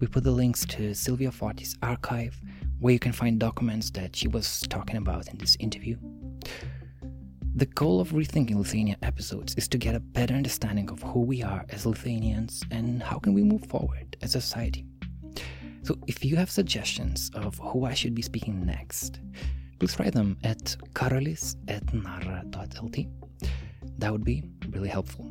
we 0.00 0.06
put 0.06 0.24
the 0.24 0.30
links 0.30 0.64
to 0.66 0.94
Silvia 0.94 1.30
Foti's 1.30 1.76
archive, 1.82 2.34
where 2.80 2.94
you 2.94 2.98
can 2.98 3.12
find 3.12 3.38
documents 3.38 3.90
that 3.90 4.16
she 4.16 4.26
was 4.26 4.62
talking 4.70 4.96
about 4.96 5.28
in 5.28 5.36
this 5.36 5.54
interview. 5.60 5.98
The 7.56 7.66
goal 7.66 8.00
of 8.00 8.12
Rethinking 8.12 8.56
Lithuania 8.56 8.96
episodes 9.02 9.54
is 9.56 9.68
to 9.68 9.76
get 9.76 9.94
a 9.94 10.00
better 10.00 10.32
understanding 10.32 10.88
of 10.88 11.02
who 11.02 11.20
we 11.20 11.42
are 11.42 11.66
as 11.68 11.84
Lithuanians 11.84 12.62
and 12.70 13.02
how 13.02 13.18
can 13.18 13.34
we 13.34 13.42
move 13.42 13.66
forward 13.66 14.16
as 14.22 14.34
a 14.34 14.40
society. 14.40 14.86
So 15.82 15.98
if 16.06 16.24
you 16.24 16.36
have 16.36 16.50
suggestions 16.50 17.30
of 17.34 17.58
who 17.58 17.84
I 17.84 17.92
should 17.92 18.14
be 18.14 18.22
speaking 18.22 18.64
next, 18.64 19.20
please 19.78 19.98
write 19.98 20.14
them 20.14 20.38
at 20.42 20.74
karolis 20.94 21.56
at 21.68 21.92
nara.lt. 21.92 23.08
That 23.98 24.12
would 24.12 24.24
be 24.24 24.44
really 24.70 24.88
helpful. 24.88 25.24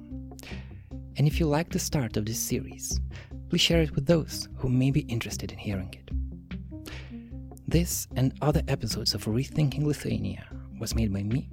And 1.18 1.28
if 1.28 1.40
you 1.40 1.46
like 1.46 1.70
the 1.70 1.80
start 1.80 2.18
of 2.18 2.26
this 2.26 2.40
series, 2.40 3.00
please 3.50 3.62
share 3.62 3.82
it 3.82 3.96
with 3.96 4.06
those 4.06 4.48
who 4.58 4.70
may 4.70 4.92
be 4.92 5.02
interested 5.02 5.52
in 5.52 5.58
hearing 5.58 5.94
it. 5.94 6.10
This 7.68 8.08
and 8.16 8.34
other 8.42 8.62
episodes 8.68 9.14
of 9.14 9.26
Rethinking 9.26 9.84
Lithuania 9.84 10.46
was 10.80 10.96
made 10.96 11.14
by 11.14 11.24
me, 11.24 11.50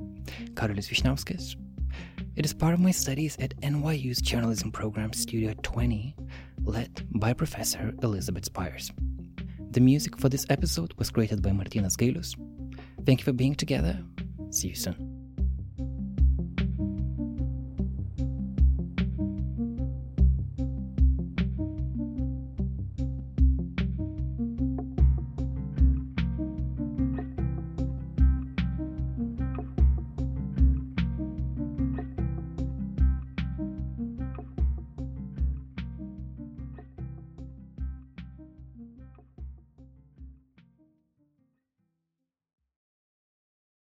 Karolis 0.54 0.88
Vyšniauskas. 0.88 1.56
It 2.36 2.44
is 2.44 2.54
part 2.54 2.74
of 2.74 2.80
my 2.80 2.90
studies 2.90 3.36
at 3.38 3.58
NYU's 3.61 4.20
journalism 4.20 4.70
program 4.72 5.12
Studio 5.12 5.54
20, 5.62 6.14
led 6.62 7.06
by 7.20 7.32
Professor 7.32 7.92
Elizabeth 8.02 8.46
Spiers. 8.46 8.92
The 9.72 9.80
music 9.80 10.18
for 10.18 10.28
this 10.28 10.46
episode 10.48 10.94
was 10.96 11.11
created 11.11 11.42
by 11.42 11.50
Martinas 11.50 11.96
Gailus. 11.96 12.34
Thank 13.04 13.20
you 13.20 13.24
for 13.24 13.32
being 13.32 13.54
together. 13.54 13.98
See 14.50 14.68
you 14.68 14.74
soon. 14.74 15.09